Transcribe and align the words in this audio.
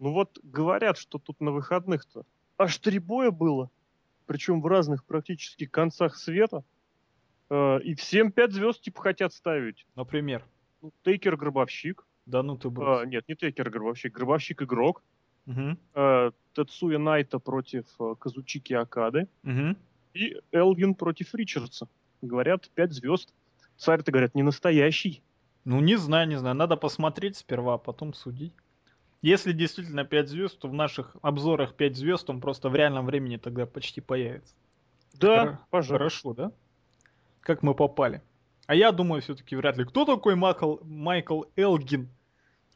Ну 0.00 0.12
вот 0.12 0.38
говорят, 0.42 0.96
что 0.96 1.18
тут 1.18 1.40
на 1.40 1.52
выходных-то 1.52 2.24
аж 2.56 2.78
три 2.78 2.98
боя 2.98 3.30
было, 3.30 3.70
причем 4.26 4.62
в 4.62 4.66
разных 4.66 5.04
практически 5.04 5.66
концах 5.66 6.16
света. 6.16 6.64
Э, 7.50 7.80
и 7.82 7.94
всем 7.94 8.32
пять 8.32 8.52
звезд 8.52 8.80
типа 8.80 9.02
хотят 9.02 9.34
ставить. 9.34 9.86
Например? 9.94 10.44
Ну, 10.80 10.92
Тейкер 11.04 11.36
Гробовщик. 11.36 12.06
Да 12.24 12.42
ну 12.42 12.56
ты 12.56 12.70
брось. 12.70 13.02
А, 13.02 13.06
нет, 13.06 13.28
не 13.28 13.34
Тейкер 13.34 13.68
Гробовщик, 13.70 14.14
Гробовщик 14.14 14.62
Игрок. 14.62 15.02
Угу. 15.46 15.76
Э, 15.94 16.30
Тецуя 16.54 16.98
Найта 16.98 17.38
против 17.38 17.84
э, 18.00 18.14
Казучики 18.18 18.72
Акады. 18.72 19.28
Угу. 19.44 19.76
И 20.14 20.36
Элгин 20.50 20.94
против 20.94 21.34
Ричардса. 21.34 21.88
Говорят, 22.22 22.70
пять 22.70 22.92
звезд. 22.92 23.34
Царь-то, 23.76 24.12
говорят, 24.12 24.34
не 24.34 24.42
настоящий. 24.42 25.22
Ну, 25.64 25.80
не 25.80 25.96
знаю, 25.96 26.26
не 26.26 26.36
знаю. 26.36 26.56
Надо 26.56 26.76
посмотреть 26.76 27.36
сперва, 27.36 27.74
а 27.74 27.78
потом 27.78 28.14
судить. 28.14 28.54
Если 29.22 29.52
действительно 29.52 30.04
5 30.04 30.28
звезд, 30.28 30.58
то 30.58 30.68
в 30.68 30.72
наших 30.72 31.16
обзорах 31.20 31.74
5 31.74 31.96
звезд 31.96 32.30
он 32.30 32.40
просто 32.40 32.68
в 32.70 32.74
реальном 32.74 33.06
времени 33.06 33.36
тогда 33.36 33.66
почти 33.66 34.00
появится. 34.00 34.54
Да, 35.14 35.38
Хор- 35.46 35.58
пожалуйста. 35.70 35.98
Хорошо, 35.98 36.34
да? 36.34 36.52
Как 37.40 37.62
мы 37.62 37.74
попали. 37.74 38.22
А 38.66 38.74
я 38.74 38.92
думаю, 38.92 39.20
все-таки 39.20 39.56
вряд 39.56 39.76
ли. 39.76 39.84
Кто 39.84 40.04
такой 40.04 40.36
Майкл, 40.36 40.76
Майкл 40.84 41.42
Элгин? 41.56 42.08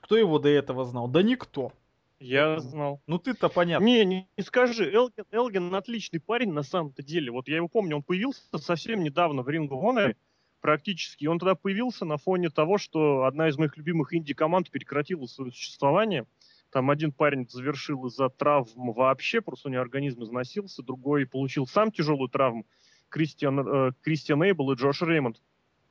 Кто 0.00 0.16
его 0.16 0.38
до 0.38 0.48
этого 0.48 0.84
знал? 0.84 1.08
Да 1.08 1.22
никто. 1.22 1.72
Я 2.18 2.58
знал. 2.58 3.00
Ну 3.06 3.18
ты-то 3.18 3.48
понятно. 3.48 3.84
Не, 3.84 4.04
не, 4.04 4.28
не 4.36 4.44
скажи, 4.44 4.90
Элгин, 4.90 5.24
Элгин 5.30 5.74
отличный 5.74 6.20
парень 6.20 6.52
на 6.52 6.62
самом-то 6.62 7.02
деле. 7.02 7.30
Вот 7.30 7.48
я 7.48 7.56
его 7.56 7.68
помню, 7.68 7.96
он 7.96 8.02
появился 8.02 8.42
совсем 8.58 9.02
недавно 9.02 9.42
в 9.42 9.48
Ring 9.48 9.68
of 9.68 9.80
Honor, 9.82 10.16
практически. 10.64 11.26
Он 11.26 11.38
тогда 11.38 11.54
появился 11.54 12.06
на 12.06 12.16
фоне 12.16 12.48
того, 12.48 12.78
что 12.78 13.24
одна 13.24 13.50
из 13.50 13.58
моих 13.58 13.76
любимых 13.76 14.14
инди-команд 14.14 14.70
прекратила 14.70 15.26
свое 15.26 15.52
существование. 15.52 16.24
Там 16.72 16.88
один 16.88 17.12
парень 17.12 17.46
завершил 17.50 18.06
из-за 18.06 18.30
травм 18.30 18.94
вообще, 18.94 19.42
просто 19.42 19.68
у 19.68 19.70
него 19.70 19.82
организм 19.82 20.24
износился, 20.24 20.82
другой 20.82 21.26
получил 21.26 21.66
сам 21.66 21.92
тяжелую 21.92 22.30
травму. 22.30 22.64
Кристиан, 23.10 23.60
э, 23.60 23.92
Кристиан 24.00 24.42
Эйбл 24.42 24.72
и 24.72 24.76
Джош 24.76 25.02
Реймонд. 25.02 25.42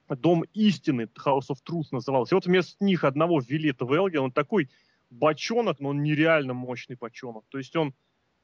Дом 0.10 0.44
истины, 0.56 1.08
House 1.24 1.52
of 1.52 1.58
Truth 1.70 1.90
назывался. 1.92 2.34
И 2.34 2.38
вот 2.38 2.48
вместо 2.48 2.84
них 2.84 3.04
одного 3.04 3.42
ввели 3.42 3.70
этого 3.70 3.94
Элгина. 3.94 4.24
Он 4.24 4.32
такой 4.32 4.72
бочонок, 5.12 5.82
но 5.82 5.90
он 5.90 6.02
нереально 6.02 6.56
мощный 6.56 6.96
бочонок. 6.96 7.46
То 7.50 7.60
есть 7.60 7.76
он, 7.76 7.94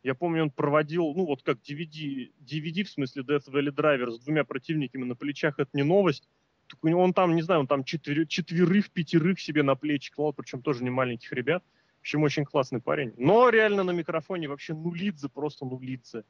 я 0.04 0.16
помню, 0.16 0.44
он 0.44 0.52
проводил, 0.52 1.14
ну 1.14 1.26
вот 1.26 1.44
как 1.44 1.58
DVD, 1.60 2.32
DVD 2.40 2.84
в 2.84 2.90
смысле 2.90 3.24
Death 3.24 3.50
Valley 3.50 3.72
Driver 3.74 4.12
с 4.12 4.20
двумя 4.20 4.44
противниками 4.44 5.04
на 5.04 5.16
плечах, 5.16 5.60
это 5.60 5.70
не 5.74 5.84
новость. 5.84 6.28
Так 6.68 6.84
у 6.84 6.88
него- 6.88 7.02
Он 7.02 7.14
там, 7.14 7.36
не 7.36 7.42
знаю, 7.42 7.62
он 7.62 7.68
там 7.68 7.84
четверы- 7.84 8.26
четверых, 8.28 8.92
пятерых 8.92 9.40
себе 9.40 9.64
на 9.64 9.76
плечи 9.76 10.12
клал, 10.12 10.34
причем 10.34 10.62
тоже 10.62 10.84
не 10.84 10.90
маленьких 10.90 11.32
ребят. 11.34 11.64
В 11.98 12.02
общем, 12.02 12.24
очень 12.24 12.46
классный 12.46 12.80
парень. 12.82 13.14
Но 13.18 13.50
реально 13.50 13.84
на 13.84 13.92
микрофоне 13.92 14.48
вообще 14.48 14.74
нулидзе, 14.74 15.28
просто 15.30 15.66
нулидзе. 15.66 16.24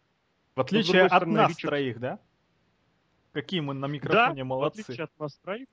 В 0.56 0.62
отличие 0.62 0.94
другой 0.94 1.06
от 1.06 1.12
стороны, 1.12 1.34
нас 1.38 1.52
Ричард- 1.52 1.70
троих, 1.70 2.00
да? 2.00 2.20
Какие 3.34 3.59
мы 3.59 3.73
на 3.75 3.86
микрофоне 3.86 4.36
да, 4.38 4.44
в 4.44 4.47
молодцы. 4.47 4.81
отличие 4.81 5.03
от 5.03 5.20
нас 5.20 5.38
троих, 5.38 5.67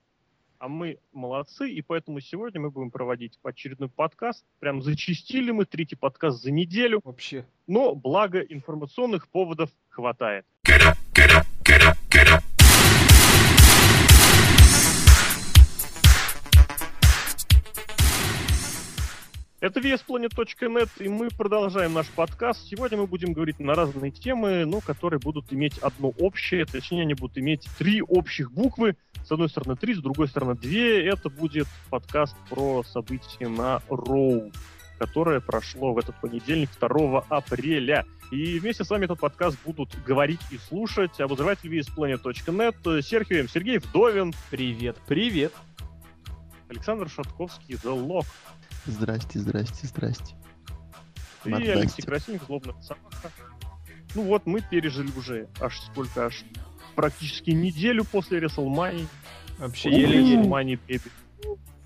а 0.59 0.67
мы 0.67 0.99
молодцы, 1.13 1.69
и 1.69 1.81
поэтому 1.81 2.19
сегодня 2.19 2.61
мы 2.61 2.71
будем 2.71 2.91
проводить 2.91 3.37
очередной 3.43 3.89
подкаст. 3.89 4.45
Прям 4.59 4.81
зачистили 4.81 5.51
мы 5.51 5.65
третий 5.65 5.95
подкаст 5.95 6.41
за 6.41 6.51
неделю, 6.51 7.01
Вообще. 7.03 7.45
но 7.67 7.95
благо 7.95 8.39
информационных 8.39 9.27
поводов 9.27 9.69
хватает. 9.89 10.45
Это 19.67 19.81
VSPlanet.net, 19.81 20.89
и 20.99 21.09
мы 21.09 21.27
продолжаем 21.27 21.91
наш 21.91 22.07
подкаст. 22.07 22.65
Сегодня 22.69 22.99
мы 22.99 23.05
будем 23.05 23.33
говорить 23.33 23.59
на 23.59 23.75
разные 23.75 24.11
темы, 24.11 24.63
но 24.63 24.79
которые 24.79 25.19
будут 25.19 25.51
иметь 25.51 25.77
одно 25.79 26.13
общее, 26.19 26.63
точнее, 26.63 27.01
они 27.01 27.15
будут 27.15 27.37
иметь 27.37 27.67
три 27.77 28.01
общих 28.01 28.49
буквы. 28.53 28.95
С 29.25 29.31
одной 29.33 29.49
стороны 29.49 29.75
три, 29.75 29.93
с 29.93 29.97
другой 29.97 30.29
стороны 30.29 30.55
две. 30.55 31.05
Это 31.05 31.29
будет 31.29 31.67
подкаст 31.89 32.33
про 32.49 32.81
события 32.83 33.49
на 33.49 33.81
Роу, 33.89 34.53
которое 34.99 35.41
прошло 35.41 35.91
в 35.91 35.97
этот 35.97 36.15
понедельник, 36.21 36.69
2 36.79 37.25
апреля. 37.27 38.05
И 38.31 38.59
вместе 38.59 38.85
с 38.85 38.89
вами 38.89 39.03
этот 39.03 39.19
подкаст 39.19 39.57
будут 39.65 39.89
говорить 40.05 40.39
и 40.49 40.57
слушать 40.57 41.19
обозреватель 41.19 41.77
VSPlanet.net, 41.77 43.01
Серхио 43.01 43.39
М. 43.39 43.49
Сергей 43.49 43.79
Вдовин, 43.79 44.33
Привет, 44.49 44.95
привет. 45.09 45.51
Александр 46.69 47.09
Шатковский, 47.09 47.75
The 47.75 47.93
Lock. 47.93 48.27
Здрасте, 48.87 49.39
здрасте, 49.39 49.87
здрасте. 49.87 50.35
И 51.45 51.49
Мордасти. 51.49 51.71
Алексей 51.71 52.01
Красильник, 52.03 52.43
Злобная 52.43 52.75
собака. 52.81 53.31
Ну 54.15 54.23
вот, 54.23 54.45
мы 54.45 54.61
пережили 54.61 55.11
уже 55.17 55.47
аж 55.59 55.79
сколько, 55.81 56.25
аж 56.27 56.43
практически 56.95 57.51
неделю 57.51 58.03
после 58.05 58.39
WrestleMania. 58.39 59.07
Вообще 59.59 59.89
еле-еле. 59.91 60.41
WrestleMania. 60.43 61.01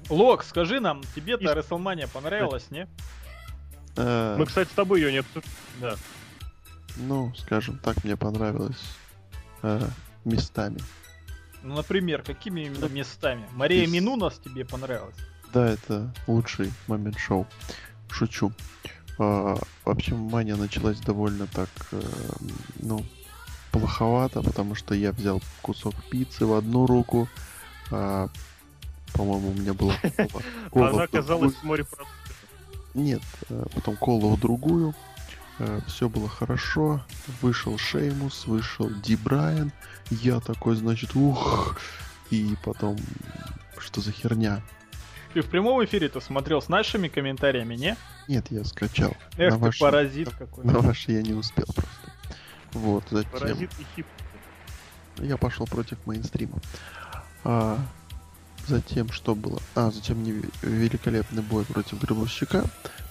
Лок, 0.09 0.43
скажи 0.43 0.79
нам, 0.79 1.01
тебе-то 1.15 1.43
И- 1.43 1.47
WrestleMania 1.47 2.07
понравилась, 2.07 2.69
не? 2.71 2.87
Э, 3.97 4.35
Мы, 4.37 4.45
кстати, 4.45 4.69
с 4.69 4.73
тобой 4.73 5.01
ее 5.01 5.11
не 5.11 5.17
обсуждали. 5.19 5.53
Да. 5.81 5.95
Ну, 6.97 7.33
скажем 7.37 7.77
так, 7.79 8.03
мне 8.03 8.15
понравилось 8.15 8.81
э, 9.63 9.81
местами. 10.25 10.79
Ну, 11.63 11.75
например, 11.75 12.23
какими 12.23 12.61
именно 12.61 12.85
местами? 12.85 13.47
Мария 13.53 13.83
Из- 13.85 13.91
Минунас 13.91 14.39
тебе 14.39 14.65
понравилась? 14.65 15.15
Да, 15.53 15.67
это 15.67 16.13
лучший 16.27 16.71
момент 16.87 17.17
шоу. 17.17 17.45
Шучу. 18.09 18.51
А, 19.19 19.57
вообще, 19.85 20.15
мания 20.15 20.55
началась 20.55 20.99
довольно 20.99 21.47
так, 21.47 21.69
э, 21.91 22.01
ну, 22.79 23.05
плоховато, 23.71 24.41
потому 24.41 24.75
что 24.75 24.95
я 24.95 25.11
взял 25.11 25.41
кусок 25.61 25.93
пиццы 26.09 26.45
в 26.45 26.53
одну 26.53 26.85
руку, 26.85 27.27
а, 27.91 28.29
по-моему, 29.13 29.49
у 29.49 29.53
меня 29.53 29.73
была 29.73 29.93
кола- 30.01 30.43
кола 30.71 30.89
Она 30.89 31.03
оказалась 31.03 31.53
в 31.53 31.63
морепродуктах. 31.63 32.07
Нет, 32.93 33.21
э, 33.49 33.65
потом 33.75 33.95
колу 33.97 34.35
в 34.35 34.39
другую. 34.39 34.93
Все 35.85 36.09
было 36.09 36.27
хорошо. 36.27 37.01
Вышел 37.41 37.77
Шеймус, 37.77 38.47
вышел 38.47 38.89
Ди 38.89 39.15
Брайан. 39.15 39.71
Я 40.09 40.39
такой, 40.39 40.75
значит, 40.75 41.15
ух. 41.15 41.77
И 42.31 42.55
потом, 42.63 42.97
что 43.77 44.01
за 44.01 44.11
херня? 44.11 44.63
Ты 45.33 45.41
в 45.41 45.49
прямом 45.49 45.83
эфире 45.85 46.09
то 46.09 46.19
смотрел 46.19 46.61
с 46.61 46.67
нашими 46.67 47.07
комментариями, 47.07 47.75
не? 47.75 47.95
Нет, 48.27 48.47
я 48.49 48.63
скачал. 48.65 49.15
Эх 49.37 49.51
на, 49.53 49.57
ты 49.57 49.65
ваши, 49.65 49.79
паразит 49.79 50.29
какой. 50.29 50.65
на 50.65 50.79
ваши 50.79 51.11
я 51.13 51.21
не 51.21 51.33
успел 51.33 51.65
просто. 51.65 52.11
Вот, 52.73 53.03
затем 53.09 53.31
Паразит 53.31 53.71
и 53.79 53.85
хип. 53.95 54.05
я 55.17 55.37
пошел 55.37 55.65
против 55.67 55.97
мейнстрима. 56.05 56.57
А, 57.43 57.77
затем 58.67 59.09
что 59.11 59.35
было? 59.35 59.59
А, 59.75 59.91
затем 59.91 60.21
не- 60.23 60.41
великолепный 60.61 61.41
бой 61.43 61.65
против 61.65 61.99
Гробовщика. 61.99 62.63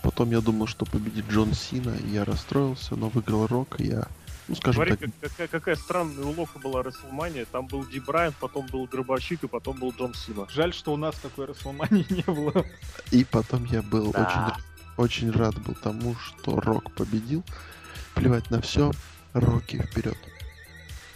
Потом 0.03 0.31
я 0.31 0.41
думал, 0.41 0.67
что 0.67 0.87
победит 0.87 1.27
Джон 1.29 1.53
Сина, 1.55 1.95
и 2.05 2.09
я 2.11 2.25
расстроился, 2.25 2.97
но 2.97 3.09
выиграл 3.09 3.47
Рок, 3.47 3.81
и 3.81 3.87
я, 3.89 4.09
ну 4.51 4.57
скажем 4.57 4.75
Смотри, 4.85 4.97
так, 4.97 5.11
как- 5.21 5.31
какая, 5.31 5.49
какая 5.49 5.77
странная 5.77 6.25
у 6.25 6.31
Лока 6.33 6.59
была 6.59 6.83
WrestleMania. 6.83 7.47
Там 7.51 7.67
был 7.67 7.87
Ди 7.87 8.01
Брайан, 8.01 8.35
потом 8.39 8.67
был 8.67 8.87
Гробовщик, 8.87 9.45
и 9.45 9.49
потом 9.49 9.79
был 9.79 9.93
Джон 9.97 10.13
Сина. 10.15 10.47
Жаль, 10.51 10.75
что 10.75 10.93
у 10.93 10.97
нас 10.97 11.15
такой 11.17 11.47
Расселмании 11.47 12.05
не 12.11 12.23
было. 12.23 12.65
И 13.13 13.25
потом 13.25 13.65
я 13.67 13.81
был 13.83 14.11
Да. 14.13 14.57
очень, 14.97 15.29
очень 15.29 15.31
рад 15.39 15.59
был 15.63 15.75
тому, 15.75 16.17
что 16.17 16.59
Рок 16.61 16.93
победил. 16.95 17.45
Плевать 18.15 18.51
на 18.51 18.61
все, 18.61 18.91
Роки 19.33 19.81
вперед. 19.81 20.19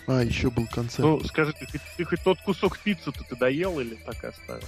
А, 0.07 0.21
еще 0.23 0.51
был 0.51 0.67
концерт. 0.69 1.01
Ну, 1.01 1.25
скажи, 1.25 1.53
ты, 1.55 1.67
хоть- 1.67 1.81
ты 1.97 2.05
хоть 2.05 2.23
тот 2.23 2.39
кусок 2.43 2.79
пиццы-то 2.79 3.25
ты 3.29 3.37
доел 3.37 3.81
или 3.81 3.97
так 3.97 4.23
и 4.23 4.27
оставил? 4.29 4.67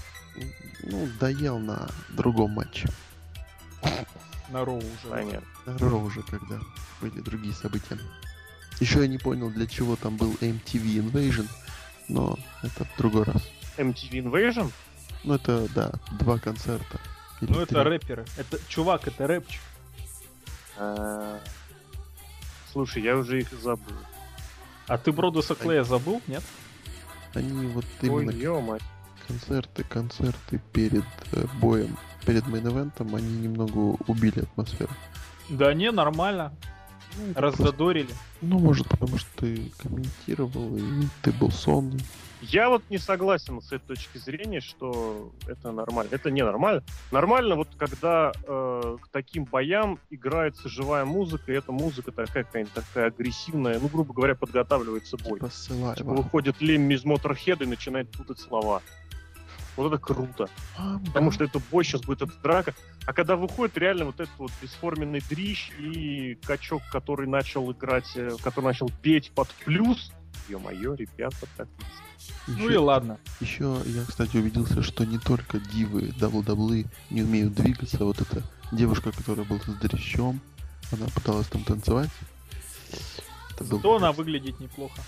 Ну, 0.82 1.08
доел 1.20 1.58
на 1.58 1.88
другом 2.10 2.50
матче. 2.52 2.88
На 4.50 4.64
Роу 4.64 4.78
уже. 4.78 5.08
Понятно. 5.10 5.46
На 5.66 5.78
Ро 5.78 5.98
уже, 5.98 6.22
когда 6.22 6.58
были 7.00 7.20
другие 7.20 7.52
события. 7.54 7.98
Еще 8.80 9.00
я 9.00 9.06
не 9.06 9.18
понял, 9.18 9.50
для 9.50 9.66
чего 9.66 9.96
там 9.96 10.16
был 10.16 10.32
MTV 10.40 11.10
Invasion, 11.10 11.48
но 12.08 12.38
это 12.62 12.84
в 12.84 12.96
другой 12.98 13.24
раз. 13.24 13.42
MTV 13.78 14.10
Invasion? 14.24 14.70
Ну, 15.24 15.34
это, 15.34 15.66
да, 15.74 15.92
два 16.18 16.38
концерта. 16.38 17.00
Или 17.40 17.52
Ну 17.52 17.60
это 17.60 17.82
рэперы. 17.84 18.24
Это 18.36 18.58
чувак, 18.68 19.08
это 19.08 19.26
рэпчик. 19.26 19.60
А, 20.78 21.38
Слушай, 22.76 23.02
я 23.02 23.16
уже 23.16 23.40
их 23.40 23.48
забыл. 23.52 23.96
А 24.86 24.98
ты 24.98 25.10
Бродуса 25.10 25.54
Клея 25.54 25.82
забыл, 25.82 26.20
нет? 26.26 26.42
Они 27.32 27.68
вот 27.68 27.86
Ой, 28.02 28.08
именно 28.08 28.30
ё-моё. 28.30 28.80
концерты, 29.26 29.82
концерты 29.84 30.60
перед 30.72 31.04
э, 31.32 31.46
боем, 31.58 31.96
перед 32.26 32.44
мейн-эвентом, 32.44 33.16
они 33.16 33.38
немного 33.38 33.96
убили 34.06 34.40
атмосферу. 34.40 34.92
Да 35.48 35.72
не, 35.72 35.90
нормально. 35.90 36.52
Ну, 37.16 37.30
это 37.30 37.40
Раззадорили. 37.40 38.06
просто- 38.06 38.22
Ну, 38.42 38.58
может, 38.58 38.88
потому 38.88 39.18
что 39.18 39.28
ты 39.36 39.70
комментировал, 39.78 40.76
и 40.76 41.04
ты 41.22 41.32
был 41.32 41.50
сонный. 41.50 42.00
Я 42.42 42.68
вот 42.68 42.82
не 42.90 42.98
согласен 42.98 43.60
с 43.62 43.72
этой 43.72 43.96
точки 43.96 44.18
зрения, 44.18 44.60
что 44.60 45.32
это 45.46 45.72
нормально. 45.72 46.10
Это 46.12 46.30
не 46.30 46.44
нормально. 46.44 46.82
Нормально 47.10 47.56
вот 47.56 47.68
когда 47.78 48.32
э, 48.46 48.96
к 49.00 49.08
таким 49.08 49.44
боям 49.44 49.98
играется 50.10 50.68
живая 50.68 51.06
музыка, 51.06 51.50
и 51.50 51.56
эта 51.56 51.72
музыка 51.72 52.12
такая 52.12 52.44
какая-нибудь 52.44 52.74
такая 52.74 53.06
агрессивная, 53.06 53.80
ну, 53.80 53.88
грубо 53.88 54.12
говоря, 54.12 54.34
подготавливается 54.34 55.16
бой. 55.16 55.40
Посылай 55.40 55.96
Типа 55.96 56.10
выходит 56.10 56.60
Лемми 56.60 56.94
из 56.94 57.04
Моторхеда 57.04 57.64
и 57.64 57.66
начинает 57.66 58.10
путать 58.10 58.38
слова. 58.38 58.82
Вот 59.76 59.92
это 59.92 60.02
круто. 60.02 60.48
Потому 61.06 61.30
что 61.30 61.44
это 61.44 61.60
бой 61.70 61.84
сейчас 61.84 62.00
будет, 62.02 62.22
это 62.22 62.32
драка. 62.42 62.74
А 63.04 63.12
когда 63.12 63.36
выходит 63.36 63.76
реально 63.76 64.06
вот 64.06 64.20
этот 64.20 64.36
вот 64.38 64.50
бесформенный 64.62 65.22
дрищ 65.28 65.70
и 65.78 66.38
качок, 66.44 66.82
который 66.90 67.26
начал 67.26 67.70
играть, 67.72 68.10
э, 68.16 68.30
который 68.42 68.66
начал 68.66 68.90
петь 69.02 69.30
под 69.32 69.48
плюс, 69.64 70.10
ё-моё, 70.48 70.94
ребята, 70.94 71.46
так 71.56 71.68
Ну 72.46 72.68
и 72.70 72.76
ладно. 72.76 73.18
Еще 73.40 73.76
я, 73.84 74.04
кстати, 74.04 74.36
убедился, 74.36 74.82
что 74.82 75.04
не 75.04 75.18
только 75.18 75.60
дивы 75.60 76.08
WWE 76.18 76.86
не 77.10 77.22
умеют 77.22 77.54
двигаться. 77.54 78.04
Вот 78.04 78.20
эта 78.20 78.42
девушка, 78.72 79.12
которая 79.12 79.44
была 79.44 79.60
с 79.60 79.66
дрищом, 79.74 80.40
она 80.90 81.06
пыталась 81.14 81.48
там 81.48 81.62
танцевать. 81.64 82.10
Это 83.50 83.64
был- 83.64 83.80
То 83.80 83.96
она 83.96 84.12
выглядит 84.12 84.58
неплохо. 84.60 85.00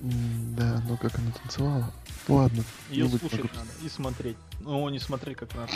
Да, 0.00 0.82
но 0.88 0.96
как 0.96 1.18
она 1.18 1.30
танцевала. 1.32 1.92
Ладно. 2.28 2.62
Ее 2.90 3.08
слушать 3.08 3.32
могу. 3.44 3.48
надо 3.54 3.70
и 3.82 3.88
смотреть. 3.88 4.36
Ну, 4.60 4.88
не 4.88 4.98
смотреть 4.98 5.36
как 5.38 5.54
надо. 5.54 5.72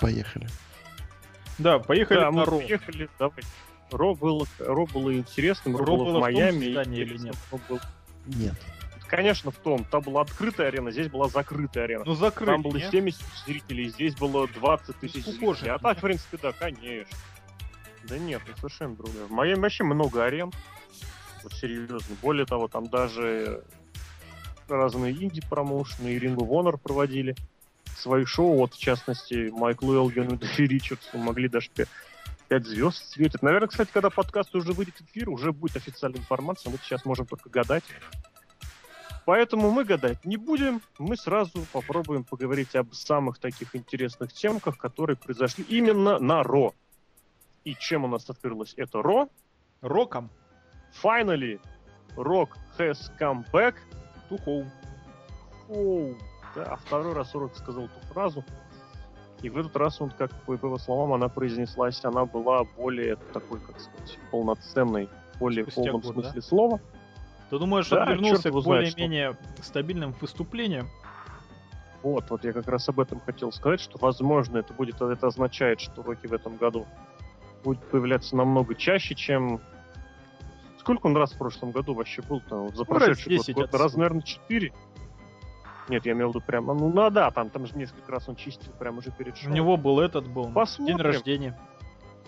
Поехали. 0.00 0.48
Да, 1.58 1.78
поехали 1.78 2.20
Да, 2.20 2.30
на 2.30 2.44
Ро. 2.44 2.58
приехали, 2.58 3.08
давай. 3.18 3.42
Ро 3.90 4.14
было, 4.14 4.46
Ро 4.58 4.86
было 4.86 5.14
интересным, 5.14 5.76
Ро, 5.76 5.84
Ро 5.84 5.96
было 5.96 6.04
было 6.04 6.04
в 6.04 6.10
в 6.10 6.12
том 6.12 6.20
Майами. 6.22 6.64
или 6.96 7.18
нет? 7.18 7.36
Был- 7.68 7.80
Нет. 8.26 8.54
Конечно, 9.08 9.50
в 9.50 9.56
том. 9.56 9.84
Там 9.84 10.02
была 10.02 10.22
открытая 10.22 10.68
арена, 10.68 10.92
здесь 10.92 11.08
была 11.08 11.28
закрытая 11.28 11.84
арена. 11.84 12.04
Ну, 12.06 12.14
закрыли, 12.14 12.50
Там 12.52 12.62
было 12.62 12.76
не? 12.76 12.88
70 12.90 13.18
тысяч 13.20 13.44
зрителей, 13.44 13.88
здесь 13.88 14.14
было 14.14 14.46
20 14.46 14.96
тысяч 15.00 15.22
скукожили. 15.22 15.54
зрителей. 15.64 15.70
А 15.72 15.78
так, 15.80 15.98
в 15.98 16.00
принципе, 16.02 16.38
да, 16.40 16.52
конечно. 16.52 17.16
Да 18.04 18.16
нет, 18.18 18.40
ну 18.46 18.54
совершенно 18.56 18.94
другое. 18.94 19.24
В 19.26 19.30
Майами 19.32 19.60
вообще 19.60 19.82
много 19.84 20.24
арен. 20.24 20.52
Вот 21.42 21.52
серьезно. 21.54 22.16
Более 22.22 22.46
того, 22.46 22.68
там 22.68 22.88
даже 22.88 23.64
разные 24.68 25.12
инди-промоушены 25.12 26.08
и 26.08 26.18
Ring 26.18 26.36
of 26.36 26.48
Honor 26.48 26.78
проводили 26.78 27.34
свои 27.96 28.24
шоу. 28.24 28.56
Вот, 28.56 28.74
в 28.74 28.78
частности, 28.78 29.50
Майклу 29.50 29.94
Элгину 29.94 30.38
и 30.58 30.66
Ричардсу 30.66 31.18
могли 31.18 31.48
даже 31.48 31.70
5, 32.48 32.66
звезд 32.66 33.12
светить. 33.12 33.42
Наверное, 33.42 33.68
кстати, 33.68 33.90
когда 33.92 34.10
подкаст 34.10 34.54
уже 34.54 34.72
выйдет 34.72 34.96
в 34.96 35.02
эфир, 35.02 35.30
уже 35.30 35.52
будет 35.52 35.76
официальная 35.76 36.20
информация. 36.20 36.70
Мы 36.70 36.78
сейчас 36.78 37.04
можем 37.04 37.26
только 37.26 37.48
гадать. 37.48 37.84
Поэтому 39.26 39.70
мы 39.70 39.84
гадать 39.84 40.24
не 40.24 40.36
будем. 40.36 40.80
Мы 40.98 41.16
сразу 41.16 41.64
попробуем 41.72 42.24
поговорить 42.24 42.74
об 42.74 42.92
самых 42.94 43.38
таких 43.38 43.76
интересных 43.76 44.32
темках, 44.32 44.78
которые 44.78 45.16
произошли 45.16 45.64
именно 45.68 46.18
на 46.18 46.42
Ро. 46.42 46.74
И 47.64 47.74
чем 47.74 48.04
у 48.04 48.08
нас 48.08 48.28
открылось 48.28 48.74
это 48.76 49.02
Ро? 49.02 49.28
Роком. 49.82 50.30
Finally, 50.92 51.60
Rock 52.16 52.50
has 52.78 53.10
come 53.18 53.44
back 53.52 53.74
To 54.30 54.38
home. 54.44 54.70
Оу. 55.68 56.16
Да, 56.54 56.76
второй 56.76 57.14
раз 57.14 57.34
Рок 57.34 57.56
сказал 57.56 57.84
эту 57.84 58.00
фразу. 58.12 58.44
И 59.42 59.48
в 59.48 59.56
этот 59.56 59.74
раз 59.76 60.00
он, 60.00 60.10
как 60.10 60.30
по 60.42 60.52
его 60.52 60.78
словам, 60.78 61.12
она 61.12 61.28
произнеслась, 61.28 62.04
она 62.04 62.26
была 62.26 62.64
более 62.76 63.16
такой, 63.32 63.60
как 63.60 63.80
сказать, 63.80 64.18
полноценной, 64.30 65.08
более 65.38 65.64
Спустя 65.64 65.92
полном 65.92 66.00
год, 66.00 66.12
смысле 66.12 66.42
слова. 66.42 66.80
Ты 67.48 67.58
думаешь, 67.58 67.88
Да, 67.88 68.02
он 68.02 68.10
вернулся 68.10 68.50
к 68.50 68.52
более-менее 68.52 69.36
стабильным 69.62 70.14
выступлениям? 70.20 70.88
Вот, 72.02 72.30
вот 72.30 72.44
я 72.44 72.52
как 72.52 72.68
раз 72.68 72.88
об 72.88 73.00
этом 73.00 73.20
хотел 73.20 73.50
сказать, 73.52 73.80
что, 73.80 73.98
возможно, 73.98 74.58
это 74.58 74.72
будет, 74.72 75.00
это 75.00 75.26
означает, 75.26 75.80
что 75.80 76.02
Рокки 76.02 76.26
в 76.26 76.32
этом 76.32 76.56
году 76.56 76.86
будет 77.64 77.82
появляться 77.90 78.36
намного 78.36 78.74
чаще, 78.74 79.14
чем... 79.14 79.60
Сколько 80.80 81.08
он 81.08 81.16
раз 81.16 81.32
в 81.32 81.36
прошлом 81.36 81.72
году 81.72 81.92
вообще 81.92 82.22
был-то? 82.22 82.56
Вот 82.56 82.74
За 82.74 82.84
Ну, 82.88 82.94
раз 82.94 83.04
прошедший 83.04 83.36
год? 83.36 83.46
10 83.46 83.54
год? 83.54 83.74
Раз, 83.74 83.94
наверное, 83.96 84.22
4? 84.22 84.72
Нет, 85.90 86.06
я 86.06 86.12
имел 86.12 86.28
в 86.28 86.30
виду 86.30 86.40
прямо... 86.40 86.72
Ну, 86.72 86.88
ну 86.88 87.10
да, 87.10 87.30
там, 87.30 87.50
там 87.50 87.66
же 87.66 87.76
несколько 87.76 88.10
раз 88.10 88.26
он 88.30 88.36
чистил 88.36 88.72
прямо 88.78 88.98
уже 88.98 89.10
перед 89.10 89.34
У 89.34 89.36
шоу. 89.36 89.52
него 89.52 89.76
был 89.76 90.00
этот 90.00 90.26
был. 90.26 90.50
Посмотрим. 90.50 90.96
День 90.96 91.04
рождения. 91.04 91.60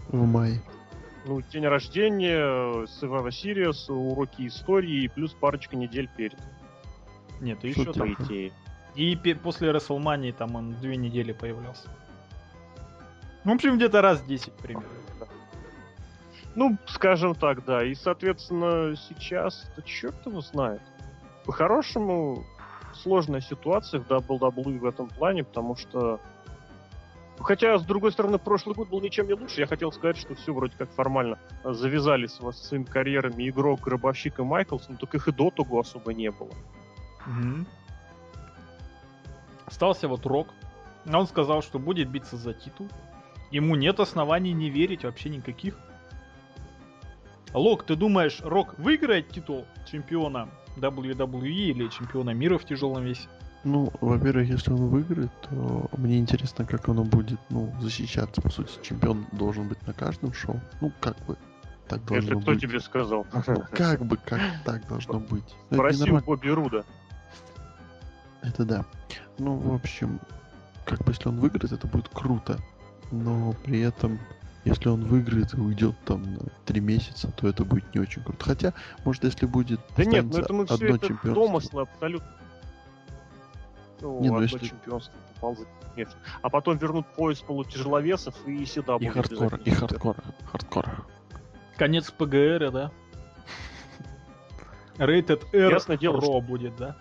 В 0.09 0.27
мае. 0.27 0.61
Ну, 1.25 1.41
день 1.41 1.65
рождения, 1.67 2.85
Survivor 2.85 3.29
Series, 3.29 3.91
уроки 3.91 4.47
истории 4.47 5.05
и 5.05 5.09
плюс 5.09 5.33
парочка 5.33 5.75
недель 5.75 6.11
перед. 6.15 6.39
Нет, 7.41 7.59
Что 7.59 7.69
еще 7.69 7.93
там. 7.93 8.15
По 8.15 8.23
идее. 8.25 8.53
И 8.97 9.17
после 9.43 9.71
Расселмании 9.71 10.33
там 10.33 10.57
он 10.57 10.75
две 10.75 10.97
недели 10.97 11.33
появлялся. 11.33 11.89
Ну, 13.45 13.53
в 13.53 13.55
общем, 13.55 13.77
где-то 13.77 14.03
раз 14.03 14.23
10 14.23 14.53
примерно. 14.53 14.89
Ну, 16.55 16.77
скажем 16.87 17.35
так, 17.35 17.65
да. 17.65 17.85
И, 17.85 17.95
соответственно, 17.95 18.95
сейчас, 18.97 19.71
да 19.77 19.83
черт 19.83 20.27
его 20.27 20.41
знает. 20.41 20.83
По-хорошему, 21.45 22.45
сложная 22.95 23.41
ситуация 23.41 24.01
в 24.01 24.09
WWE 24.09 24.79
в 24.79 24.87
этом 24.87 25.09
плане, 25.09 25.45
потому 25.45 25.77
что... 25.77 26.21
Хотя, 27.39 27.79
с 27.79 27.85
другой 27.85 28.13
стороны, 28.13 28.39
прошлый 28.39 28.77
год 28.77 28.89
был 28.89 29.01
ничем 29.01 29.27
не 29.27 29.33
лучше. 29.33 29.61
Я 29.61 29.67
хотел 29.67 29.91
сказать, 29.91 30.17
что 30.17 30.35
все 30.35 30.53
вроде 30.53 30.77
как 30.77 30.91
формально 30.91 31.39
э, 31.65 31.73
завязали 31.73 32.27
с 32.27 32.35
со 32.35 32.53
своими 32.53 32.85
карьерами 32.85 33.49
игрок, 33.49 33.81
гробовщик 33.81 34.39
и 34.39 34.43
Майклс, 34.43 34.89
но 34.89 34.97
только 34.97 35.17
их 35.17 35.27
и 35.27 35.33
до 35.33 35.51
того 35.51 35.81
особо 35.81 36.13
не 36.13 36.31
было. 36.31 36.53
Мгм. 37.27 37.67
Остался 39.65 40.07
вот 40.07 40.25
Рок. 40.27 40.49
А 41.11 41.19
Он 41.19 41.27
сказал, 41.27 41.63
что 41.63 41.79
будет 41.79 42.09
биться 42.09 42.37
за 42.37 42.53
титул. 42.53 42.89
Ему 43.51 43.75
нет 43.75 43.99
оснований 43.99 44.53
не 44.53 44.71
верить 44.71 45.05
вообще 45.05 45.29
никаких. 45.31 45.77
Лок, 47.55 47.85
ты 47.85 47.97
думаешь, 47.97 48.41
Рок 48.43 48.79
выиграет 48.79 49.29
титул 49.29 49.67
чемпиона 49.91 50.49
WWE 50.77 51.49
или 51.49 51.89
чемпиона 51.89 52.31
мира 52.31 52.59
в 52.59 52.65
тяжелом 52.65 53.05
весе? 53.05 53.29
Ну, 53.65 53.93
во-первых, 54.01 54.49
если 54.49 54.73
он 54.73 54.89
выиграет, 54.89 55.31
то 55.43 55.89
мне 55.97 56.19
интересно, 56.19 56.65
как 56.65 56.89
оно 56.89 57.05
будет, 57.05 57.39
ну, 57.51 57.73
защищаться. 57.81 58.41
По 58.41 58.51
сути, 58.51 58.71
чемпион 58.83 59.27
должен 59.33 59.69
быть 59.69 59.87
на 59.87 59.93
каждом 59.93 60.33
шоу. 60.33 60.61
Ну, 60.81 60.91
как 61.01 61.17
бы 61.27 61.37
так 61.89 62.05
должно 62.05 62.33
Это 62.33 62.41
кто 62.41 62.51
быть. 62.53 62.61
тебе 62.61 62.81
сказал? 62.81 63.27
Ну, 63.33 63.43
как 63.73 64.05
бы, 64.05 64.17
как 64.17 64.41
так 64.65 64.87
должно 64.89 65.21
быть. 65.21 65.45
Ну, 65.71 65.77
это 65.77 65.77
Спроси 65.77 65.97
у 65.97 66.07
ненормально. 66.07 66.27
Бобби 66.27 66.49
Руда. 66.49 66.85
Это 68.43 68.65
да. 68.65 68.85
Ну, 69.39 69.57
в 69.57 69.75
общем, 69.75 70.19
как 70.85 71.05
бы 71.05 71.13
если 71.13 71.29
он 71.29 71.39
выиграет, 71.39 71.73
это 71.73 71.87
будет 71.87 72.09
круто. 72.09 72.59
Но 73.13 73.55
при 73.65 73.81
этом, 73.81 74.19
если 74.65 74.89
он 74.89 75.05
выиграет 75.05 75.55
и 75.55 75.61
уйдет 75.61 75.95
там 76.05 76.23
на 76.35 76.41
три 76.67 76.81
месяца, 76.81 77.31
то 77.33 77.49
это 77.49 77.65
будет 77.65 77.93
не 77.95 78.01
очень 78.01 78.23
круто. 78.23 78.45
Хотя, 78.45 78.75
может, 79.05 79.25
если 79.25 79.47
будет 79.47 79.81
Да 79.97 80.05
нет, 80.05 80.25
ну 80.25 80.39
это 80.39 80.53
мы 80.53 80.67
все 80.67 80.75
одно 80.75 80.87
это 80.97 81.07
чемпионство. 81.09 81.35
домыслы 81.35 81.83
абсолютно. 81.83 82.29
Ну, 84.01 84.21
Не, 84.21 84.29
ну 84.29 84.35
одно 84.37 84.45
если- 84.45 84.67
чемпионство 84.67 85.15
поползет. 85.35 85.69
Нет. 85.97 86.09
А 86.41 86.49
потом 86.49 86.77
вернут 86.79 87.07
пояс 87.15 87.41
полутяжеловесов 87.41 88.35
и 88.47 88.65
сюда 88.65 88.97
И 88.97 88.99
будет 89.01 89.13
хардкора, 89.15 89.57
и 89.59 89.61
обязательно. 89.71 89.77
хардкора, 89.89 90.23
хардкора. 90.51 90.97
Конец 91.77 92.11
ПГР, 92.11 92.71
да? 92.71 92.91
Rated 94.99 95.43
R 95.53 95.71
Ясное 95.73 95.97
дело, 95.97 96.17
Pro 96.19 96.23
что- 96.23 96.41
будет, 96.41 96.77
да? 96.77 96.97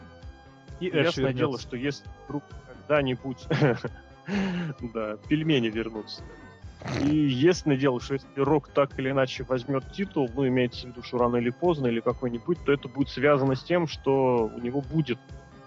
И 0.79 0.85
Ясное 0.87 1.33
дело, 1.33 1.59
что 1.59 1.77
если 1.77 2.05
вдруг 2.25 2.43
когда-нибудь 2.67 3.45
да, 4.93 5.17
пельмени 5.27 5.67
вернутся. 5.69 6.23
И 6.99 7.15
ясное 7.15 7.77
дело, 7.77 8.01
что 8.01 8.15
если 8.15 8.27
Рок 8.35 8.69
так 8.69 8.97
или 8.99 9.11
иначе 9.11 9.43
возьмет 9.43 9.91
титул, 9.91 10.29
ну, 10.35 10.47
имеется 10.47 10.87
в 10.87 10.89
виду, 10.89 11.03
что 11.03 11.17
рано 11.17 11.37
или 11.37 11.49
поздно, 11.49 11.87
или 11.87 11.99
какой-нибудь, 11.99 12.57
то 12.65 12.71
это 12.71 12.87
будет 12.87 13.09
связано 13.09 13.55
с 13.55 13.63
тем, 13.63 13.87
что 13.87 14.51
у 14.53 14.59
него 14.59 14.81
будет 14.81 15.19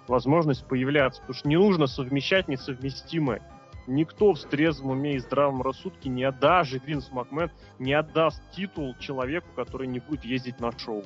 возможность 0.09 0.67
появляться. 0.67 1.21
Потому 1.21 1.35
что 1.35 1.49
не 1.49 1.57
нужно 1.57 1.87
совмещать 1.87 2.49
несовместимое. 2.49 3.43
Никто 3.87 4.33
в 4.33 4.41
трезвом 4.41 4.91
уме 4.91 5.17
и 5.17 5.19
здравом 5.19 5.63
рассудке, 5.63 6.09
не 6.09 6.25
отдаст, 6.25 6.73
даже 6.73 6.83
Винс 6.85 7.11
Макмен, 7.13 7.51
не 7.79 7.93
отдаст 7.93 8.43
титул 8.53 8.95
человеку, 8.99 9.49
который 9.55 9.87
не 9.87 10.01
будет 10.01 10.25
ездить 10.25 10.59
на 10.59 10.77
шоу. 10.79 11.05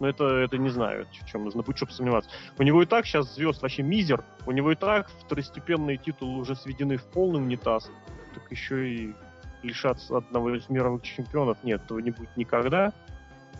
Но 0.00 0.08
это, 0.08 0.24
это 0.24 0.58
не 0.58 0.68
знаю, 0.68 1.06
в 1.06 1.26
чем 1.26 1.44
нужно 1.44 1.62
быть, 1.62 1.76
чтобы 1.76 1.92
сомневаться. 1.92 2.30
У 2.58 2.62
него 2.62 2.82
и 2.82 2.86
так 2.86 3.06
сейчас 3.06 3.34
звезд 3.34 3.62
вообще 3.62 3.82
мизер. 3.82 4.24
У 4.46 4.52
него 4.52 4.72
и 4.72 4.74
так 4.74 5.10
второстепенные 5.24 5.96
титулы 5.96 6.38
уже 6.38 6.54
сведены 6.54 6.96
в 6.96 7.04
полный 7.04 7.40
унитаз. 7.40 7.90
Так 8.34 8.50
еще 8.50 8.88
и 8.88 9.14
лишаться 9.62 10.16
одного 10.16 10.54
из 10.54 10.68
мировых 10.68 11.02
чемпионов. 11.02 11.58
Нет, 11.62 11.82
этого 11.84 11.98
не 11.98 12.10
будет 12.10 12.36
никогда. 12.36 12.92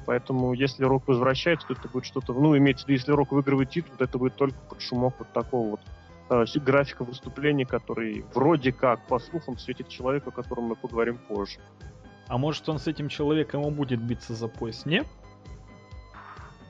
Поэтому, 0.06 0.54
если 0.54 0.84
Рок 0.84 1.06
возвращается, 1.06 1.66
то 1.68 1.74
это 1.74 1.88
будет 1.88 2.06
что-то... 2.06 2.32
Ну, 2.32 2.56
имеется 2.56 2.86
в 2.86 2.88
виду, 2.88 2.98
если 2.98 3.12
Рок 3.12 3.32
выигрывает 3.32 3.70
титул, 3.70 3.94
то 3.98 4.04
это 4.04 4.16
будет 4.18 4.36
только 4.36 4.58
под 4.68 4.80
шумок 4.80 5.14
вот 5.18 5.30
такого 5.32 5.70
вот 5.70 5.80
э, 6.30 6.58
графика 6.60 7.04
выступлений, 7.04 7.66
который 7.66 8.24
вроде 8.32 8.72
как, 8.72 9.06
по 9.06 9.18
слухам, 9.18 9.58
светит 9.58 9.88
человеку, 9.88 10.30
о 10.30 10.32
котором 10.32 10.64
мы 10.64 10.76
поговорим 10.76 11.18
позже. 11.18 11.58
А 12.26 12.38
может 12.38 12.68
он 12.68 12.78
с 12.78 12.86
этим 12.86 13.08
человеком 13.08 13.66
и 13.66 13.70
будет 13.70 14.00
биться 14.00 14.34
за 14.34 14.48
пояс? 14.48 14.86
Не? 14.86 15.04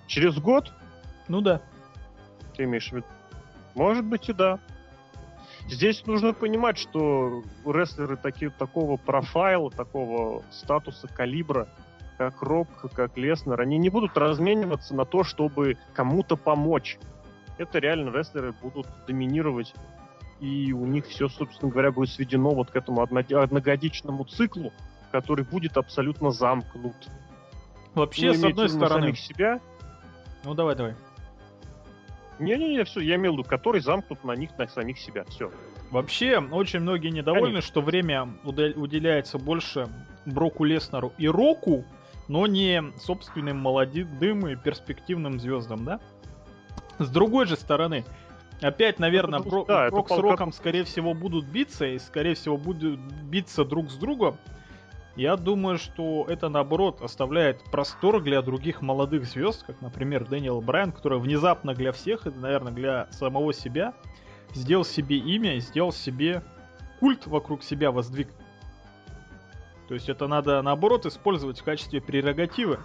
Через 0.08 0.38
год? 0.38 0.72
Ну 1.28 1.40
да. 1.40 1.60
Ты 2.56 2.64
имеешь 2.64 2.88
в 2.90 2.92
виду? 2.92 3.06
Может 3.74 4.04
быть 4.04 4.28
и 4.28 4.32
да. 4.32 4.58
Здесь 5.68 6.06
нужно 6.06 6.32
понимать, 6.32 6.78
что 6.78 7.42
рестлеры 7.66 8.16
такие, 8.16 8.50
такого 8.50 8.96
профайла, 8.96 9.70
такого 9.70 10.42
статуса, 10.50 11.08
калибра, 11.08 11.68
как 12.16 12.42
Рок, 12.42 12.68
как 12.94 13.16
Леснер, 13.16 13.60
они 13.60 13.78
не 13.78 13.90
будут 13.90 14.16
размениваться 14.16 14.94
на 14.94 15.04
то, 15.04 15.24
чтобы 15.24 15.76
кому-то 15.92 16.36
помочь. 16.36 16.98
Это 17.58 17.78
реально 17.78 18.10
рестлеры 18.16 18.54
будут 18.62 18.86
доминировать, 19.06 19.74
и 20.40 20.72
у 20.72 20.86
них 20.86 21.06
все, 21.06 21.28
собственно 21.28 21.70
говоря, 21.70 21.92
будет 21.92 22.10
сведено 22.10 22.50
вот 22.50 22.70
к 22.70 22.76
этому 22.76 23.02
одно- 23.02 23.20
одногодичному 23.40 24.24
циклу, 24.24 24.72
который 25.12 25.44
будет 25.44 25.76
абсолютно 25.76 26.30
замкнут. 26.30 26.96
Вообще, 27.94 28.28
Ну, 28.28 28.34
с 28.34 28.44
одной 28.44 28.68
стороны... 28.68 29.02
самих 29.02 29.18
себя. 29.18 29.60
Ну 30.44 30.54
давай, 30.54 30.76
давай. 30.76 30.94
Не-не-не, 32.38 32.84
все, 32.84 33.00
я 33.00 33.16
имел 33.16 33.32
в 33.34 33.38
виду, 33.38 33.48
который 33.48 33.80
замкнут 33.80 34.22
на 34.24 34.32
них, 34.32 34.56
на 34.58 34.68
самих 34.68 34.98
себя. 34.98 35.24
Все. 35.24 35.50
Вообще, 35.90 36.38
очень 36.38 36.80
многие 36.80 37.08
недовольны, 37.08 37.46
Конечно. 37.46 37.68
что 37.68 37.80
время 37.80 38.28
уделяется 38.44 39.38
больше 39.38 39.88
Броку 40.26 40.64
Леснеру 40.64 41.12
и 41.18 41.28
Року, 41.28 41.84
но 42.28 42.46
не 42.46 42.82
собственным 42.98 43.58
молодым 43.58 44.46
и 44.48 44.56
перспективным 44.56 45.40
звездам, 45.40 45.84
да? 45.84 46.00
С 46.98 47.08
другой 47.10 47.46
же 47.46 47.56
стороны, 47.56 48.04
опять, 48.60 48.98
наверное, 48.98 49.38
потому 49.38 49.50
Бро- 49.50 49.64
что, 49.64 49.72
да, 49.72 49.86
это 49.86 49.94
Брок 49.94 50.08
с 50.08 50.12
полка- 50.12 50.20
Роком, 50.22 50.52
скорее 50.52 50.84
всего, 50.84 51.14
будут 51.14 51.46
биться 51.46 51.86
и, 51.86 51.98
скорее 51.98 52.34
всего, 52.34 52.56
будут 52.58 53.00
биться 53.00 53.64
друг 53.64 53.90
с 53.90 53.94
другом. 53.94 54.36
Я 55.18 55.36
думаю, 55.36 55.78
что 55.78 56.24
это, 56.28 56.48
наоборот, 56.48 57.02
оставляет 57.02 57.64
простор 57.72 58.22
для 58.22 58.40
других 58.40 58.82
молодых 58.82 59.24
звезд, 59.24 59.64
как, 59.66 59.80
например, 59.80 60.24
Дэниел 60.24 60.60
Брайан, 60.60 60.92
который 60.92 61.18
внезапно 61.18 61.74
для 61.74 61.90
всех, 61.90 62.28
и, 62.28 62.30
наверное, 62.30 62.70
для 62.70 63.08
самого 63.10 63.52
себя, 63.52 63.94
сделал 64.54 64.84
себе 64.84 65.16
имя 65.16 65.56
и 65.56 65.60
сделал 65.60 65.90
себе 65.90 66.44
культ 67.00 67.26
вокруг 67.26 67.64
себя 67.64 67.90
воздвиг. 67.90 68.28
То 69.88 69.94
есть 69.94 70.08
это 70.08 70.28
надо, 70.28 70.62
наоборот, 70.62 71.04
использовать 71.04 71.58
в 71.58 71.64
качестве 71.64 72.00
прерогативы. 72.00 72.78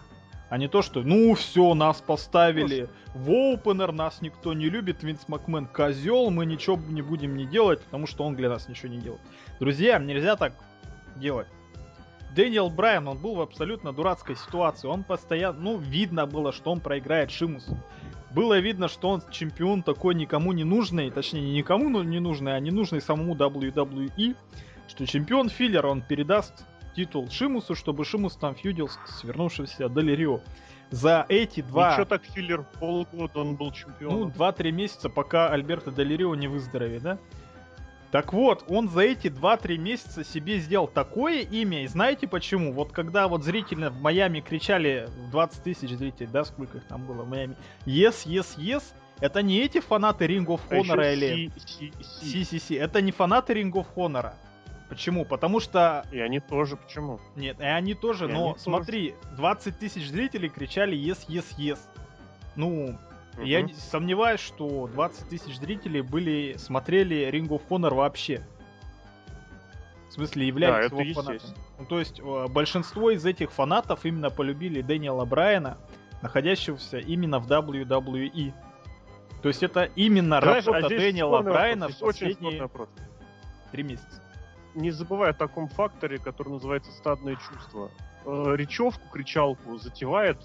А 0.49 0.57
не 0.57 0.67
то, 0.67 0.81
что, 0.81 1.03
ну 1.03 1.35
все, 1.35 1.75
нас 1.75 2.01
поставили 2.01 2.89
в 3.13 3.29
опенер, 3.53 3.91
нас 3.91 4.21
никто 4.21 4.53
не 4.53 4.69
любит, 4.69 5.03
Винс 5.03 5.27
Макмен 5.27 5.67
козел, 5.67 6.31
мы 6.31 6.47
ничего 6.47 6.79
не 6.89 7.03
будем 7.03 7.37
не 7.37 7.45
делать, 7.45 7.79
потому 7.81 8.07
что 8.07 8.23
он 8.23 8.35
для 8.35 8.49
нас 8.49 8.67
ничего 8.67 8.91
не 8.91 8.97
делает. 8.97 9.21
Друзья, 9.59 9.99
нельзя 9.99 10.35
так 10.35 10.53
делать. 11.15 11.47
Дэниел 12.33 12.69
Брайан, 12.69 13.07
он 13.07 13.17
был 13.17 13.35
в 13.35 13.41
абсолютно 13.41 13.93
дурацкой 13.93 14.35
ситуации. 14.35 14.87
Он 14.87 15.03
постоянно, 15.03 15.59
ну, 15.59 15.77
видно 15.77 16.25
было, 16.25 16.51
что 16.51 16.71
он 16.71 16.79
проиграет 16.79 17.31
Шимусу. 17.31 17.77
Было 18.31 18.59
видно, 18.59 18.87
что 18.87 19.09
он 19.09 19.21
чемпион 19.29 19.83
такой 19.83 20.15
никому 20.15 20.53
не 20.53 20.63
нужный, 20.63 21.11
точнее, 21.11 21.41
не 21.41 21.51
никому 21.51 21.89
ну, 21.89 22.01
не 22.01 22.19
нужный, 22.19 22.55
а 22.55 22.59
не 22.59 22.71
нужный 22.71 23.01
самому 23.01 23.35
WWE, 23.35 24.35
что 24.87 25.05
чемпион 25.05 25.49
филлер, 25.49 25.85
он 25.85 26.01
передаст 26.01 26.65
титул 26.95 27.29
Шимусу, 27.29 27.75
чтобы 27.75 28.05
Шимус 28.05 28.35
там 28.35 28.55
фьюдил 28.55 28.89
с 28.89 29.23
вернувшимся 29.23 29.87
Дели 29.89 30.15
Рио. 30.15 30.41
За 30.89 31.25
эти 31.27 31.61
два... 31.61 31.91
Ничего 31.91 32.05
так 32.05 32.23
филлер 32.23 32.65
полгода 32.79 33.39
он 33.39 33.55
был 33.55 33.67
Ну, 33.67 33.71
чемпионом. 33.71 34.29
2-3 34.29 34.71
месяца, 34.71 35.09
пока 35.09 35.49
Альберто 35.49 35.91
Делирио 35.91 36.35
не 36.35 36.47
выздоровеет, 36.47 37.01
да? 37.01 37.17
Так 38.13 38.31
вот, 38.31 38.63
он 38.69 38.89
за 38.89 39.01
эти 39.01 39.25
2-3 39.25 39.75
месяца 39.79 40.23
себе 40.23 40.59
сделал 40.59 40.85
такое 40.87 41.41
имя, 41.41 41.83
и 41.83 41.87
знаете 41.87 42.27
почему? 42.27 42.71
Вот 42.71 42.91
когда 42.91 43.27
вот 43.27 43.43
зрители 43.43 43.87
в 43.87 43.99
Майами 44.03 44.39
кричали, 44.39 45.09
20 45.31 45.63
тысяч 45.63 45.89
зрителей, 45.97 46.29
да, 46.31 46.43
сколько 46.45 46.77
их 46.77 46.83
там 46.85 47.03
было 47.07 47.23
в 47.23 47.27
Майами, 47.27 47.55
yes, 47.87 48.27
yes, 48.27 48.55
yes, 48.59 48.83
это 49.19 49.41
не 49.41 49.57
эти 49.61 49.79
фанаты 49.79 50.27
Ring 50.27 50.45
of 50.45 50.61
А 50.69 50.75
Honor 50.75 51.11
или 51.11 51.47
Си- 51.47 51.51
Си- 51.65 51.93
Си. 52.21 52.57
CCC, 52.57 52.79
это 52.79 53.01
не 53.01 53.11
фанаты 53.11 53.53
Ring 53.53 53.71
of 53.71 53.87
Honor. 53.95 54.33
Почему? 54.89 55.25
Потому 55.25 55.59
что 55.59 56.05
И 56.11 56.19
они 56.19 56.39
тоже, 56.39 56.77
почему? 56.77 57.19
нет, 57.35 57.59
и 57.59 57.63
они 57.63 57.95
тоже, 57.95 58.25
И 58.25 58.27
но 58.31 58.43
они 58.43 58.51
тоже. 58.51 58.63
смотри, 58.63 59.15
20 59.37 59.79
тысяч 59.79 60.07
зрителей 60.07 60.49
кричали 60.49 60.95
yes, 60.95 61.25
yes, 61.27 61.45
yes. 61.57 61.79
Ну, 62.55 62.95
я 63.41 63.67
сомневаюсь, 63.69 64.39
что 64.39 64.87
20 64.87 65.29
тысяч 65.29 65.57
зрителей 65.57 66.01
были 66.01 66.55
смотрели 66.57 67.29
Ring 67.31 67.47
of 67.47 67.61
Honor 67.69 67.93
вообще. 67.93 68.45
В 70.09 70.13
смысле, 70.13 70.47
являлись 70.47 70.91
это 70.91 71.01
его 71.01 71.21
фанатами. 71.21 71.53
Ну, 71.79 71.85
то 71.85 71.99
есть, 71.99 72.19
э, 72.19 72.47
большинство 72.47 73.09
из 73.09 73.25
этих 73.25 73.51
фанатов 73.51 74.05
именно 74.05 74.29
полюбили 74.29 74.81
Дэниела 74.81 75.25
Брайана, 75.25 75.77
находящегося 76.21 76.99
именно 76.99 77.39
в 77.39 77.51
WWE. 77.51 78.53
То 79.41 79.47
есть, 79.47 79.63
это 79.63 79.85
именно 79.95 80.39
Знаешь, 80.39 80.67
работа 80.67 80.85
а 80.85 80.89
Дэниела 80.89 81.41
Брайана 81.41 81.89
в 81.89 81.97
последние 81.97 82.69
три 83.71 83.83
месяца. 83.83 84.21
Не 84.75 84.91
забывай 84.91 85.31
о 85.31 85.33
таком 85.33 85.67
факторе, 85.67 86.19
который 86.19 86.49
называется 86.49 86.91
стадное 86.91 87.35
чувство. 87.35 87.89
Э, 88.25 88.53
Речевку, 88.55 89.09
кричалку 89.11 89.77
затевает 89.77 90.37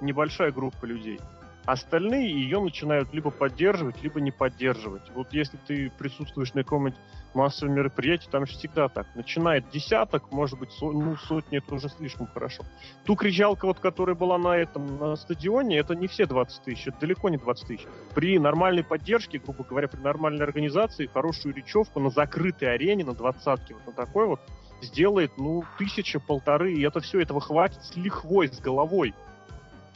небольшая 0.00 0.50
группа 0.50 0.84
людей. 0.84 1.20
Остальные 1.64 2.30
ее 2.30 2.60
начинают 2.60 3.12
либо 3.14 3.30
поддерживать, 3.30 4.02
либо 4.02 4.20
не 4.20 4.32
поддерживать. 4.32 5.08
Вот 5.14 5.32
если 5.32 5.56
ты 5.58 5.92
присутствуешь 5.96 6.54
на 6.54 6.64
каком-нибудь 6.64 6.98
массовом 7.34 7.74
мероприятии, 7.74 8.28
там 8.30 8.46
же 8.46 8.52
всегда 8.52 8.88
так. 8.88 9.06
Начинает 9.14 9.70
десяток, 9.70 10.32
может 10.32 10.58
быть, 10.58 10.72
со- 10.72 10.90
ну, 10.90 11.16
сотни, 11.16 11.58
это 11.58 11.74
уже 11.74 11.88
слишком 11.88 12.26
хорошо. 12.26 12.64
Ту 13.04 13.14
кричалка, 13.14 13.66
вот, 13.66 13.78
которая 13.78 14.16
была 14.16 14.38
на 14.38 14.56
этом 14.56 14.98
на 14.98 15.16
стадионе, 15.16 15.78
это 15.78 15.94
не 15.94 16.08
все 16.08 16.26
20 16.26 16.62
тысяч, 16.64 16.88
это 16.88 16.98
далеко 17.00 17.28
не 17.28 17.36
20 17.36 17.66
тысяч. 17.66 17.86
При 18.14 18.38
нормальной 18.38 18.82
поддержке, 18.82 19.38
грубо 19.38 19.64
говоря, 19.64 19.88
при 19.88 20.00
нормальной 20.00 20.44
организации, 20.44 21.06
хорошую 21.06 21.54
речевку 21.54 22.00
на 22.00 22.10
закрытой 22.10 22.74
арене, 22.74 23.04
на 23.04 23.14
двадцатке, 23.14 23.74
вот 23.74 23.86
на 23.86 23.92
такой 23.92 24.26
вот, 24.26 24.40
сделает, 24.82 25.30
ну, 25.38 25.62
тысяча, 25.78 26.18
полторы, 26.18 26.74
и 26.74 26.82
это 26.82 27.00
все, 27.00 27.20
этого 27.20 27.40
хватит 27.40 27.82
с 27.84 27.96
лихвой, 27.96 28.48
с 28.48 28.58
головой. 28.58 29.14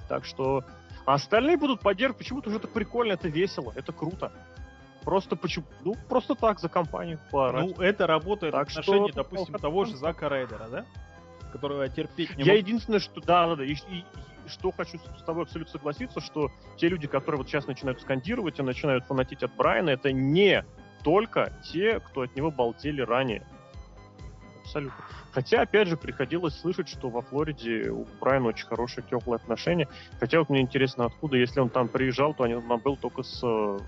Так 0.08 0.24
что... 0.24 0.64
А 1.06 1.14
остальные 1.14 1.56
будут 1.56 1.80
поддерживать, 1.80 2.18
почему-то 2.18 2.48
уже 2.50 2.58
это 2.58 2.68
прикольно, 2.68 3.12
это 3.12 3.28
весело, 3.28 3.72
это 3.76 3.92
круто. 3.92 4.32
Просто 5.04 5.36
почему? 5.36 5.64
Ну, 5.84 5.94
просто 6.08 6.34
так, 6.34 6.58
за 6.58 6.68
компанию 6.68 7.20
поорать. 7.30 7.64
Ну, 7.76 7.82
это 7.82 8.08
работает 8.08 8.52
Так 8.52 8.68
в 8.68 8.70
отношении, 8.72 9.12
что- 9.12 9.22
допустим, 9.22 9.54
того 9.54 9.84
же 9.84 9.96
Зака 9.96 10.28
Райдера, 10.28 10.66
да? 10.68 10.84
Которого 11.52 11.82
я 11.84 11.88
терпеть 11.88 12.36
не 12.36 12.42
Я 12.42 12.52
могу. 12.54 12.58
единственное, 12.58 12.98
что 12.98 13.20
да, 13.20 13.46
да, 13.46 13.56
да, 13.56 13.64
и, 13.64 13.72
и- 13.74 13.98
и 13.98 14.04
что 14.48 14.72
хочу 14.72 14.98
с 14.98 15.22
тобой 15.22 15.44
абсолютно 15.44 15.70
согласиться, 15.72 16.20
что 16.20 16.50
те 16.76 16.88
люди, 16.88 17.06
которые 17.06 17.38
вот 17.38 17.46
сейчас 17.48 17.68
начинают 17.68 18.00
скандировать 18.00 18.58
и 18.58 18.62
начинают 18.62 19.04
фанатить 19.06 19.44
от 19.44 19.54
Брайана, 19.54 19.90
это 19.90 20.10
не 20.10 20.64
только 21.04 21.52
те, 21.62 22.00
кто 22.00 22.22
от 22.22 22.34
него 22.34 22.50
балдели 22.50 23.00
ранее. 23.00 23.46
Абсолютно. 24.66 25.04
Хотя, 25.32 25.62
опять 25.62 25.86
же, 25.88 25.96
приходилось 25.96 26.58
слышать, 26.58 26.88
что 26.88 27.08
во 27.08 27.22
Флориде 27.22 27.90
у 27.90 28.06
Брайана 28.20 28.48
очень 28.48 28.66
хорошие 28.66 29.04
теплые 29.08 29.36
отношения. 29.36 29.88
Хотя 30.18 30.40
вот 30.40 30.50
мне 30.50 30.60
интересно, 30.60 31.04
откуда, 31.04 31.36
если 31.36 31.60
он 31.60 31.68
там 31.68 31.86
приезжал, 31.88 32.34
то 32.34 32.42
он 32.44 32.78
был 32.80 32.96
только 32.96 33.22
с 33.22 33.40
э, 33.44 33.46
Full 33.46 33.78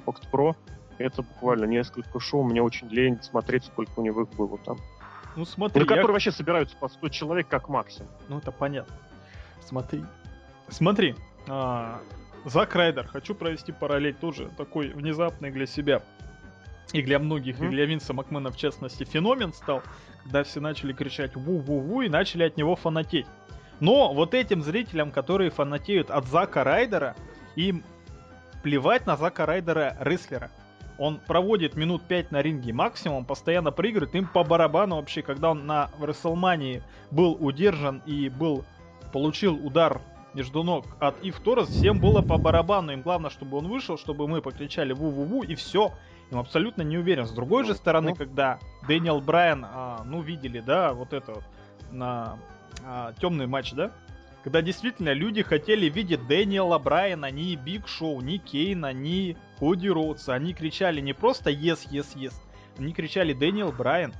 Impact 0.00 0.24
Pro. 0.32 0.56
Это 0.98 1.22
буквально 1.22 1.66
несколько 1.66 2.18
шоу. 2.18 2.42
Мне 2.42 2.60
очень 2.60 2.88
лень 2.88 3.22
смотреть, 3.22 3.64
сколько 3.64 3.92
у 4.00 4.02
него 4.02 4.22
их 4.22 4.28
было 4.30 4.58
там. 4.58 4.78
Ну, 5.36 5.44
смотри, 5.44 5.78
На 5.80 5.84
я- 5.84 5.88
которые 5.88 6.12
вообще 6.14 6.32
собираются 6.32 6.76
по 6.76 6.88
100 6.88 7.08
человек 7.10 7.46
как 7.46 7.68
максимум. 7.68 8.10
Ну, 8.28 8.38
это 8.38 8.50
понятно. 8.50 8.96
Смотри. 9.64 10.04
Смотри. 10.68 11.14
а, 11.46 12.00
Зак 12.44 12.74
Райдер. 12.74 13.06
Хочу 13.06 13.34
провести 13.34 13.72
параллель 13.72 14.14
тоже 14.14 14.48
такой 14.56 14.88
внезапный 14.88 15.50
для 15.50 15.66
себя. 15.66 16.02
И 16.92 17.02
для 17.02 17.18
многих, 17.18 17.58
и 17.60 17.62
Мгм. 17.64 17.70
для 17.70 17.84
Винса 17.84 18.14
Макмена 18.14 18.50
в 18.50 18.56
частности, 18.56 19.04
феномен 19.04 19.52
стал, 19.52 19.82
когда 20.28 20.44
все 20.44 20.60
начали 20.60 20.92
кричать 20.92 21.36
«ву-ву-ву» 21.36 22.04
и 22.04 22.10
начали 22.10 22.42
от 22.42 22.58
него 22.58 22.76
фанатеть. 22.76 23.24
Но 23.80 24.12
вот 24.12 24.34
этим 24.34 24.62
зрителям, 24.62 25.10
которые 25.10 25.50
фанатеют 25.50 26.10
от 26.10 26.26
Зака 26.26 26.64
Райдера, 26.64 27.16
им 27.56 27.82
плевать 28.62 29.06
на 29.06 29.16
Зака 29.16 29.46
Райдера 29.46 29.96
рестлера. 30.00 30.50
Он 30.98 31.18
проводит 31.18 31.76
минут 31.76 32.02
5 32.02 32.30
на 32.30 32.42
ринге 32.42 32.74
максимум, 32.74 33.24
постоянно 33.24 33.70
проигрывает, 33.70 34.14
им 34.14 34.26
по 34.26 34.44
барабану 34.44 34.96
вообще, 34.96 35.22
когда 35.22 35.52
он 35.52 35.64
на 35.64 35.90
Расселмании 35.98 36.82
был 37.10 37.34
удержан 37.40 38.02
и 38.04 38.28
был 38.28 38.66
получил 39.14 39.54
удар 39.64 40.02
между 40.34 40.62
ног 40.62 40.84
от 41.00 41.24
Ив 41.24 41.40
Торрес, 41.40 41.68
всем 41.68 42.00
было 42.00 42.20
по 42.20 42.36
барабану. 42.36 42.92
Им 42.92 43.00
главное, 43.00 43.30
чтобы 43.30 43.56
он 43.56 43.68
вышел, 43.68 43.96
чтобы 43.96 44.28
мы 44.28 44.42
покричали 44.42 44.92
ву-ву-ву, 44.92 45.46
и 45.46 45.54
все. 45.54 45.94
Им 46.30 46.38
абсолютно 46.38 46.82
не 46.82 46.98
уверен. 46.98 47.26
С 47.26 47.30
другой 47.32 47.64
же 47.64 47.74
стороны, 47.74 48.10
Ну. 48.10 48.16
когда 48.16 48.58
Дэниел 48.86 49.20
Брайан, 49.20 49.64
а, 49.64 50.02
ну, 50.04 50.20
видели, 50.20 50.60
да, 50.60 50.92
вот 50.92 51.12
это 51.12 51.34
вот 51.34 51.44
на 51.90 52.36
темный 53.20 53.46
матч, 53.46 53.72
да? 53.72 53.90
Когда 54.44 54.62
действительно 54.62 55.12
люди 55.12 55.42
хотели 55.42 55.86
видеть 55.88 56.26
Дэниела 56.26 56.78
Брайана, 56.78 57.30
ни 57.30 57.54
Биг 57.56 57.88
Шоу, 57.88 58.20
ни 58.20 58.36
Кейна, 58.36 58.92
ни 58.92 59.36
Коди 59.58 59.90
Роудса. 59.90 60.34
Они 60.34 60.54
кричали 60.54 61.00
не 61.00 61.12
просто 61.12 61.50
yes, 61.50 61.88
yes, 61.90 62.14
yes. 62.14 62.34
Они 62.78 62.92
кричали 62.92 63.32
Дэниел 63.32 63.72
Брайан. 63.72 64.14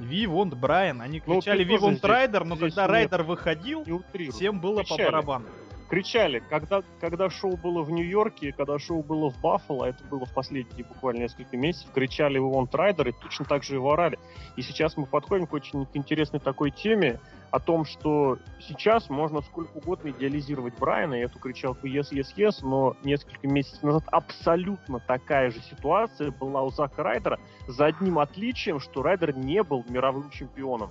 We 0.00 0.26
want 0.26 0.54
Bryan. 0.54 1.00
Они 1.00 1.22
Ну, 1.24 1.34
кричали 1.40 1.62
We 1.62 1.76
want 1.76 2.04
Ryder, 2.04 2.44
но 2.44 2.56
когда 2.56 2.86
Райдер 2.86 3.22
выходил, 3.22 3.84
всем 4.30 4.60
было 4.60 4.82
по 4.82 4.96
барабану. 4.96 5.46
Кричали, 5.88 6.42
когда, 6.50 6.82
когда 7.00 7.30
шоу 7.30 7.56
было 7.56 7.82
в 7.82 7.90
Нью-Йорке, 7.90 8.52
когда 8.52 8.78
шоу 8.78 9.02
было 9.02 9.30
в 9.30 9.40
Баффало, 9.40 9.86
это 9.86 10.04
было 10.04 10.26
в 10.26 10.32
последние 10.32 10.84
буквально 10.84 11.20
несколько 11.20 11.56
месяцев, 11.56 11.90
кричали 11.92 12.38
We 12.38 12.42
want 12.42 12.66
Ryder 12.66 13.08
и 13.08 13.12
точно 13.12 13.44
так 13.44 13.62
же 13.62 13.74
его 13.74 13.92
орали. 13.92 14.18
И 14.56 14.62
сейчас 14.62 14.96
мы 14.96 15.06
подходим 15.06 15.46
к 15.46 15.52
очень 15.52 15.86
интересной 15.94 16.40
такой 16.40 16.70
теме, 16.70 17.20
о 17.54 17.60
том, 17.60 17.84
что 17.84 18.38
сейчас 18.58 19.08
можно 19.08 19.40
сколько 19.40 19.76
угодно 19.76 20.10
идеализировать 20.10 20.76
Брайана 20.76 21.14
и 21.14 21.20
эту 21.20 21.38
кричалку 21.38 21.86
yes, 21.86 22.10
yes, 22.10 22.34
yes, 22.36 22.56
но 22.62 22.96
несколько 23.04 23.46
месяцев 23.46 23.80
назад 23.84 24.02
абсолютно 24.10 24.98
такая 24.98 25.52
же 25.52 25.60
ситуация 25.60 26.32
была 26.32 26.62
у 26.62 26.70
Зака 26.70 27.04
Райдера, 27.04 27.38
за 27.68 27.86
одним 27.86 28.18
отличием, 28.18 28.80
что 28.80 29.04
Райдер 29.04 29.36
не 29.36 29.62
был 29.62 29.84
мировым 29.88 30.30
чемпионом. 30.30 30.90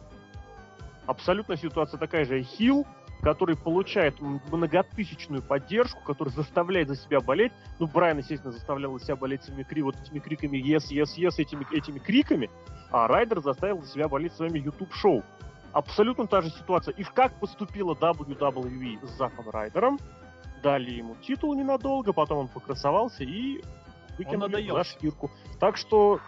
Абсолютно 1.05 1.57
ситуация 1.57 1.97
такая 1.97 2.23
же. 2.23 2.41
Хилл 2.43 2.87
который 3.23 3.55
получает 3.55 4.19
многотысячную 4.19 5.41
поддержку, 5.41 6.01
который 6.03 6.29
заставляет 6.29 6.89
за 6.89 6.97
себя 6.97 7.21
болеть. 7.21 7.53
Ну, 7.79 7.87
Брайан, 7.87 8.17
естественно, 8.17 8.51
заставлял 8.51 8.99
за 8.99 9.05
себя 9.05 9.15
болеть 9.15 9.43
своими 9.43 9.63
кри 9.63 9.81
вот 9.81 9.95
этими 9.95 10.19
криками 10.19 10.57
yes, 10.57 10.89
yes, 10.91 11.17
yes, 11.17 11.35
этими, 11.37 11.65
этими 11.75 11.99
криками, 11.99 12.49
а 12.91 13.07
Райдер 13.07 13.39
заставил 13.39 13.81
за 13.81 13.89
себя 13.89 14.09
болеть 14.09 14.33
своими 14.33 14.59
YouTube-шоу. 14.59 15.23
Абсолютно 15.71 16.27
та 16.27 16.41
же 16.41 16.49
ситуация. 16.49 16.93
И 16.95 17.03
как 17.03 17.33
поступила 17.39 17.93
WWE 17.93 19.07
с 19.07 19.17
Заком 19.17 19.49
Райдером? 19.49 19.99
Дали 20.61 20.91
ему 20.91 21.15
титул 21.15 21.55
ненадолго, 21.55 22.11
потом 22.11 22.39
он 22.39 22.47
покрасовался 22.49 23.23
и 23.23 23.63
выкинули 24.17 24.69
за 24.69 24.83
шкирку. 24.83 25.31
Так 25.59 25.77
что 25.77 26.19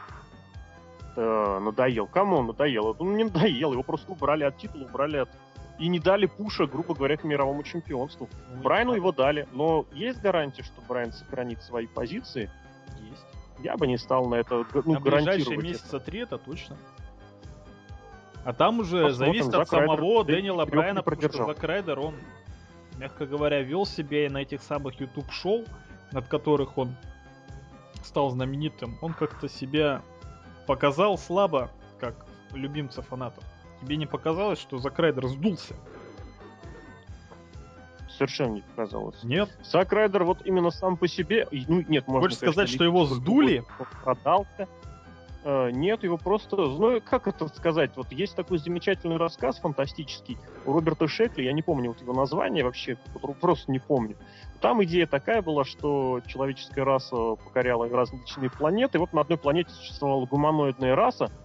э, 1.16 1.60
надоел. 1.60 2.08
Кому 2.08 2.38
он 2.38 2.48
надоел? 2.48 2.96
Он 2.98 3.18
не 3.18 3.26
надоел, 3.26 3.74
его 3.74 3.84
просто 3.84 4.14
убрали 4.14 4.46
от 4.46 4.58
титула, 4.58 4.86
убрали 4.86 5.18
от 5.18 5.30
и 5.80 5.88
не 5.88 6.00
дали 6.00 6.26
пуша, 6.26 6.68
грубо 6.68 6.94
говоря, 6.94 7.18
к 7.18 7.24
мировому 7.24 7.64
чемпионству. 7.64 8.30
Ну, 8.54 8.62
Брайану 8.62 8.94
его 8.94 9.12
дали, 9.12 9.48
но 9.52 9.86
есть 9.94 10.22
гарантия, 10.22 10.64
что 10.64 10.82
Брайан 10.88 11.12
сохранит 11.12 11.62
свои 11.62 11.88
позиции? 11.88 12.50
Есть. 13.10 13.26
Я 13.60 13.76
бы 13.78 13.88
не 13.88 13.98
стал 13.98 14.28
на 14.28 14.36
это 14.36 14.66
ну, 14.74 14.94
на 14.94 15.00
ближайшие 15.00 15.58
месяца 15.58 16.00
три 16.00 16.20
это 16.20 16.38
точно. 16.38 16.78
А 18.46 18.54
там 18.54 18.80
уже 18.80 19.02
Посмотрим, 19.04 19.34
зависит 19.34 19.54
от 19.56 19.68
самого 19.68 19.98
Райдер, 19.98 20.36
Дэниела 20.36 20.66
Брайана, 20.66 21.02
потому 21.02 21.34
что 21.34 21.46
Зак 21.46 21.64
Райдер, 21.64 22.00
он, 22.00 22.16
мягко 22.98 23.26
говоря, 23.26 23.62
вел 23.62 23.86
себя 23.86 24.28
и 24.28 24.30
на 24.30 24.38
этих 24.44 24.62
самых 24.62 25.00
YouTube-шоу, 25.00 25.66
над 26.12 26.28
которых 26.28 26.78
он 26.78 26.96
стал 28.04 28.30
знаменитым, 28.30 28.98
он 29.02 29.14
как-то 29.14 29.50
себя 29.50 30.04
показал 30.68 31.18
слабо, 31.18 31.72
как 32.00 32.26
любимца 32.54 33.02
фанатов. 33.02 33.44
Тебе 33.86 33.98
не 33.98 34.08
показалось, 34.08 34.58
что 34.58 34.80
Зак 34.80 34.98
Райдер 34.98 35.28
сдулся? 35.28 35.76
Совершенно 38.10 38.56
не 38.56 38.62
показалось. 38.62 39.24
Нет? 39.24 39.56
Зак 39.64 39.94
Райдер 39.94 40.24
вот 40.24 40.44
именно 40.44 40.72
сам 40.72 40.98
по 40.98 41.08
себе... 41.08 41.48
Ну, 41.52 41.86
нет, 41.88 42.08
можно 42.08 42.24
Хочешь 42.24 42.40
сказать, 42.40 42.68
что 42.68 42.84
его 42.84 43.06
сдули? 43.06 43.64
Продался. 44.04 44.68
Uh, 45.44 45.72
нет, 45.72 46.04
его 46.04 46.18
просто, 46.18 46.56
ну 46.56 47.00
как 47.02 47.28
это 47.28 47.48
сказать, 47.50 47.92
вот 47.96 48.12
есть 48.12 48.36
такой 48.36 48.58
замечательный 48.58 49.18
рассказ 49.18 49.60
фантастический 49.60 50.40
у 50.66 50.74
Роберта 50.74 51.08
Шекли, 51.08 51.46
я 51.46 51.54
не 51.54 51.62
помню 51.62 51.90
вот 51.90 52.02
его 52.02 52.14
название 52.14 52.64
вообще, 52.64 52.98
просто 53.40 53.72
не 53.72 53.78
помню. 53.78 54.18
Там 54.60 54.84
идея 54.84 55.06
такая 55.06 55.44
была, 55.44 55.64
что 55.64 56.20
человеческая 56.26 56.84
раса 56.84 57.36
покоряла 57.36 57.88
различные 57.88 58.50
планеты, 58.50 58.98
вот 58.98 59.14
на 59.14 59.22
одной 59.22 59.38
планете 59.38 59.70
существовала 59.70 60.26
гуманоидная 60.26 60.96
раса, 60.96 61.30
Э, 61.30 61.45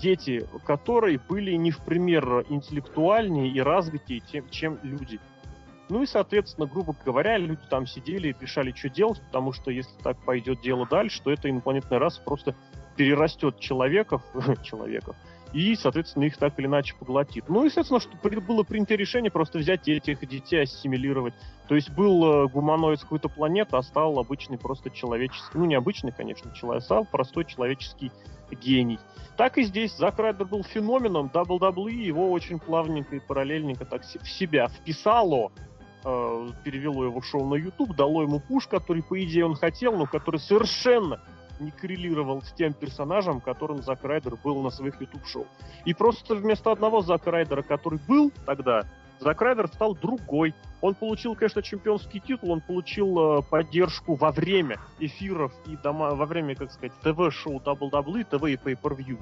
дети 0.00 0.46
которые 0.64 1.18
были 1.18 1.52
не 1.52 1.70
в 1.70 1.78
пример 1.80 2.44
интеллектуальнее 2.48 3.48
и 3.50 3.60
развитее, 3.60 4.22
чем, 4.30 4.48
чем 4.48 4.78
люди. 4.82 5.20
Ну 5.88 6.02
и, 6.02 6.06
соответственно, 6.06 6.66
грубо 6.66 6.94
говоря, 7.04 7.36
люди 7.36 7.60
там 7.68 7.86
сидели 7.86 8.28
и 8.28 8.36
решали, 8.40 8.72
что 8.72 8.88
делать, 8.88 9.20
потому 9.26 9.52
что 9.52 9.70
если 9.70 9.92
так 10.02 10.16
пойдет 10.24 10.60
дело 10.62 10.86
дальше, 10.86 11.20
то 11.22 11.30
эта 11.30 11.50
инопланетная 11.50 11.98
раса 11.98 12.22
просто 12.22 12.54
перерастет 12.96 13.58
человеков, 13.58 14.22
человеков 14.62 15.16
и, 15.52 15.74
соответственно, 15.76 16.24
их 16.24 16.36
так 16.36 16.58
или 16.58 16.66
иначе 16.66 16.94
поглотит. 16.98 17.44
Ну, 17.48 17.64
естественно, 17.64 18.00
что 18.00 18.10
было 18.40 18.62
принято 18.62 18.94
решение 18.94 19.30
просто 19.30 19.58
взять 19.58 19.86
этих 19.86 20.26
детей, 20.26 20.62
ассимилировать. 20.62 21.34
То 21.68 21.74
есть 21.74 21.90
был 21.90 22.24
э, 22.24 22.48
гуманоид 22.48 23.00
с 23.00 23.02
какой-то 23.02 23.28
планеты, 23.28 23.76
а 23.76 23.82
стал 23.82 24.18
обычный 24.18 24.58
просто 24.58 24.90
человеческий, 24.90 25.58
ну, 25.58 25.64
не 25.66 25.74
обычный, 25.74 26.12
конечно, 26.12 26.54
человек, 26.54 26.84
стал 26.84 27.04
простой 27.04 27.44
человеческий 27.44 28.10
гений. 28.50 28.98
Так 29.36 29.58
и 29.58 29.62
здесь 29.62 29.96
Зак 29.96 30.18
Райдер 30.18 30.46
был 30.46 30.62
феноменом, 30.62 31.30
WWE 31.32 31.92
его 31.92 32.30
очень 32.30 32.58
плавненько 32.58 33.16
и 33.16 33.20
параллельненько 33.20 33.84
так 33.84 34.02
в 34.02 34.28
себя 34.28 34.68
вписало, 34.68 35.52
э, 36.04 36.48
перевело 36.64 37.04
его 37.04 37.20
шоу 37.22 37.46
на 37.46 37.54
YouTube, 37.54 37.94
дало 37.94 38.22
ему 38.22 38.40
пуш, 38.40 38.66
который, 38.66 39.02
по 39.02 39.22
идее, 39.22 39.46
он 39.46 39.54
хотел, 39.54 39.96
но 39.96 40.06
который 40.06 40.40
совершенно 40.40 41.20
не 41.60 41.70
коррелировал 41.70 42.42
с 42.42 42.52
тем 42.52 42.72
персонажем, 42.72 43.40
которым 43.40 43.82
Зак 43.82 44.04
Райдер 44.04 44.36
был 44.36 44.62
на 44.62 44.70
своих 44.70 45.00
YouTube-шоу. 45.00 45.46
И 45.84 45.94
просто 45.94 46.34
вместо 46.34 46.72
одного 46.72 47.02
Зака 47.02 47.30
Райдера, 47.30 47.62
который 47.62 47.98
был 48.06 48.32
тогда, 48.46 48.84
Зак 49.20 49.40
Райдер 49.40 49.68
стал 49.68 49.94
другой. 49.94 50.54
Он 50.80 50.94
получил, 50.94 51.36
конечно, 51.36 51.62
чемпионский 51.62 52.20
титул, 52.20 52.50
он 52.50 52.60
получил 52.60 53.38
э, 53.38 53.42
поддержку 53.42 54.14
во 54.14 54.32
время 54.32 54.78
эфиров 54.98 55.52
и 55.66 55.76
дома, 55.76 56.14
во 56.14 56.26
время, 56.26 56.56
как 56.56 56.72
сказать, 56.72 56.92
ТВ-шоу 57.02 57.60
WWE, 57.64 58.24
ТВ 58.24 58.44
и 58.44 58.56
Pay-Per-View. 58.56 59.18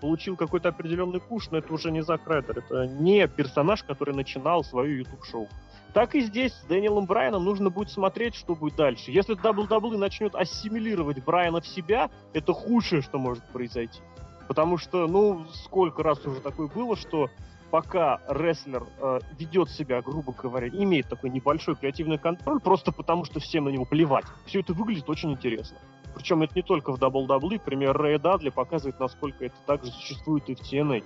Получил 0.00 0.36
какой-то 0.36 0.68
определенный 0.68 1.20
пуш, 1.20 1.50
но 1.50 1.58
это 1.58 1.72
уже 1.72 1.90
не 1.90 2.02
Зак 2.02 2.26
Райдер, 2.26 2.58
это 2.58 2.86
не 2.86 3.26
персонаж, 3.26 3.82
который 3.82 4.14
начинал 4.14 4.62
свое 4.64 4.98
YouTube-шоу. 4.98 5.48
Так 5.94 6.14
и 6.14 6.20
здесь 6.20 6.52
с 6.52 6.64
Дэниелом 6.64 7.06
Брайаном 7.06 7.44
нужно 7.44 7.70
будет 7.70 7.90
смотреть, 7.90 8.34
что 8.34 8.54
будет 8.54 8.76
дальше. 8.76 9.10
Если 9.10 9.36
WWE 9.36 9.96
начнет 9.96 10.34
ассимилировать 10.34 11.24
Брайана 11.24 11.60
в 11.60 11.66
себя, 11.66 12.10
это 12.34 12.52
худшее, 12.52 13.02
что 13.02 13.18
может 13.18 13.44
произойти. 13.44 14.00
Потому 14.46 14.78
что, 14.78 15.06
ну, 15.06 15.44
сколько 15.64 16.02
раз 16.02 16.24
уже 16.24 16.40
такое 16.40 16.68
было, 16.68 16.96
что 16.96 17.28
пока 17.70 18.20
рестлер 18.28 18.86
э, 18.98 19.20
ведет 19.38 19.70
себя, 19.70 20.00
грубо 20.02 20.32
говоря, 20.32 20.68
имеет 20.68 21.08
такой 21.08 21.30
небольшой 21.30 21.76
креативный 21.76 22.18
контроль, 22.18 22.60
просто 22.60 22.92
потому 22.92 23.24
что 23.24 23.40
всем 23.40 23.64
на 23.64 23.68
него 23.68 23.84
плевать, 23.84 24.24
все 24.46 24.60
это 24.60 24.72
выглядит 24.72 25.08
очень 25.08 25.32
интересно. 25.32 25.78
Причем 26.14 26.42
это 26.42 26.52
не 26.56 26.62
только 26.62 26.92
в 26.92 27.00
WWE, 27.00 27.60
пример 27.60 27.96
Рэя 27.96 28.18
Дадли 28.18 28.48
показывает, 28.48 28.98
насколько 28.98 29.44
это 29.44 29.56
также 29.66 29.90
существует 29.92 30.48
и 30.48 30.54
в 30.54 30.60
TNA. 30.60 31.04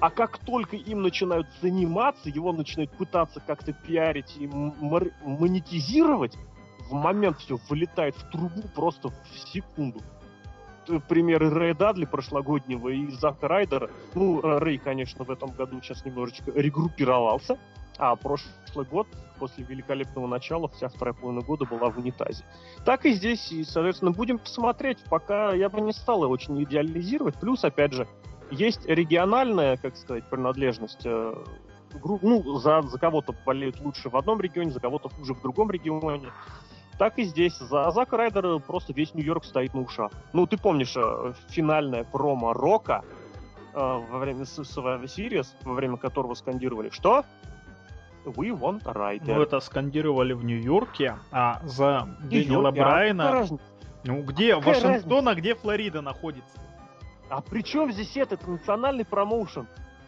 А 0.00 0.10
как 0.10 0.38
только 0.38 0.76
им 0.76 1.02
начинают 1.02 1.46
заниматься, 1.60 2.30
его 2.30 2.52
начинают 2.52 2.90
пытаться 2.92 3.40
как-то 3.40 3.72
пиарить 3.72 4.36
и 4.38 4.46
монетизировать, 4.46 6.36
в 6.88 6.94
момент 6.94 7.38
все 7.38 7.58
вылетает 7.68 8.16
в 8.16 8.30
трубу 8.30 8.62
просто 8.74 9.10
в 9.10 9.38
секунду 9.52 10.00
примеры 11.08 11.50
Рэя 11.50 11.74
Дадли 11.74 12.04
прошлогоднего 12.04 12.88
и 12.88 13.10
Зака 13.10 13.46
Райдера. 13.48 13.90
Ну, 14.14 14.40
Рэй, 14.40 14.78
конечно, 14.78 15.24
в 15.24 15.30
этом 15.30 15.50
году 15.50 15.80
сейчас 15.80 16.04
немножечко 16.04 16.50
регруппировался, 16.52 17.58
а 17.98 18.16
прошлый 18.16 18.86
год, 18.90 19.06
после 19.38 19.64
великолепного 19.64 20.26
начала, 20.26 20.68
вся 20.68 20.88
вторая 20.88 21.14
половина 21.14 21.42
года 21.42 21.64
была 21.64 21.90
в 21.90 21.98
унитазе. 21.98 22.44
Так 22.84 23.06
и 23.06 23.12
здесь, 23.12 23.52
и, 23.52 23.62
соответственно, 23.64 24.10
будем 24.10 24.38
посмотреть. 24.38 24.98
Пока 25.08 25.52
я 25.52 25.68
бы 25.68 25.80
не 25.80 25.92
стал 25.92 26.22
очень 26.22 26.62
идеализировать. 26.62 27.38
Плюс, 27.38 27.64
опять 27.64 27.92
же, 27.92 28.08
есть 28.50 28.86
региональная, 28.86 29.76
как 29.76 29.96
сказать, 29.96 30.24
принадлежность 30.24 31.04
э, 31.04 31.34
ну, 32.02 32.58
за, 32.58 32.82
за 32.82 32.98
кого-то 32.98 33.34
болеют 33.44 33.80
лучше 33.80 34.08
в 34.08 34.16
одном 34.16 34.40
регионе, 34.40 34.70
за 34.70 34.80
кого-то 34.80 35.08
хуже 35.08 35.34
в 35.34 35.42
другом 35.42 35.70
регионе 35.70 36.30
так 37.00 37.18
и 37.18 37.24
здесь. 37.24 37.56
За 37.56 37.90
Зака 37.92 38.18
Райдера 38.18 38.58
просто 38.58 38.92
весь 38.92 39.14
Нью-Йорк 39.14 39.46
стоит 39.46 39.72
на 39.72 39.80
ушах. 39.80 40.12
Ну, 40.34 40.46
ты 40.46 40.58
помнишь 40.58 40.94
э, 40.96 41.32
финальное 41.48 42.04
промо 42.04 42.52
Рока 42.52 43.04
э, 43.72 43.78
во 43.78 44.18
время 44.18 44.42
Survivor 44.42 45.04
Series, 45.04 45.46
во 45.62 45.72
время 45.72 45.96
которого 45.96 46.34
скандировали 46.34 46.90
«Что?» 46.90 47.24
We 48.26 48.50
want 48.50 48.82
a 48.84 48.92
rider. 48.92 49.34
Ну, 49.34 49.40
это 49.40 49.60
скандировали 49.60 50.34
в 50.34 50.44
Нью-Йорке, 50.44 51.16
а 51.30 51.62
за 51.64 52.06
Дэниела 52.22 52.70
Брайана... 52.70 53.46
Ну, 54.04 54.22
где 54.22 54.54
Какая 54.56 54.74
Вашингтон, 54.74 55.26
разница? 55.26 55.30
а 55.30 55.34
где 55.34 55.54
Флорида 55.54 56.00
находится? 56.02 56.58
А 57.30 57.40
при 57.40 57.62
чем 57.62 57.92
здесь 57.92 58.16
это? 58.16 58.34
Это 58.34 58.50
национальный 58.50 59.04
промоушен. 59.04 59.66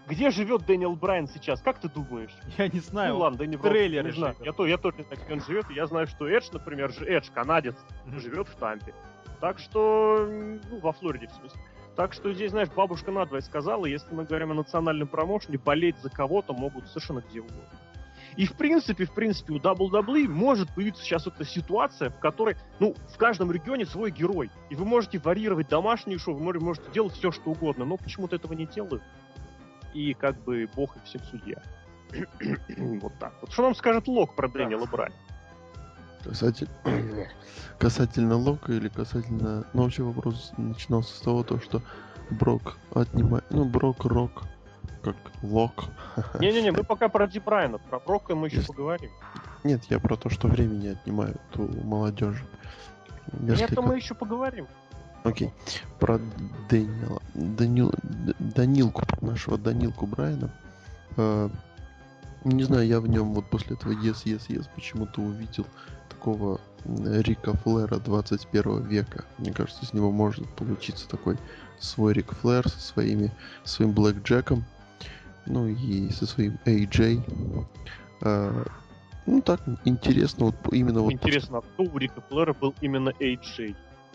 Где 0.09 0.31
живет 0.31 0.67
Дэниел 0.67 0.97
Брайан 0.97 1.29
сейчас? 1.29 1.63
Как 1.63 1.79
ты 1.79 1.89
думаешь? 1.89 2.35
Я 2.59 2.69
не 2.69 2.81
знаю. 2.81 3.15
Ну 3.15 3.21
ладно, 3.21 3.39
Дэниел. 3.39 3.61
Не 4.03 4.11
знаю. 4.11 4.37
Я, 4.41 4.53
то, 4.53 4.67
я 4.67 4.77
тоже 4.77 4.99
не 4.99 5.05
знаю, 5.05 5.23
где 5.25 5.33
он 5.33 5.41
живет. 5.41 5.71
Я 5.71 5.87
знаю, 5.87 6.09
что 6.09 6.29
Эдж, 6.29 6.49
например, 6.53 6.91
Эдж, 7.07 7.31
канадец, 7.33 7.77
mm-hmm. 8.07 8.19
живет 8.19 8.49
в 8.49 8.57
Тампе. 8.57 8.93
Так 9.41 9.61
что, 9.61 10.29
ну, 10.29 10.81
во 10.81 10.93
Флориде, 10.93 11.29
в 11.29 11.33
смысле. 11.33 11.61
Так 11.95 12.13
что 12.13 12.33
здесь, 12.33 12.51
знаешь, 12.51 12.69
бабушка 12.71 13.13
надвое 13.13 13.43
сказала, 13.43 13.87
если 13.87 14.13
мы 14.13 14.25
говорим 14.25 14.51
о 14.51 14.55
национальном 14.55 15.07
промоушене, 15.07 15.59
болеть 15.59 15.99
за 15.99 16.11
кого-то 16.11 16.53
могут 16.55 16.89
совершенно 16.89 17.21
где 17.21 17.41
угодно. 17.41 17.63
И 18.37 18.47
в 18.47 18.55
принципе, 18.55 19.05
в 19.05 19.13
принципе, 19.13 19.53
у 19.53 19.59
WWE 19.59 20.29
может 20.29 20.75
появиться 20.75 21.03
сейчас 21.03 21.27
эта 21.27 21.45
ситуация, 21.45 22.11
в 22.11 22.19
которой, 22.19 22.57
ну, 22.81 22.95
в 23.13 23.17
каждом 23.19 23.53
регионе 23.53 23.85
свой 23.85 24.11
герой. 24.11 24.51
И 24.71 24.75
вы 24.75 24.85
можете 24.85 25.19
варьировать 25.19 25.69
домашние 25.69 26.19
шоу, 26.19 26.35
вы 26.35 26.61
можете 26.61 26.91
делать 26.93 27.13
все, 27.13 27.31
что 27.31 27.51
угодно, 27.51 27.85
но 27.85 27.97
почему-то 27.97 28.37
этого 28.37 28.55
не 28.55 28.67
делают 28.67 29.03
и 29.95 30.15
как 30.15 30.43
бы 30.45 30.69
бог 30.75 30.97
и 30.97 31.01
всем 31.05 31.23
судья. 31.31 31.63
вот 33.01 33.13
так 33.19 33.33
вот. 33.41 33.53
Что 33.53 33.63
нам 33.63 33.75
скажет 33.75 34.07
Лок 34.09 34.35
про 34.35 34.49
Дэниела 34.49 34.87
Брайна? 34.87 35.15
Касатель... 36.25 36.69
Касательно 37.79 38.37
Лока 38.37 38.73
или 38.73 38.89
касательно... 38.89 39.67
Ну, 39.73 39.83
вообще 39.83 40.03
вопрос 40.03 40.53
начинался 40.57 41.17
с 41.17 41.21
того, 41.21 41.43
то, 41.43 41.59
что 41.59 41.83
Брок 42.31 42.79
отнимает... 42.95 43.45
Ну, 43.51 43.65
Брок, 43.65 44.05
Рок, 44.05 44.45
как 45.03 45.17
Лок. 45.43 45.85
Не-не-не, 46.39 46.73
мы 46.73 46.85
пока 46.85 47.09
про 47.09 47.27
Ди 47.27 47.41
Брайана, 47.41 47.79
про 47.79 47.99
Брока 47.99 48.35
мы 48.35 48.47
еще 48.49 48.57
Есть. 48.59 48.69
поговорим. 48.69 49.11
Нет, 49.65 49.85
я 49.91 49.99
про 49.99 50.17
то, 50.17 50.29
что 50.29 50.49
времени 50.49 50.89
отнимают 50.89 51.41
у 51.57 51.63
молодежи. 51.85 52.45
Несколько- 53.33 53.73
это 53.73 53.83
мы 53.83 53.97
еще 53.97 54.15
поговорим. 54.15 54.67
Окей. 55.25 55.53
Про 56.01 56.21
Дэниела. 56.69 57.23
Данил... 57.35 57.93
Данилку, 58.39 59.03
нашего 59.21 59.57
Данилку 59.57 60.07
Брайана. 60.07 60.53
Э, 61.17 61.49
не 62.45 62.65
знаю, 62.65 62.87
я 62.87 63.01
в 63.01 63.09
нем 63.09 63.33
вот 63.35 63.47
после 63.47 63.77
этого 63.77 63.93
Yes, 63.93 64.25
Yes, 64.25 64.49
Yes 64.49 64.69
почему-то 64.75 65.21
увидел 65.21 65.67
такого 66.09 66.61
Рика 66.85 67.53
Флера 67.59 67.99
21 67.99 68.83
века. 68.83 69.25
Мне 69.39 69.53
кажется, 69.53 69.85
из 69.85 69.93
него 69.93 70.11
может 70.11 70.49
получиться 70.57 71.09
такой 71.09 71.39
свой 71.79 72.13
Рик 72.13 72.33
Флэр 72.33 72.69
со 72.69 72.81
своими, 72.81 73.31
своим 73.65 73.93
Блэк 73.93 74.23
Джеком. 74.23 74.65
Ну 75.47 75.67
и 75.67 76.11
со 76.11 76.27
своим 76.27 76.59
AJ. 76.65 77.23
Э, 78.23 78.65
ну 79.27 79.41
так, 79.41 79.61
интересно, 79.85 80.47
вот 80.47 80.57
именно 80.73 81.01
вот 81.01 81.13
Интересно, 81.13 81.59
а 81.59 81.61
кто 81.63 81.85
у 81.85 81.99
Рика 81.99 82.21
Флера 82.29 82.53
был 82.53 82.75
именно 82.81 83.11
AJ? 83.21 83.75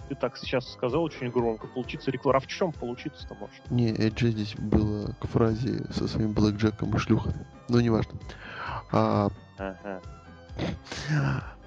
Ты 0.09 0.15
так 0.15 0.37
сейчас 0.37 0.71
сказал 0.71 1.03
очень 1.03 1.29
громко. 1.29 1.67
Получиться 1.67 2.11
Рик 2.11 2.21
Флэр. 2.21 2.37
А 2.37 2.39
в 2.39 2.47
чем 2.47 2.71
получиться-то 2.71 3.35
может? 3.35 3.69
Не, 3.69 3.91
Эджи 3.91 4.31
здесь 4.31 4.55
было 4.55 5.13
к 5.19 5.27
фразе 5.27 5.83
со 5.91 6.07
своим 6.07 6.31
Блэк 6.33 6.55
Джеком 6.55 6.95
и 6.95 6.97
шлюхами. 6.97 7.45
Но 7.67 7.81
неважно. 7.81 8.17
А, 8.91 9.29
Ага. 9.57 10.01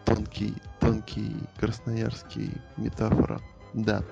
тонкий, 0.07 0.55
тонкий 0.81 1.37
красноярский 1.59 2.53
метафора. 2.79 3.41
Да. 3.75 4.03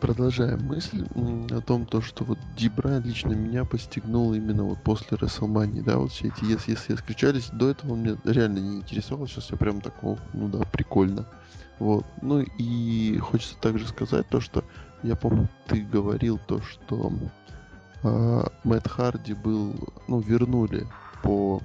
Продолжаем 0.00 0.62
мысль 0.66 1.06
о 1.50 1.60
том, 1.60 1.86
то, 1.86 2.02
что 2.02 2.24
вот 2.24 2.38
Ди 2.56 2.70
лично 3.04 3.32
меня 3.32 3.64
постигнул 3.64 4.34
именно 4.34 4.64
вот 4.64 4.78
после 4.82 5.16
WrestleMania, 5.16 5.82
да, 5.82 5.98
вот 5.98 6.12
все 6.12 6.28
эти 6.28 6.44
yes, 6.44 6.66
yes, 6.66 6.88
yes 6.88 7.02
кричались. 7.04 7.48
До 7.50 7.70
этого 7.70 7.92
он 7.94 8.02
меня 8.02 8.16
реально 8.24 8.58
не 8.58 8.76
интересовал, 8.76 9.26
сейчас 9.26 9.50
я 9.50 9.56
прям 9.56 9.80
так, 9.80 9.94
о, 10.02 10.18
ну 10.34 10.48
да, 10.48 10.58
прикольно. 10.70 11.26
Вот. 11.78 12.04
Ну 12.20 12.40
и 12.40 13.18
хочется 13.18 13.56
также 13.58 13.86
сказать 13.86 14.28
то, 14.28 14.40
что 14.40 14.64
я 15.02 15.16
помню, 15.16 15.48
ты 15.66 15.82
говорил 15.82 16.38
то, 16.46 16.60
что 16.60 17.12
а, 18.02 18.52
Мэтт 18.64 18.88
Харди 18.88 19.34
был, 19.34 19.74
ну, 20.08 20.20
вернули 20.20 20.86
по, 21.22 21.62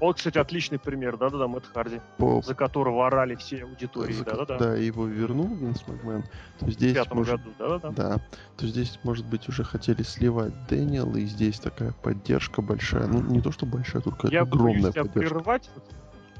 Вот, 0.00 0.16
кстати, 0.16 0.38
отличный 0.38 0.78
пример, 0.78 1.16
да-да-да, 1.16 1.48
Мэтт 1.48 1.66
Харди, 1.74 2.00
по 2.18 2.40
за 2.40 2.54
которого 2.54 3.06
орали 3.08 3.34
все 3.34 3.64
аудитории, 3.64 4.12
за- 4.12 4.24
да-да-да. 4.24 4.58
да, 4.58 4.74
его 4.76 5.06
вернул 5.06 5.48
Винс 5.48 5.84
Макмен, 5.88 6.22
то 6.60 6.66
В 6.66 6.70
здесь 6.70 6.94
пятом 6.94 7.18
может, 7.18 7.40
году, 7.42 7.54
да-да-да. 7.58 7.90
да, 7.90 8.20
то 8.56 8.66
здесь, 8.68 8.98
может 9.02 9.26
быть, 9.26 9.48
уже 9.48 9.64
хотели 9.64 10.02
сливать 10.02 10.52
Дэниела, 10.68 11.16
и 11.16 11.24
здесь 11.26 11.58
такая 11.58 11.92
поддержка 12.02 12.62
большая. 12.62 13.08
Ну, 13.08 13.22
не 13.22 13.40
то, 13.40 13.50
что 13.50 13.66
большая, 13.66 14.00
только 14.00 14.28
Я 14.28 14.42
огромная 14.42 14.82
боюсь 14.82 14.92
тебя 14.94 15.02
поддержка. 15.02 15.34
прерывать, 15.34 15.70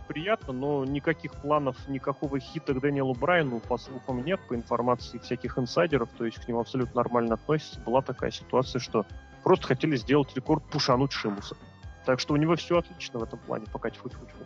приятно, 0.06 0.52
но 0.52 0.84
никаких 0.84 1.32
планов, 1.32 1.76
никакого 1.88 2.38
хита 2.38 2.74
к 2.74 2.80
Дэниелу 2.80 3.14
Брайану, 3.14 3.58
по 3.58 3.76
слухам, 3.76 4.24
нет, 4.24 4.38
по 4.48 4.54
информации 4.54 5.18
всяких 5.18 5.58
инсайдеров, 5.58 6.08
то 6.16 6.24
есть 6.24 6.38
к 6.38 6.46
нему 6.46 6.60
абсолютно 6.60 6.94
нормально 7.02 7.34
относятся. 7.34 7.80
Была 7.80 8.02
такая 8.02 8.30
ситуация, 8.30 8.78
что 8.78 9.04
просто 9.42 9.66
хотели 9.66 9.96
сделать 9.96 10.28
рекорд, 10.36 10.62
пушануть 10.70 11.10
Шимуса. 11.10 11.56
Так 12.08 12.20
что 12.20 12.32
у 12.32 12.38
него 12.38 12.56
все 12.56 12.78
отлично 12.78 13.18
в 13.18 13.22
этом 13.24 13.38
плане, 13.38 13.66
пока 13.70 13.90
тьфу-тьфу-тьфу. 13.90 14.42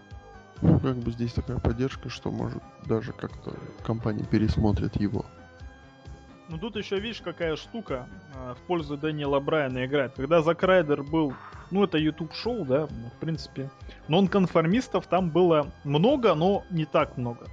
Ну, 0.62 0.80
как 0.80 0.96
бы 0.96 1.12
здесь 1.12 1.32
такая 1.32 1.60
поддержка, 1.60 2.08
что, 2.08 2.32
может, 2.32 2.60
даже 2.86 3.12
как-то 3.12 3.54
компания 3.84 4.24
пересмотрит 4.24 5.00
его. 5.00 5.24
Ну 6.48 6.58
тут 6.58 6.74
еще 6.74 6.98
видишь, 6.98 7.20
какая 7.22 7.54
штука 7.54 8.08
э, 8.34 8.54
в 8.58 8.66
пользу 8.66 8.96
Дэниела 8.96 9.38
Брайана 9.38 9.86
играет. 9.86 10.14
Когда 10.16 10.42
Зак 10.42 10.64
Райдер 10.64 11.04
был, 11.04 11.34
ну 11.70 11.84
это 11.84 11.98
YouTube 11.98 12.34
шоу, 12.34 12.64
да, 12.64 12.88
ну, 12.90 13.10
в 13.10 13.20
принципе, 13.20 13.70
нонконформистов 14.08 15.06
там 15.06 15.30
было 15.30 15.68
много, 15.84 16.34
но 16.34 16.64
не 16.68 16.84
так 16.84 17.16
много. 17.16 17.46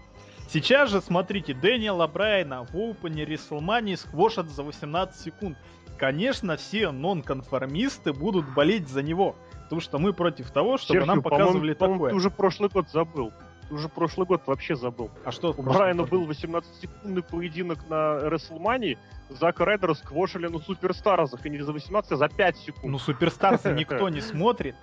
Сейчас 0.51 0.89
же, 0.89 1.01
смотрите, 1.01 1.53
Дэниела 1.53 2.07
Брайана 2.07 2.63
в 2.63 2.73
Open 2.73 3.13
WrestleMania 3.13 3.95
сквошат 3.95 4.49
за 4.49 4.63
18 4.63 5.21
секунд. 5.21 5.55
Конечно, 5.99 6.57
все 6.57 6.89
нонконформисты 6.89 8.11
будут 8.11 8.51
болеть 8.55 8.87
за 8.87 9.03
него. 9.03 9.35
Потому 9.69 9.81
что 9.81 9.99
мы 9.99 10.13
против 10.13 10.49
того, 10.49 10.79
чтобы 10.79 11.05
нам 11.05 11.17
Серхио, 11.17 11.29
по-моему, 11.29 11.45
показывали 11.45 11.73
по-моему, 11.75 11.99
такое. 11.99 12.09
ты 12.09 12.15
уже 12.15 12.29
прошлый 12.31 12.69
год 12.69 12.89
забыл. 12.89 13.31
Ты 13.67 13.75
уже 13.75 13.87
прошлый 13.87 14.25
год 14.25 14.41
вообще 14.47 14.75
забыл. 14.75 15.11
А 15.23 15.31
что? 15.31 15.53
У 15.55 15.61
Брайана 15.61 16.05
был 16.05 16.27
18-секундный 16.27 17.21
поединок 17.21 17.87
на 17.87 18.27
Рестлмании, 18.29 18.97
Зака 19.29 19.65
Райдера 19.65 19.93
сквошили 19.93 20.47
на 20.47 20.57
Суперстаразах, 20.57 21.45
и 21.45 21.51
не 21.51 21.61
за 21.61 21.71
18, 21.71 22.11
а 22.13 22.15
за 22.15 22.29
5 22.29 22.57
секунд. 22.57 22.85
Ну, 22.85 22.97
Суперстарса 22.97 23.71
никто 23.75 24.09
не 24.09 24.21
смотрит. 24.21 24.75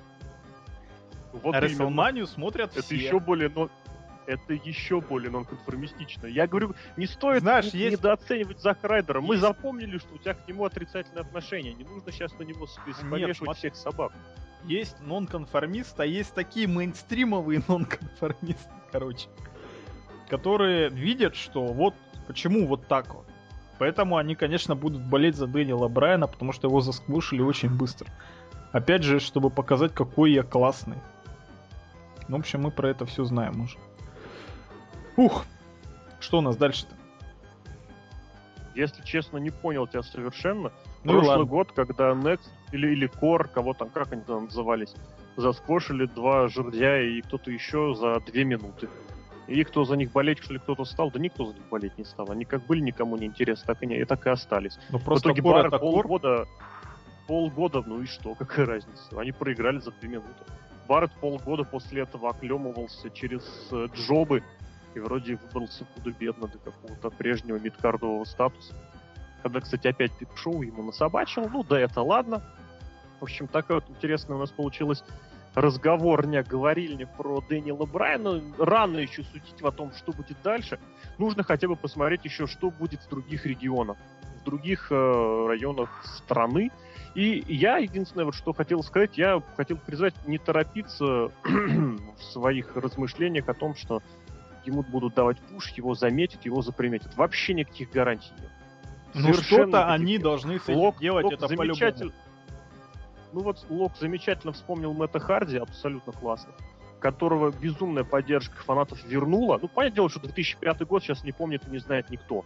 вот 1.33 1.57
а. 1.57 1.59
Рестлманию 1.59 2.29
смотрят 2.29 2.71
Это 2.71 2.83
все. 2.83 2.95
еще 2.95 3.19
более, 3.19 3.51
но 3.53 3.69
это 4.27 4.55
еще 4.55 5.01
более 5.01 5.31
нонконформистично. 5.31 6.27
Я 6.27 6.47
говорю, 6.47 6.75
не 6.97 7.07
стоит 7.07 7.43
Знаешь, 7.43 7.73
не- 7.73 7.81
есть- 7.81 7.99
недооценивать 7.99 8.61
Зака 8.61 8.89
Райдера. 8.89 9.21
Мы 9.21 9.37
запомнили, 9.37 9.99
что 9.99 10.15
у 10.15 10.19
тебя 10.19 10.35
к 10.35 10.47
нему 10.49 10.65
отрицательное 10.65 11.23
отношение. 11.23 11.75
Не 11.75 11.85
нужно 11.85 12.11
сейчас 12.13 12.33
на 12.39 12.43
него 12.43 12.67
помешивать 13.11 13.37
смотри. 13.37 13.59
всех 13.59 13.77
собак. 13.77 14.13
Есть 14.65 15.01
нонконформисты, 15.01 16.03
а 16.03 16.07
есть 16.07 16.35
такие 16.35 16.67
мейнстримовые 16.67 17.63
нонконформисты, 17.69 18.71
короче. 18.91 19.29
Которые 20.29 20.89
видят, 20.89 21.37
что 21.37 21.65
вот 21.65 21.95
почему 22.27 22.67
вот 22.67 22.87
так 22.89 23.15
вот. 23.15 23.25
Поэтому 23.79 24.17
они, 24.17 24.35
конечно, 24.35 24.75
будут 24.75 25.03
болеть 25.03 25.37
за 25.37 25.47
Дэниела 25.47 25.87
Брайана, 25.89 26.27
потому 26.27 26.53
что 26.53 26.67
его 26.67 26.81
засквушили 26.81 27.43
очень 27.43 27.69
быстро. 27.71 28.09
Опять 28.73 29.03
же, 29.05 29.21
чтобы 29.21 29.51
показать, 29.51 29.93
какой 29.95 30.33
я 30.33 30.43
классный. 30.43 30.97
В 32.27 32.35
общем, 32.35 32.63
мы 32.63 32.71
про 32.73 32.89
это 32.91 33.07
все 33.07 33.23
знаем 33.25 33.61
уже. 33.61 33.79
Ух! 35.17 35.45
Что 36.21 36.39
у 36.39 36.41
нас 36.41 36.57
дальше-то? 36.57 36.95
Если 38.75 39.03
честно, 39.03 39.39
не 39.39 39.51
понял 39.51 39.87
тебя 39.87 40.03
совершенно. 40.03 40.71
Ну 41.03 41.13
Прошлый 41.13 41.29
ладно. 41.29 41.45
год, 41.47 41.73
когда 41.73 42.11
Next 42.11 42.49
или, 42.73 42.89
или 42.93 43.09
Core, 43.09 43.49
кого 43.53 43.73
там, 43.73 43.89
как 43.89 44.13
они 44.13 44.23
там 44.23 44.45
назывались, 44.45 44.95
засквошили 45.37 46.07
два 46.07 46.49
жердяя 46.49 47.03
и 47.05 47.23
кто-то 47.23 47.51
еще 47.51 47.95
за 47.95 48.21
две 48.21 48.45
минуты. 48.45 48.89
И 49.47 49.63
кто 49.65 49.85
за 49.85 49.97
них 49.97 50.11
болеть, 50.13 50.43
что 50.43 50.53
ли, 50.53 50.59
кто-то 50.59 50.85
стал? 50.85 51.11
Да 51.11 51.21
никто 51.21 51.47
за 51.47 51.55
них 51.55 51.63
болеть 51.71 51.97
не 51.97 52.05
стал. 52.05 52.31
Они 52.31 52.45
как 52.45 52.67
были 52.67 52.81
никому 52.81 53.17
не 53.17 53.27
интересны, 53.27 53.65
так 53.67 53.83
и, 53.83 53.87
не, 53.87 53.99
и 54.01 54.05
так 54.05 54.27
и 54.27 54.31
остались. 54.31 54.77
Ну, 54.91 54.99
В 54.99 55.05
просто 55.05 55.29
итоге 55.29 55.43
Барретт 55.43 55.67
это 55.69 55.79
Кор. 55.79 56.03
полгода, 56.03 56.47
полгода, 57.29 57.83
ну 57.87 58.03
и 58.03 58.07
что, 58.07 58.35
какая 58.35 58.67
разница? 58.67 59.19
Они 59.19 59.31
проиграли 59.33 59.79
за 59.79 59.93
две 59.93 60.09
минуты. 60.09 60.45
Барретт 60.89 61.13
полгода 61.21 61.63
после 61.65 62.03
этого 62.03 62.31
оклемывался 62.31 63.09
через 63.11 63.45
э, 63.71 63.87
джобы 63.95 64.43
и 64.97 65.01
вроде 65.01 65.37
выбрался 65.37 65.85
худо-бедно 65.95 66.49
до 66.49 66.59
какого-то 66.59 67.11
прежнего 67.11 67.59
мидкардового 67.59 68.25
статуса. 68.25 68.75
Когда, 69.43 69.61
кстати, 69.61 69.87
опять 69.87 70.13
Пик-шоу 70.13 70.63
ему 70.63 70.83
насобачил, 70.83 71.49
ну 71.49 71.63
да 71.63 71.79
это 71.79 72.03
ладно. 72.03 72.43
В 73.21 73.25
общем, 73.25 73.47
такая 73.47 73.77
вот 73.77 73.91
интересная 73.91 74.37
у 74.37 74.41
нас 74.41 74.51
получилась 74.51 75.05
разговорня, 75.55 76.43
говорильня 76.43 77.07
про 77.07 77.41
Дэниела 77.41 77.87
Брайана. 77.87 78.43
Рано 78.59 78.99
еще 78.99 79.23
судить 79.23 79.63
о 79.63 79.71
том, 79.71 79.93
что 79.93 80.13
будет 80.13 80.37
дальше. 80.43 80.79
Нужно 81.19 81.45
хотя 81.45 81.69
бы 81.69 81.77
посмотреть 81.77 82.25
еще, 82.25 82.47
что 82.47 82.71
будет 82.71 83.01
в 83.01 83.09
других 83.09 83.47
регионах, 83.47 83.97
в 84.43 84.45
других 84.45 84.89
э, 84.91 85.47
районах 85.49 86.05
страны. 86.05 86.71
И 87.15 87.43
я 87.49 87.79
единственное, 87.79 88.27
вот 88.27 88.35
что 88.35 88.53
хотел 88.53 88.83
сказать, 88.83 89.17
я 89.17 89.43
хотел 89.57 89.79
призвать 89.79 90.15
не 90.27 90.37
торопиться 90.37 91.31
в 91.45 92.23
своих 92.23 92.77
размышлениях 92.77 93.49
о 93.49 93.55
том, 93.55 93.75
что 93.75 94.03
ему 94.67 94.83
будут 94.83 95.15
давать 95.15 95.39
пуш, 95.39 95.71
его 95.71 95.95
заметят, 95.95 96.45
его 96.45 96.63
заприметят. 96.63 97.17
Вообще 97.17 97.55
никаких 97.55 97.91
гарантий 97.91 98.31
нет. 98.39 98.51
Ну, 99.15 99.33
что-то 99.35 99.91
они 99.93 100.19
должны 100.19 100.59
с 100.59 100.69
этим 100.69 100.99
делать, 101.01 101.25
Лок 101.25 101.33
это 101.33 101.47
замечатель- 101.49 102.11
по-любому. 102.11 102.23
Ну 103.33 103.41
вот 103.41 103.67
Лок 103.69 103.93
замечательно 103.99 104.53
вспомнил 104.53 104.93
Мэтта 104.93 105.21
Харди, 105.21 105.57
абсолютно 105.59 106.13
классно, 106.13 106.53
которого 107.01 107.51
безумная 107.51 108.05
поддержка 108.05 108.57
фанатов 108.63 109.03
вернула. 109.05 109.59
Ну, 109.61 109.69
понятное 109.69 109.97
дело, 109.97 110.11
что 110.11 110.21
2005 110.21 110.87
год 110.87 111.03
сейчас 111.03 111.25
не 111.25 111.33
помнит 111.33 111.67
и 111.67 111.71
не 111.71 111.79
знает 111.79 112.11
никто. 112.11 112.45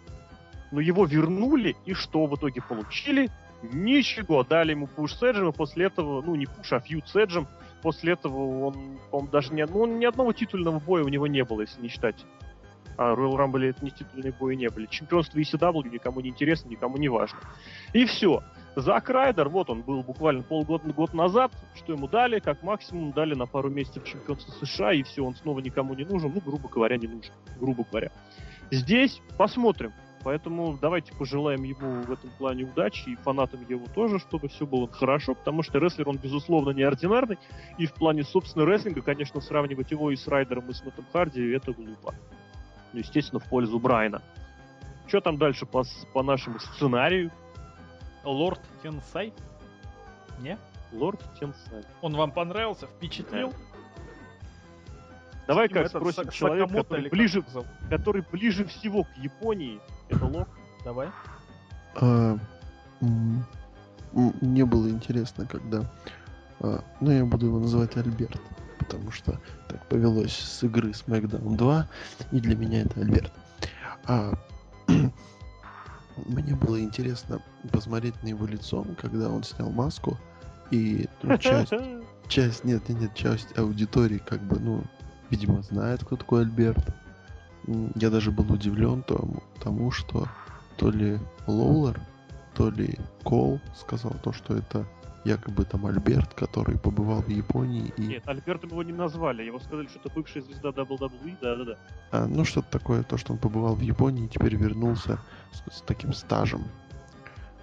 Но 0.71 0.81
его 0.81 1.05
вернули, 1.05 1.77
и 1.85 1.95
что 1.95 2.27
в 2.27 2.35
итоге 2.37 2.63
получили? 2.63 3.31
Ничего. 3.63 4.43
Дали 4.45 4.71
ему 4.71 4.87
пуш 4.87 5.15
с 5.15 5.23
Эджем, 5.23 5.49
и 5.49 5.53
после 5.53 5.87
этого, 5.87 6.23
ну 6.23 6.35
не 6.35 6.47
пуш, 6.47 6.73
а 6.73 6.81
фьюд 6.81 7.07
с 7.09 7.17
Эджем. 7.17 7.47
После 7.83 8.13
этого 8.13 8.67
он, 8.67 8.99
он 9.11 9.27
даже 9.29 9.55
не, 9.55 9.65
ну, 9.67 9.87
ни 9.87 10.05
одного 10.05 10.33
титульного 10.33 10.79
боя 10.79 11.05
у 11.05 11.09
него 11.09 11.27
не 11.27 11.45
было, 11.45 11.63
если 11.63 11.81
не 11.81 11.89
считать. 11.89 12.25
А 12.97 13.15
Royal 13.15 13.37
Rumble 13.37 13.71
это 13.71 13.83
не 13.83 13.91
титульные 13.91 14.35
бои 14.39 14.57
не 14.57 14.69
были. 14.69 14.87
Чемпионство 14.87 15.39
ECW 15.39 15.89
никому 15.89 16.21
не 16.21 16.29
интересно, 16.29 16.69
никому 16.69 16.99
не 16.99 17.09
важно. 17.09 17.39
И 17.95 18.05
все. 18.05 18.43
Зак 18.77 19.09
Райдер, 19.09 19.49
вот 19.49 19.71
он 19.71 19.83
был 19.83 20.03
буквально 20.03 20.43
полгода 20.43 20.93
год 20.93 21.15
назад, 21.15 21.51
что 21.75 21.95
ему 21.95 22.09
дали, 22.09 22.39
как 22.41 22.63
максимум 22.63 23.13
дали 23.13 23.35
на 23.35 23.47
пару 23.47 23.71
месяцев 23.71 24.05
чемпионства 24.05 24.53
США, 24.65 24.93
и 24.93 25.03
все, 25.03 25.25
он 25.25 25.35
снова 25.35 25.61
никому 25.61 25.95
не 25.95 26.05
нужен, 26.05 26.31
ну, 26.35 26.41
грубо 26.41 26.69
говоря, 26.69 26.97
не 26.99 27.09
нужен, 27.09 27.33
грубо 27.59 27.85
говоря. 27.91 28.13
Здесь 28.71 29.21
посмотрим, 29.37 29.93
Поэтому 30.23 30.77
давайте 30.81 31.15
пожелаем 31.15 31.63
ему 31.63 32.03
в 32.03 32.13
этом 32.13 32.31
плане 32.39 32.65
удачи 32.65 33.09
и 33.09 33.17
фанатам 33.17 33.67
его 33.67 33.87
тоже, 33.95 34.19
чтобы 34.19 34.49
все 34.49 34.67
было 34.67 34.87
хорошо, 34.87 35.35
потому 35.35 35.63
что 35.63 35.79
рестлер, 35.79 36.09
он, 36.09 36.19
безусловно, 36.19 36.71
неординарный. 36.71 37.39
И 37.79 37.87
в 37.87 37.95
плане, 37.95 38.23
собственно, 38.25 38.67
рестлинга, 38.67 39.01
конечно, 39.01 39.41
сравнивать 39.41 39.91
его 39.91 40.11
и 40.11 40.17
с 40.17 40.29
Райдером, 40.29 40.69
и 40.69 40.75
с 40.75 40.85
Мэттом 40.85 41.07
Харди, 41.13 41.51
это 41.51 41.73
глупо. 41.73 42.15
Ну, 42.93 42.99
естественно, 42.99 43.41
в 43.41 43.49
пользу 43.49 43.79
Брайана. 43.79 44.23
Что 45.07 45.21
там 45.21 45.39
дальше 45.39 45.65
по, 45.65 45.85
по 46.13 46.23
нашему 46.23 46.59
сценарию? 46.59 47.31
Лорд 48.23 48.61
Тенсай? 48.83 49.33
Не? 50.41 50.59
Лорд 50.93 51.21
Тенсай. 51.39 51.83
Он 52.03 52.15
вам 52.15 52.31
понравился? 52.31 52.87
Впечатлил? 52.87 53.53
Давай-ка 55.47 55.89
спросим 55.89 56.29
человека, 56.31 56.75
который 56.75 57.09
ближе, 57.09 57.45
который 57.89 58.23
ближе 58.31 58.65
всего 58.67 59.05
к 59.05 59.17
Японии. 59.17 59.81
Это 60.11 60.27
Лок? 60.27 60.49
Давай. 60.85 61.09
А, 61.97 62.39
мне 64.11 64.65
было 64.65 64.89
интересно, 64.89 65.47
когда... 65.47 65.91
А, 66.61 66.85
ну, 67.01 67.11
я 67.11 67.25
буду 67.25 67.47
его 67.47 67.59
называть 67.59 67.97
Альберт, 67.97 68.41
потому 68.79 69.11
что 69.11 69.41
так 69.69 69.87
повелось 69.89 70.35
с 70.35 70.63
игры 70.63 70.91
SmackDown 70.91 71.57
2, 71.57 71.89
и 72.33 72.41
для 72.41 72.57
меня 72.57 72.83
это 72.83 73.01
Альберт. 73.01 73.33
А, 74.07 74.33
мне 76.17 76.55
было 76.55 76.81
интересно 76.81 77.41
посмотреть 77.73 78.21
на 78.23 78.29
его 78.29 78.47
лицо, 78.47 78.85
когда 79.01 79.29
он 79.29 79.43
снял 79.43 79.71
маску, 79.71 80.19
и 80.71 81.09
ну, 81.23 81.39
часть, 81.39 81.73
часть, 82.29 82.65
нет, 82.65 82.89
нет, 82.89 83.01
нет, 83.01 83.15
часть 83.15 83.57
аудитории 83.57 84.19
как 84.19 84.43
бы, 84.43 84.59
ну, 84.59 84.85
видимо, 85.31 85.63
знает, 85.63 86.05
кто 86.05 86.17
такой 86.17 86.43
Альберт. 86.43 86.85
Я 87.95 88.11
даже 88.11 88.31
был 88.31 88.53
удивлен 88.53 89.03
тому, 89.03 89.43
тому 89.63 89.91
что 89.91 90.27
то 90.77 90.91
ли 90.91 91.19
Лоулер, 91.47 92.01
то 92.55 92.71
ли 92.71 92.99
Кол 93.23 93.61
сказал 93.75 94.15
то, 94.23 94.33
что 94.33 94.57
это 94.57 94.87
якобы 95.25 95.65
там 95.65 95.87
Альберт, 95.87 96.35
который 96.35 96.79
побывал 96.79 97.21
в 97.23 97.29
Японии 97.29 97.93
и... 97.97 98.07
Нет, 98.07 98.23
Альбертом 98.27 98.71
его 98.71 98.83
не 98.83 98.93
назвали, 98.93 99.43
его 99.43 99.59
сказали, 99.59 99.87
что 99.89 99.99
это 99.99 100.11
бывшая 100.15 100.43
звезда 100.43 100.71
WWE, 100.71 101.37
да-да-да. 101.41 101.77
А, 102.11 102.27
ну 102.27 102.45
что-то 102.45 102.71
такое, 102.71 103.03
то, 103.03 103.19
что 103.19 103.35
он 103.35 103.39
побывал 103.39 103.75
в 103.75 103.83
Японии 103.83 104.25
и 104.25 104.29
теперь 104.29 104.57
вернулся 104.57 105.19
с, 105.53 105.79
с 105.79 105.83
таким 105.83 106.15
стажем. 106.15 106.65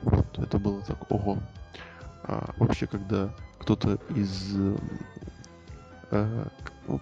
Вот, 0.04 0.38
это 0.38 0.60
было 0.60 0.82
так, 0.82 1.12
ого. 1.12 1.40
А, 2.24 2.54
вообще, 2.58 2.86
когда 2.86 3.34
кто-то 3.60 3.98
из 4.16 4.56
э, 6.12 6.46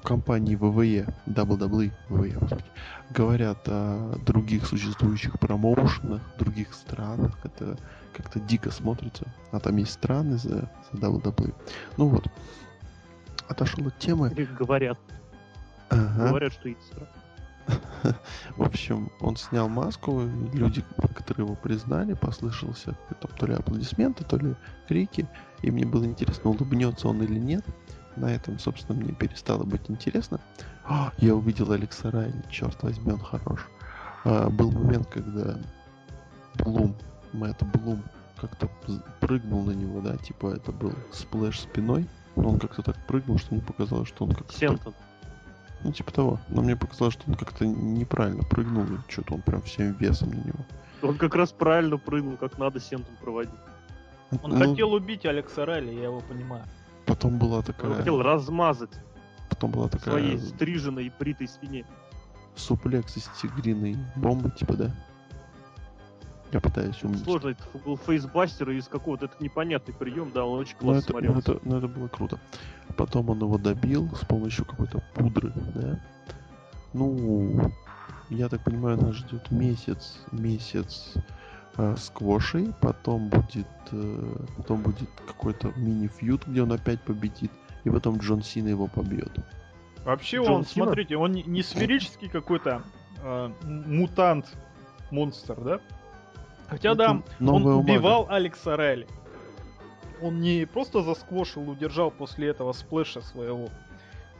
компании 0.03 0.55
ВВЕ, 0.55 1.07
WWE, 1.27 1.91
ВВЕ, 2.09 2.37
господи, 2.39 2.65
говорят 3.11 3.59
о 3.67 4.17
других 4.25 4.65
существующих 4.65 5.39
промоушенах, 5.39 6.21
других 6.37 6.73
странах, 6.73 7.37
это 7.43 7.77
как-то 8.13 8.39
дико 8.39 8.71
смотрится. 8.71 9.25
А 9.51 9.59
там 9.59 9.77
есть 9.77 9.93
страны 9.93 10.37
за, 10.37 10.69
за 10.91 11.07
WWE. 11.07 11.53
Ну 11.97 12.07
вот, 12.07 12.27
отошел 13.47 13.87
от 13.87 13.97
темы. 13.99 14.29
Говорят. 14.59 14.99
Ага. 15.89 16.29
Говорят, 16.29 16.53
что 16.53 16.69
есть 16.69 16.81
страны. 16.87 17.07
В 18.57 18.63
общем, 18.63 19.11
он 19.19 19.35
снял 19.37 19.67
маску, 19.69 20.23
люди, 20.53 20.83
которые 21.15 21.45
его 21.45 21.55
признали, 21.55 22.13
послышался 22.13 22.95
там, 23.21 23.31
то 23.37 23.45
ли 23.45 23.53
аплодисменты, 23.53 24.23
то 24.23 24.37
ли 24.37 24.55
крики, 24.87 25.27
и 25.61 25.71
мне 25.71 25.85
было 25.85 26.05
интересно, 26.05 26.51
улыбнется 26.51 27.07
он 27.07 27.23
или 27.23 27.39
нет. 27.39 27.65
На 28.15 28.31
этом, 28.31 28.59
собственно, 28.59 28.99
мне 28.99 29.13
перестало 29.13 29.63
быть 29.63 29.81
интересно. 29.89 30.39
О, 30.85 31.11
я 31.17 31.35
увидел 31.35 31.71
Алекса 31.71 32.11
Райли, 32.11 32.43
черт 32.49 32.81
возьми, 32.83 33.11
он 33.11 33.19
хорош. 33.19 33.67
А, 34.23 34.49
был 34.49 34.71
момент, 34.71 35.07
когда 35.07 35.57
Блум, 36.55 36.95
Мэтт 37.33 37.63
Блум, 37.63 38.03
как-то 38.37 38.69
прыгнул 39.19 39.63
на 39.63 39.71
него, 39.71 40.01
да, 40.01 40.17
типа 40.17 40.53
это 40.55 40.71
был 40.71 40.93
сплэш 41.11 41.61
спиной, 41.61 42.07
но 42.35 42.49
он 42.49 42.59
как-то 42.59 42.81
так 42.81 42.97
прыгнул, 43.07 43.37
что 43.37 43.55
мне 43.55 43.63
показалось, 43.63 44.07
что 44.09 44.25
он 44.25 44.33
как-то... 44.33 44.53
Сентон. 44.53 44.93
Ну, 45.83 45.91
типа 45.91 46.11
того. 46.11 46.39
Но 46.49 46.61
мне 46.61 46.75
показалось, 46.75 47.13
что 47.13 47.23
он 47.27 47.35
как-то 47.35 47.65
неправильно 47.65 48.43
прыгнул, 48.43 48.85
что-то 49.07 49.35
он 49.35 49.41
прям 49.41 49.61
всем 49.61 49.93
весом 49.93 50.29
на 50.29 50.47
него. 50.47 50.59
Он 51.01 51.17
как 51.17 51.35
раз 51.35 51.51
правильно 51.51 51.97
прыгнул, 51.97 52.37
как 52.37 52.57
надо 52.57 52.79
Сентон 52.79 53.15
проводить. 53.21 53.53
Он 54.43 54.51
ну, 54.51 54.69
хотел 54.69 54.93
убить 54.93 55.25
Алекса 55.25 55.65
Райли, 55.65 55.93
я 55.93 56.05
его 56.05 56.21
понимаю. 56.21 56.63
Потом 57.05 57.37
была 57.37 57.61
такая... 57.61 57.91
Он 57.91 57.97
хотел 57.97 58.21
размазать. 58.21 58.91
Потом 59.49 59.71
была 59.71 59.87
такая... 59.87 60.13
Своей 60.13 60.37
стриженной 60.37 61.05
и 61.07 61.11
бритой 61.19 61.47
спине. 61.47 61.85
Суплекс 62.55 63.17
из 63.17 63.29
тигриной 63.41 63.97
бомбы, 64.15 64.51
типа, 64.51 64.73
да? 64.73 64.91
Я 66.51 66.61
пытаюсь 66.61 67.03
умнить. 67.03 67.23
Сложно, 67.23 67.49
это 67.49 67.63
был 67.83 67.97
фейсбастер 67.97 68.69
из 68.69 68.87
какого-то, 68.87 69.25
это 69.25 69.35
непонятный 69.39 69.93
прием, 69.93 70.31
да, 70.33 70.45
он 70.45 70.59
очень 70.59 70.77
классно 70.77 71.13
но 71.13 71.19
это, 71.19 71.31
но 71.31 71.39
это, 71.39 71.59
но 71.63 71.77
это 71.79 71.87
было 71.87 72.07
круто. 72.07 72.39
Потом 72.95 73.29
он 73.29 73.39
его 73.39 73.57
добил 73.57 74.09
с 74.15 74.25
помощью 74.25 74.63
какой-то 74.63 75.03
пудры, 75.15 75.51
да? 75.73 75.99
Ну, 76.93 77.71
я 78.29 78.47
так 78.47 78.63
понимаю, 78.63 79.01
нас 79.01 79.15
ждет 79.15 79.51
месяц, 79.51 80.19
месяц 80.31 81.13
э, 81.77 81.95
сквошей, 81.97 82.73
потом 82.81 83.29
будет, 83.29 83.67
э, 83.91 84.35
потом 84.57 84.81
будет 84.81 85.09
какой-то 85.27 85.71
мини-фьют, 85.75 86.47
где 86.47 86.63
он 86.63 86.71
опять 86.71 87.01
победит, 87.01 87.51
и 87.83 87.89
потом 87.89 88.17
Джон 88.17 88.43
Сина 88.43 88.69
его 88.69 88.87
побьет. 88.87 89.31
Вообще 90.03 90.37
Джон 90.37 90.53
он, 90.53 90.65
Сина? 90.65 90.85
смотрите, 90.85 91.17
он 91.17 91.33
не 91.33 91.63
сферический 91.63 92.29
какой-то 92.29 92.83
э, 93.23 93.51
мутант, 93.63 94.55
монстр, 95.11 95.59
да? 95.61 95.79
Хотя 96.67 96.91
Это 96.91 97.23
да, 97.39 97.51
он 97.51 97.65
убивал 97.65 98.23
мага. 98.23 98.35
Алекса 98.35 98.75
Райли. 98.75 99.07
Он 100.21 100.39
не 100.41 100.65
просто 100.65 101.01
засквошил, 101.01 101.69
удержал 101.69 102.09
после 102.09 102.49
этого 102.49 102.71
сплэша 102.71 103.21
своего. 103.21 103.69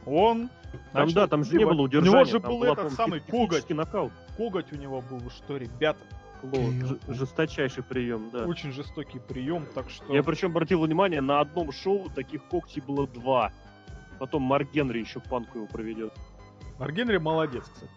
Он 0.06 0.50
там, 0.94 1.12
да, 1.12 1.28
там 1.28 1.44
же 1.44 1.58
не 1.58 1.66
было 1.66 1.82
удержания. 1.82 2.12
У 2.12 2.14
него 2.14 2.26
же 2.26 2.40
был 2.40 2.64
этот 2.64 2.94
самый 2.94 3.20
коготь. 3.20 3.70
Нокаут. 3.70 4.14
Коготь 4.38 4.72
у 4.72 4.76
него 4.76 5.02
был, 5.02 5.30
что, 5.30 5.58
ребята. 5.58 6.00
Ж- 6.44 7.00
жесточайший 7.08 7.84
прием, 7.84 8.30
да. 8.32 8.46
Очень 8.46 8.72
жестокий 8.72 9.20
прием, 9.20 9.66
так 9.74 9.90
что... 9.90 10.14
Я 10.14 10.24
причем 10.24 10.52
обратил 10.52 10.82
внимание, 10.82 11.22
на 11.22 11.40
одном 11.40 11.72
шоу 11.72 12.10
таких 12.10 12.44
когтей 12.46 12.84
было 12.86 13.08
два. 13.08 13.52
Потом 14.20 14.44
Марк 14.44 14.72
Генри 14.72 15.00
еще 15.00 15.20
панку 15.20 15.58
его 15.58 15.68
проведет. 15.68 16.14
Марк 16.80 16.94
Генри 16.94 17.18
молодец, 17.18 17.64
кстати. 17.66 17.92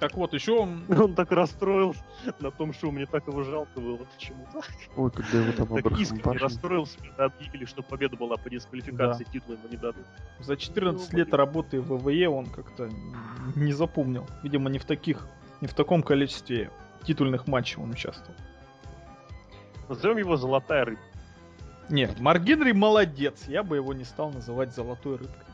Так 0.00 0.14
вот, 0.14 0.32
еще 0.32 0.52
он... 0.52 0.84
Он 0.88 1.14
так 1.14 1.32
расстроился 1.32 2.02
на 2.40 2.50
том 2.50 2.72
шоу, 2.72 2.92
мне 2.92 3.06
так 3.06 3.26
его 3.26 3.42
жалко 3.42 3.80
было 3.80 3.96
почему-то. 3.96 4.60
Ой, 4.96 5.10
когда 5.10 5.38
его 5.38 5.52
там 5.52 5.66
Так 5.82 5.98
искренне 5.98 6.38
расстроился, 6.38 6.98
когда 6.98 7.24
объявили, 7.24 7.64
что 7.64 7.82
победа 7.82 8.16
была 8.16 8.36
по 8.36 8.48
дисквалификации, 8.48 9.24
да. 9.24 9.30
титула 9.30 9.56
ему 9.56 9.68
не 9.68 9.76
дадут. 9.76 10.06
За 10.38 10.56
14 10.56 11.12
ну, 11.12 11.18
лет 11.18 11.34
работы 11.34 11.80
в 11.80 11.96
ВВЕ 11.98 12.28
он 12.28 12.46
как-то 12.46 12.88
не 13.56 13.72
запомнил. 13.72 14.26
Видимо, 14.42 14.70
не 14.70 14.78
в 14.78 14.84
таких, 14.84 15.26
не 15.60 15.66
в 15.66 15.74
таком 15.74 16.02
количестве 16.02 16.70
титульных 17.04 17.46
матчей 17.46 17.82
он 17.82 17.90
участвовал. 17.90 18.34
Назовем 19.88 20.18
его 20.18 20.36
«Золотая 20.36 20.84
рыбка». 20.84 21.04
Нет, 21.88 22.20
Марк 22.20 22.42
Генри 22.42 22.72
молодец. 22.72 23.44
Я 23.48 23.62
бы 23.62 23.76
его 23.76 23.94
не 23.94 24.04
стал 24.04 24.30
называть 24.30 24.74
«Золотой 24.74 25.16
рыбкой». 25.16 25.44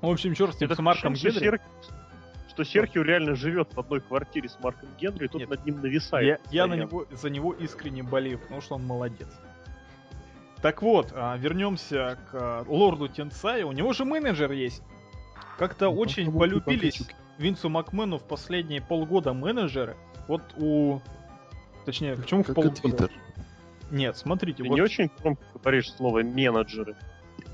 В 0.00 0.08
общем, 0.08 0.34
черт 0.34 0.56
с 0.56 0.60
ним, 0.60 0.74
с 0.74 0.78
Марком 0.78 1.14
Генри. 1.14 1.38
Сер... 1.38 1.60
Что 2.48 2.64
Серхио 2.64 3.02
реально 3.02 3.34
живет 3.34 3.74
в 3.74 3.78
одной 3.78 4.00
квартире 4.00 4.48
с 4.48 4.58
Марком 4.60 4.88
Генри, 4.98 5.26
и 5.26 5.28
тут 5.28 5.40
Нет, 5.40 5.50
над 5.50 5.64
ним 5.66 5.80
нависает. 5.80 6.40
Я, 6.50 6.62
я 6.62 6.66
на 6.66 6.74
него, 6.74 7.06
за 7.10 7.30
него 7.30 7.52
искренне 7.52 8.02
болею, 8.02 8.38
потому 8.38 8.60
что 8.60 8.76
он 8.76 8.86
молодец. 8.86 9.28
Так 10.62 10.82
вот, 10.82 11.12
а, 11.14 11.36
вернемся 11.36 12.18
к 12.30 12.34
а, 12.34 12.64
лорду 12.66 13.08
Тенсаю. 13.08 13.68
У 13.68 13.72
него 13.72 13.92
же 13.92 14.04
менеджер 14.04 14.50
есть. 14.50 14.82
Как-то 15.56 15.86
ну, 15.86 15.98
очень 15.98 16.32
полюбились 16.32 17.02
Винсу 17.38 17.68
Макмену 17.68 18.18
в 18.18 18.24
последние 18.24 18.82
полгода 18.82 19.32
менеджеры. 19.32 19.96
Вот 20.26 20.42
у... 20.56 21.00
Точнее, 21.86 22.16
почему 22.16 22.42
как 22.42 22.52
в 22.52 22.54
полгода? 22.54 22.82
Твиттер. 22.82 23.10
Нет, 23.90 24.16
смотрите. 24.16 24.62
Ты 24.62 24.68
вот... 24.68 24.74
не 24.74 24.82
очень 24.82 25.10
громко 25.20 25.42
говоришь 25.54 25.90
слово 25.92 26.22
менеджеры. 26.22 26.96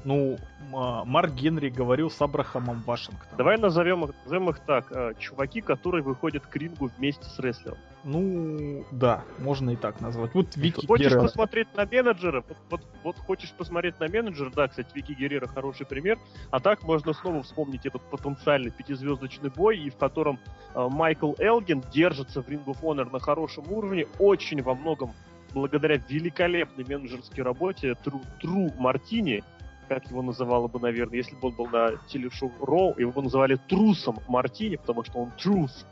Ну, 0.04 0.38
а, 0.72 1.04
Марк 1.04 1.32
Генри 1.32 1.70
говорил 1.70 2.10
с 2.10 2.20
Абрахамом 2.20 2.82
Вашингтоном. 2.82 3.36
Давай 3.36 3.58
назовем, 3.58 4.10
назовем 4.24 4.50
их 4.50 4.58
так. 4.60 4.86
А, 4.90 5.14
чуваки, 5.14 5.60
которые 5.60 6.02
выходят 6.02 6.46
к 6.46 6.56
рингу 6.56 6.90
вместе 6.96 7.24
с 7.24 7.38
рестлером. 7.38 7.78
Ну, 8.04 8.84
да, 8.90 9.24
можно 9.38 9.70
и 9.70 9.76
так 9.76 10.00
назвать. 10.02 10.34
Вот 10.34 10.56
Вики 10.56 10.86
Хочешь 10.86 11.06
Геррера... 11.06 11.22
посмотреть 11.22 11.74
на 11.74 11.86
менеджера? 11.86 12.44
Вот, 12.46 12.56
вот, 12.70 12.80
вот 13.02 13.16
хочешь 13.16 13.50
посмотреть 13.52 13.98
на 13.98 14.08
менеджера? 14.08 14.50
Да, 14.54 14.68
кстати, 14.68 14.88
Вики 14.94 15.12
Геррера 15.12 15.46
хороший 15.46 15.86
пример. 15.86 16.18
А 16.50 16.60
так 16.60 16.82
можно 16.82 17.14
снова 17.14 17.42
вспомнить 17.42 17.86
этот 17.86 18.02
потенциальный 18.02 18.70
пятизвездочный 18.70 19.50
бой, 19.50 19.78
и 19.78 19.88
в 19.88 19.96
котором 19.96 20.38
э, 20.74 20.88
Майкл 20.90 21.32
Элгин 21.38 21.82
держится 21.92 22.42
в 22.42 22.48
Ring 22.48 22.64
of 22.66 22.82
Honor 22.82 23.10
на 23.10 23.20
хорошем 23.20 23.64
уровне, 23.72 24.06
очень 24.18 24.62
во 24.62 24.74
многом 24.74 25.12
благодаря 25.54 25.96
великолепной 26.08 26.84
менеджерской 26.84 27.42
работе 27.42 27.94
Тру, 28.02 28.20
Тру 28.40 28.70
Мартини, 28.76 29.42
как 29.88 30.10
его 30.10 30.22
называла 30.22 30.68
бы, 30.68 30.80
наверное, 30.80 31.16
если 31.16 31.34
бы 31.36 31.48
он 31.48 31.54
был 31.54 31.66
на 31.66 31.96
телешоу 32.08 32.52
Роу, 32.60 32.94
его 32.98 33.12
бы 33.12 33.22
называли 33.22 33.56
Трусом 33.68 34.18
Мартини, 34.28 34.76
потому 34.76 35.04
что 35.04 35.18
он 35.18 35.32
Трус. 35.32 35.86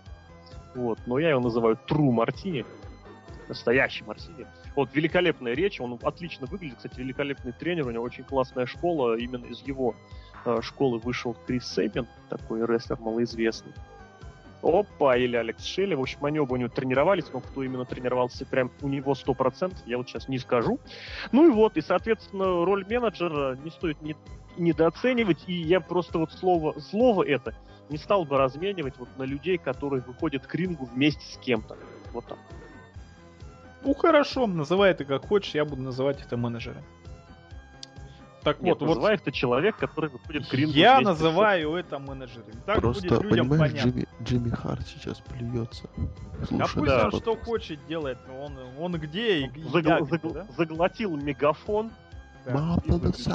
Вот, 0.74 0.98
но 1.07 1.18
я 1.18 1.31
его 1.31 1.40
называю 1.40 1.78
Тру 1.87 2.11
Мартини, 2.11 2.64
настоящий 3.48 4.05
Мартини. 4.05 4.46
Вот, 4.74 4.94
великолепная 4.94 5.55
речь, 5.55 5.81
он 5.81 5.98
отлично 6.02 6.46
выглядит, 6.46 6.76
кстати, 6.76 6.98
великолепный 6.98 7.52
тренер, 7.52 7.87
у 7.87 7.90
него 7.90 8.05
очень 8.05 8.24
классная 8.24 8.66
школа, 8.66 9.16
именно 9.16 9.44
из 9.44 9.61
его 9.61 9.94
э, 10.44 10.61
школы 10.62 10.98
вышел 10.98 11.37
Крис 11.46 11.66
Сейбин, 11.66 12.07
такой 12.31 12.64
рестлер 12.66 12.98
малоизвестный. 12.98 13.72
Опа, 14.62 15.16
или 15.16 15.37
Алекс 15.37 15.64
Шелли. 15.64 15.94
В 15.94 16.01
общем, 16.01 16.25
они 16.25 16.38
оба 16.38 16.55
у 16.55 16.57
него 16.57 16.68
тренировались, 16.68 17.27
но 17.33 17.40
кто 17.40 17.62
именно 17.62 17.85
тренировался 17.85 18.46
прям 18.46 18.70
у 18.81 18.88
него 18.88 19.12
100%, 19.12 19.75
я 19.87 19.98
вот 19.98 20.09
сейчас 20.09 20.29
не 20.29 20.38
скажу. 20.38 20.79
Ну 21.33 21.48
и 21.48 21.51
вот, 21.51 21.77
и, 21.77 21.81
соответственно, 21.81 22.64
роль 22.64 22.85
менеджера 22.88 23.57
не 23.57 23.70
стоит 23.70 24.01
не, 24.03 24.16
недооценивать, 24.57 25.44
и 25.46 25.55
я 25.55 25.81
просто 25.81 26.18
вот 26.18 26.33
слово, 26.33 26.79
слово 26.79 27.25
это 27.25 27.55
не 27.88 27.98
стал 27.98 28.25
бы 28.25 28.38
разменивать 28.38 28.98
вот 28.98 29.09
на 29.18 29.25
людей, 29.25 29.59
которые 29.59 30.03
выходят 30.03 30.46
к 30.46 30.55
рингу 30.55 30.87
вместе 30.87 31.25
с 31.27 31.37
кем-то. 31.38 31.77
Вот 32.12 32.27
так. 32.27 32.38
Ну 33.85 33.94
хорошо, 33.94 34.46
называй 34.46 34.92
это 34.92 35.05
как 35.05 35.27
хочешь, 35.27 35.55
я 35.55 35.64
буду 35.64 35.83
называть 35.83 36.22
это 36.25 36.37
менеджером. 36.37 36.85
Так 38.42 38.61
Нет, 38.61 38.81
вот, 38.81 38.88
называй 38.88 39.12
вот... 39.12 39.22
это 39.22 39.33
человек, 39.33 39.76
который 39.76 40.11
выходит 40.11 40.48
к 40.48 40.55
рингу. 40.55 40.74
Я 40.74 41.00
называю 41.00 41.74
это 41.74 41.98
менеджером. 41.98 42.46
Так 42.66 42.81
Просто, 42.81 43.09
будет 43.09 43.22
людям 43.22 43.48
понимаешь, 43.48 43.72
понятно. 43.72 43.90
Джимми, 43.90 44.09
Джимми 44.22 44.50
Харт 44.50 44.87
сейчас 44.87 45.20
плюется. 45.20 45.88
Слушай, 46.48 46.62
а 46.62 46.66
пусть 46.74 46.87
да, 46.87 47.05
он 47.05 47.11
вот... 47.11 47.22
что 47.22 47.37
хочет 47.37 47.87
делает, 47.87 48.18
он, 48.40 48.59
он 48.78 48.92
где 48.94 49.44
и, 49.46 49.62
Загл... 49.62 50.07
Загл... 50.07 50.31
да? 50.31 50.46
Заглотил 50.57 51.16
мегафон. 51.16 51.92
Да. 52.44 52.76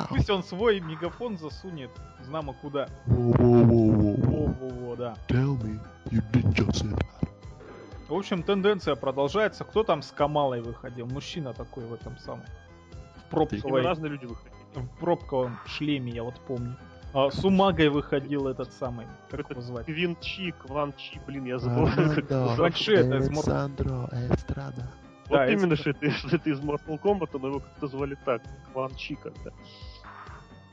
Пусть 0.09 0.29
он 0.29 0.43
свой 0.43 0.81
мегафон 0.81 1.37
засунет, 1.37 1.91
знамо 2.25 2.53
куда. 2.61 2.89
Во-во-во, 3.05 4.95
да. 4.97 5.15
Tell 5.29 5.57
me 5.61 5.79
you 6.11 6.21
did 6.33 6.43
just 6.53 6.73
say 6.73 6.89
that. 6.89 7.29
В 8.09 8.13
общем, 8.13 8.43
тенденция 8.43 8.95
продолжается. 8.95 9.63
Кто 9.63 9.83
там 9.83 10.01
с 10.01 10.11
Камалой 10.11 10.61
выходил? 10.61 11.07
Мужчина 11.07 11.53
такой 11.53 11.85
в 11.85 11.93
этом 11.93 12.17
самом. 12.17 12.43
В 13.15 13.29
пробковой... 13.29 13.81
Разные 13.81 14.11
люди 14.11 14.25
выходили. 14.25 14.56
В 14.73 14.99
пробковом 14.99 15.57
шлеме, 15.65 16.11
я 16.11 16.23
вот 16.23 16.35
помню. 16.47 16.75
А, 17.13 17.31
с 17.31 17.43
Умагой 17.43 17.89
выходил 17.89 18.47
этот 18.47 18.71
самый, 18.73 19.07
как 19.29 19.39
это 19.39 19.53
его 19.53 19.61
звать? 19.61 19.85
Квин 19.85 20.17
Чи, 20.21 20.51
Кван 20.51 20.93
Чи, 20.97 21.19
блин, 21.25 21.45
я 21.45 21.57
забыл. 21.57 21.87
Кван 22.27 22.73
Чи, 22.73 22.93
это 22.93 23.17
из 23.17 23.29
Морtal 23.29 24.33
Эстрада. 24.33 24.87
Вот 25.29 25.37
да, 25.37 25.51
именно, 25.51 25.75
что 25.75 25.89
это, 25.89 26.09
что 26.11 26.35
это 26.35 26.49
из 26.49 26.59
Mortal 26.59 26.99
Kombat, 27.01 27.37
но 27.39 27.47
его 27.47 27.59
как-то 27.59 27.87
звали 27.87 28.17
так, 28.25 28.41
Кван 28.71 28.93
Чи 28.95 29.15
как-то. 29.15 29.53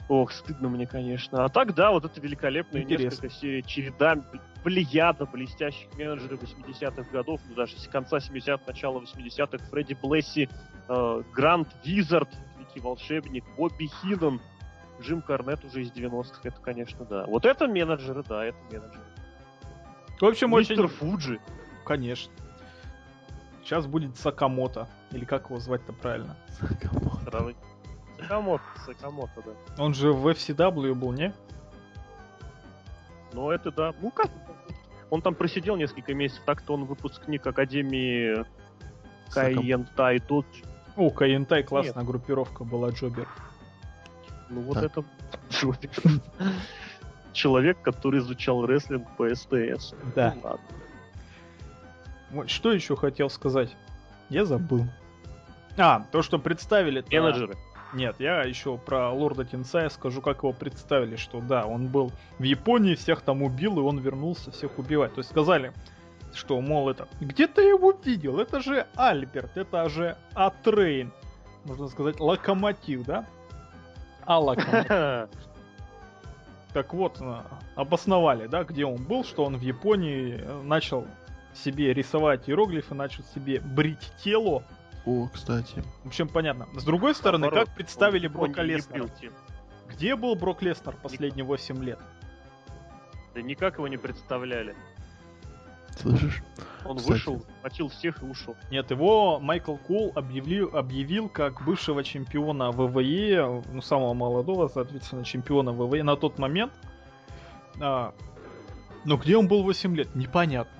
Ох, 0.08 0.32
стыдно 0.32 0.68
мне, 0.68 0.86
конечно. 0.86 1.44
А 1.44 1.48
так, 1.48 1.74
да, 1.74 1.90
вот 1.90 2.04
это 2.04 2.20
великолепная 2.20 2.82
Интересно. 2.82 3.04
несколько 3.04 3.30
серий, 3.30 3.62
череда 3.62 4.16
плеяда 4.62 5.26
блестящих 5.26 5.92
менеджеров 5.96 6.40
80-х 6.42 7.10
годов, 7.10 7.40
ну 7.48 7.54
даже 7.54 7.78
с 7.78 7.88
конца 7.88 8.18
70-х, 8.18 8.60
начала 8.66 9.00
80-х, 9.00 9.64
Фредди 9.70 9.96
Блесси, 10.02 10.48
э, 10.88 11.22
Грант 11.32 11.68
Визард, 11.84 12.28
Великий 12.74 12.80
Волшебник, 12.80 13.44
Бобби 13.56 13.86
Хиннон, 13.86 14.40
Джим 15.00 15.22
Карнет 15.22 15.64
уже 15.64 15.82
из 15.82 15.92
90-х, 15.92 16.40
это, 16.42 16.60
конечно, 16.60 17.04
да. 17.04 17.24
Вот 17.26 17.44
это 17.44 17.66
менеджеры, 17.68 18.22
да, 18.28 18.44
это 18.44 18.58
менеджеры. 18.70 19.04
В 20.20 20.24
общем, 20.24 20.50
Мистер 20.50 20.84
очень... 20.84 20.96
Фуджи. 20.96 21.40
Конечно. 21.84 22.32
Сейчас 23.62 23.86
будет 23.86 24.16
Сакамото. 24.16 24.88
Или 25.12 25.24
как 25.24 25.50
его 25.50 25.58
звать-то 25.58 25.92
правильно? 25.92 26.36
Сакамото. 26.48 27.54
Сакамото, 28.18 28.64
Сакамото, 28.86 29.42
да. 29.42 29.82
Он 29.82 29.94
же 29.94 30.12
в 30.12 30.26
FCW 30.28 30.94
был, 30.94 31.12
не? 31.12 31.32
Ну, 33.32 33.50
это 33.50 33.70
да. 33.70 33.92
Ну 34.00 34.10
как? 34.10 34.30
Он 35.10 35.20
там 35.22 35.34
просидел 35.34 35.76
несколько 35.76 36.14
месяцев, 36.14 36.42
так-то 36.44 36.74
он 36.74 36.84
выпускник 36.86 37.46
Академии 37.46 38.44
Кайентай 39.30 40.20
тут. 40.20 40.46
О, 40.96 41.10
Кайентай 41.10 41.62
классная 41.62 42.02
Нет. 42.02 42.06
группировка 42.06 42.64
была 42.64 42.90
Джобер. 42.90 43.28
Ну 44.48 44.62
вот 44.62 44.74
так. 44.74 44.84
это 44.84 45.04
Джобер. 45.50 45.90
Человек, 47.32 47.80
который 47.82 48.20
изучал 48.20 48.64
рестлинг 48.64 49.08
по 49.16 49.34
СТС. 49.34 49.94
Да. 50.14 50.34
Ну, 50.36 50.42
ладно. 50.42 52.48
Что 52.48 52.72
еще 52.72 52.96
хотел 52.96 53.28
сказать? 53.28 53.74
Я 54.28 54.44
забыл. 54.44 54.86
А, 55.76 56.06
то, 56.12 56.22
что 56.22 56.38
представили... 56.38 57.04
Менеджеры. 57.10 57.54
Нет, 57.92 58.16
я 58.18 58.42
еще 58.42 58.76
про 58.76 59.12
лорда 59.12 59.44
Тинсая 59.44 59.88
скажу, 59.88 60.20
как 60.20 60.38
его 60.38 60.52
представили, 60.52 61.14
что 61.14 61.40
да, 61.40 61.64
он 61.64 61.86
был 61.86 62.10
в 62.38 62.42
Японии, 62.42 62.96
всех 62.96 63.22
там 63.22 63.42
убил, 63.42 63.78
и 63.78 63.82
он 63.82 63.98
вернулся 63.98 64.50
всех 64.50 64.78
убивать. 64.78 65.14
То 65.14 65.20
есть 65.20 65.30
сказали, 65.30 65.72
что, 66.34 66.60
мол, 66.60 66.90
это... 66.90 67.08
Где 67.20 67.46
ты 67.46 67.62
его 67.62 67.92
видел? 67.92 68.38
Это 68.38 68.60
же 68.60 68.86
Альберт, 68.96 69.56
это 69.56 69.88
же 69.88 70.16
Атрейн. 70.34 71.12
Можно 71.64 71.88
сказать, 71.88 72.20
локомотив, 72.20 73.04
да? 73.04 73.26
А 74.24 74.38
локомотив. 74.38 75.28
Так 76.72 76.92
вот, 76.92 77.20
э, 77.20 77.40
обосновали, 77.76 78.48
да, 78.48 78.64
где 78.64 78.84
он 78.84 78.96
был, 78.96 79.22
что 79.22 79.44
он 79.44 79.56
в 79.56 79.60
Японии 79.60 80.40
э, 80.42 80.62
начал 80.62 81.06
себе 81.54 81.94
рисовать 81.94 82.48
иероглифы, 82.48 82.96
начал 82.96 83.22
себе 83.32 83.60
брить 83.60 84.10
тело, 84.24 84.64
о, 85.06 85.28
кстати. 85.28 85.84
В 86.02 86.08
общем, 86.08 86.28
понятно. 86.28 86.66
С 86.74 86.84
другой 86.84 87.14
стороны, 87.14 87.42
Наоборот, 87.42 87.68
как 87.68 87.76
представили 87.76 88.26
Брока 88.26 88.62
Леснера? 88.62 89.08
Где 89.88 90.16
был 90.16 90.34
Брок 90.34 90.62
Леснер 90.62 90.96
последние 90.96 91.44
8 91.44 91.84
лет? 91.84 91.98
Да 93.34 93.42
никак 93.42 93.76
его 93.76 93.88
не 93.88 93.98
представляли. 93.98 94.74
Слышишь? 95.96 96.42
Он 96.84 96.96
Кстати. 96.96 97.12
вышел, 97.12 97.46
мочил 97.62 97.88
всех 97.88 98.22
и 98.22 98.26
ушел. 98.26 98.56
Нет, 98.70 98.90
его 98.90 99.40
Майкл 99.40 99.76
Кол 99.76 100.12
объявил, 100.14 100.76
объявил 100.76 101.28
как 101.28 101.64
бывшего 101.64 102.04
чемпиона 102.04 102.70
ВВЕ, 102.72 103.62
ну, 103.72 103.80
самого 103.80 104.12
молодого, 104.12 104.68
соответственно, 104.68 105.24
чемпиона 105.24 105.72
ВВЕ 105.72 106.02
на 106.02 106.16
тот 106.16 106.38
момент. 106.38 106.72
А, 107.80 108.14
но 109.04 109.16
где 109.16 109.36
он 109.36 109.48
был 109.48 109.62
8 109.62 109.96
лет, 109.96 110.14
непонятно. 110.14 110.72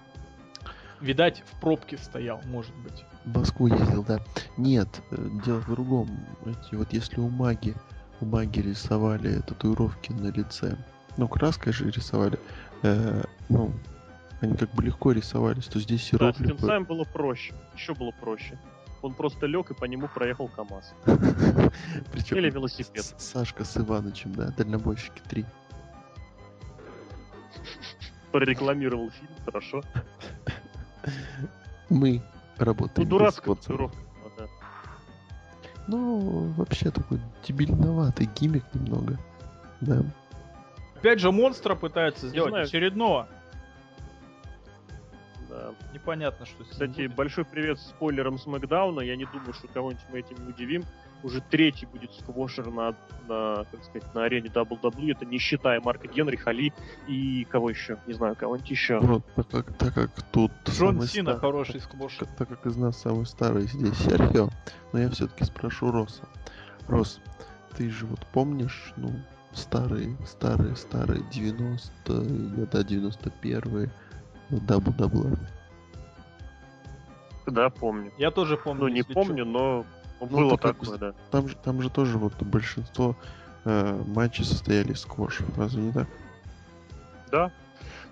Видать, 1.01 1.43
в 1.47 1.61
пробке 1.61 1.99
стоял, 1.99 2.41
может 2.45 2.75
быть. 2.77 3.05
В 3.25 3.39
Москву 3.39 3.67
ездил, 3.67 4.05
да. 4.05 4.21
Нет, 4.57 4.89
э, 5.11 5.29
дело 5.45 5.61
в 5.61 5.71
другом. 5.71 6.09
Эти, 6.47 6.75
вот 6.75 6.93
если 6.93 7.21
у 7.21 7.29
маги, 7.29 7.75
у 8.21 8.27
маги 8.27 8.61
рисовали 8.61 9.41
татуировки 9.41 10.13
на 10.13 10.29
лице, 10.29 10.77
ну, 11.17 11.29
краской 11.29 11.73
же 11.73 11.91
рисовали, 11.91 12.39
э, 12.83 13.23
ну, 13.49 13.73
они 14.45 14.57
как 14.57 14.71
бы 14.71 14.83
легко 14.83 15.13
рисовались, 15.13 15.67
то 15.67 15.79
здесь 15.81 16.13
иероглифы... 16.13 16.45
Да, 16.45 16.55
с 16.55 16.59
Тинсаем 16.59 16.85
было 16.85 17.05
проще, 17.05 17.55
еще 17.75 17.95
было 17.95 18.13
проще. 18.13 18.59
Он 19.03 19.13
просто 19.13 19.47
лег 19.47 19.71
и 19.71 19.75
по 19.75 19.85
нему 19.85 20.09
проехал 20.09 20.49
КАМАЗ. 20.49 20.95
Причем 22.13 22.37
Или 22.37 22.51
велосипед. 22.51 23.05
Сашка 23.19 23.65
с 23.65 23.77
Иванычем, 23.77 24.33
да, 24.33 24.49
дальнобойщики 24.57 25.21
3. 25.29 25.45
Прорекламировал 28.33 29.11
фильм, 29.11 29.31
хорошо. 29.45 29.83
Мы 31.91 32.23
работаем. 32.57 33.09
Ну, 33.09 33.19
дурацкая 33.19 33.55
татуировка. 33.57 33.99
Ну, 35.87 36.53
вообще 36.57 36.91
такой 36.91 37.21
дебильноватый 37.47 38.29
гиммик 38.41 38.65
немного. 38.73 39.19
Да. 39.83 40.03
Опять 40.97 41.21
же, 41.21 41.31
монстра 41.31 41.75
пытаются 41.75 42.29
сделать 42.29 42.53
знаю. 42.53 42.65
очередного. 42.65 43.29
Да. 45.55 45.73
Непонятно, 45.93 46.47
что 46.47 46.65
Кстати, 46.65 47.07
большой 47.07 47.45
привет 47.45 47.79
спойлерам 47.79 48.39
с 48.39 48.47
Макдауна. 48.47 49.01
Я 49.01 49.15
не 49.15 49.25
думаю, 49.25 49.55
что 49.55 49.69
кого-нибудь 49.69 50.05
мы 50.11 50.19
этим 50.19 50.45
не 50.45 50.51
удивим 50.51 50.85
уже 51.25 51.41
третий 51.41 51.87
будет 51.87 52.13
сквошер 52.13 52.71
на, 52.71 52.95
на, 53.27 53.65
как 53.71 53.83
сказать, 53.85 54.15
на 54.15 54.25
арене 54.25 54.49
WWE, 54.49 55.13
это 55.13 55.25
не 55.25 55.39
считая 55.39 55.81
Марка 55.81 56.07
Генри, 56.07 56.37
Хали 56.37 56.73
и 57.09 57.45
кого 57.45 57.71
еще, 57.71 57.99
не 58.07 58.13
знаю, 58.13 58.37
кого-нибудь 58.37 58.71
еще. 58.71 59.01
Вот, 59.01 59.25
так 59.35 59.49
как, 59.49 59.77
так 59.79 59.95
как 59.95 60.11
тут... 60.31 60.53
Джон 60.69 61.01
Сина 61.03 61.31
стар... 61.31 61.41
хороший 61.41 61.81
сквошер. 61.81 62.27
Так, 62.27 62.37
так 62.37 62.49
как 62.49 62.67
из 62.67 62.77
нас 62.77 63.01
самый 63.01 63.27
старый 63.27 63.63
здесь 63.63 63.97
Серхио, 63.97 64.51
но 64.93 65.01
я 65.01 65.09
все-таки 65.11 65.45
спрошу 65.45 65.91
Роса. 65.91 66.25
Рос, 66.89 67.21
ты 67.77 67.91
же 67.91 68.05
вот 68.05 68.21
помнишь, 68.33 68.93
ну, 68.97 69.11
старые, 69.53 70.17
старые, 70.27 70.77
старые 70.77 71.23
90-е 71.23 72.51
года, 72.51 72.81
91-е 72.83 73.91
WWE? 74.51 75.39
Да, 77.47 77.71
помню. 77.71 78.11
Я 78.19 78.31
тоже 78.31 78.57
помню. 78.57 78.83
Ну, 78.85 78.89
не 78.89 79.03
помню, 79.03 79.45
но 79.45 79.85
ну, 80.21 80.27
было 80.27 80.59
так, 80.59 80.79
такое, 80.79 80.99
да. 80.99 81.13
Там 81.31 81.49
же, 81.49 81.57
там 81.57 81.83
же 81.83 81.91
тоже 81.91 82.19
вот 82.19 82.35
большинство 82.43 83.17
э, 83.65 84.03
матчей 84.07 84.45
состояли 84.45 84.93
из 84.93 85.01
сквошев, 85.01 85.47
разве 85.59 85.83
не 85.83 85.93
так? 85.93 86.09
Да. 87.31 87.53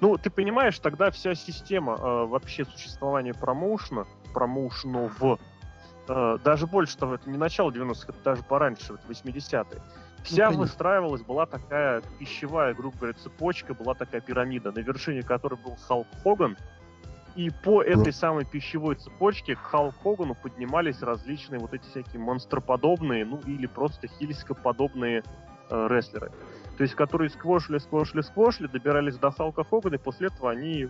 Ну, 0.01 0.19
ты 0.19 0.31
понимаешь, 0.31 0.79
тогда 0.79 1.11
вся 1.11 1.35
система 1.35 1.95
э, 1.95 2.27
вообще 2.27 2.65
существования 2.65 3.35
промоушена, 3.35 4.07
промоушенов, 4.35 5.23
э, 6.09 6.39
даже 6.45 6.67
больше 6.67 6.97
того, 6.99 7.15
это 7.15 7.31
не 7.31 7.39
начало 7.39 7.71
90-х, 7.71 8.07
это 8.09 8.19
даже 8.25 8.43
пораньше, 8.43 8.95
это 8.95 9.09
80-е. 9.09 9.81
Вся 10.23 10.47
конечно. 10.47 10.61
выстраивалась, 10.63 11.23
была 11.23 11.47
такая 11.47 12.03
пищевая, 12.19 12.75
грубо 12.75 12.97
говоря, 12.97 13.15
цепочка, 13.15 13.75
была 13.75 13.95
такая 13.95 14.21
пирамида, 14.21 14.71
на 14.73 14.79
вершине 14.79 15.23
которой 15.23 15.57
был 15.57 15.77
Халк 15.89 16.07
Хоган, 16.23 16.57
и 17.35 17.51
по 17.51 17.83
этой 17.83 18.13
самой 18.13 18.45
пищевой 18.45 18.97
цепочке 18.97 19.57
к 19.57 19.59
Халк 19.59 19.95
Хогану 20.03 20.35
поднимались 20.35 21.01
различные 21.01 21.61
вот 21.61 21.73
эти 21.73 21.85
всякие 21.85 22.21
монстроподобные, 22.21 23.25
ну 23.25 23.41
или 23.47 23.67
просто 23.67 24.07
хильскоподобные 24.07 25.23
э, 25.71 25.87
рестлеры. 25.89 26.31
То 26.77 26.83
есть, 26.83 26.95
которые 26.95 27.31
сквошили, 27.31 27.79
сквошили, 27.79 28.21
сквошили, 28.21 28.67
добирались 28.67 29.17
до 29.17 29.31
Халка 29.31 29.65
Хогана, 29.65 29.95
и 29.95 29.99
после 29.99 30.29
этого 30.29 30.51
они 30.51 30.89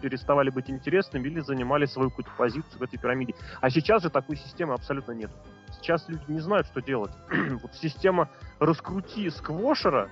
переставали 0.00 0.50
быть 0.50 0.68
интересными 0.68 1.28
или 1.28 1.40
занимали 1.40 1.86
свою 1.86 2.10
какую-то 2.10 2.32
позицию 2.36 2.78
в 2.78 2.82
этой 2.82 2.98
пирамиде. 2.98 3.34
А 3.60 3.70
сейчас 3.70 4.02
же 4.02 4.10
такой 4.10 4.36
системы 4.36 4.74
абсолютно 4.74 5.12
нет. 5.12 5.30
Сейчас 5.80 6.08
люди 6.08 6.24
не 6.28 6.40
знают, 6.40 6.66
что 6.66 6.80
делать. 6.80 7.12
вот 7.62 7.74
система 7.74 8.28
раскрути 8.58 9.30
сквошера, 9.30 10.08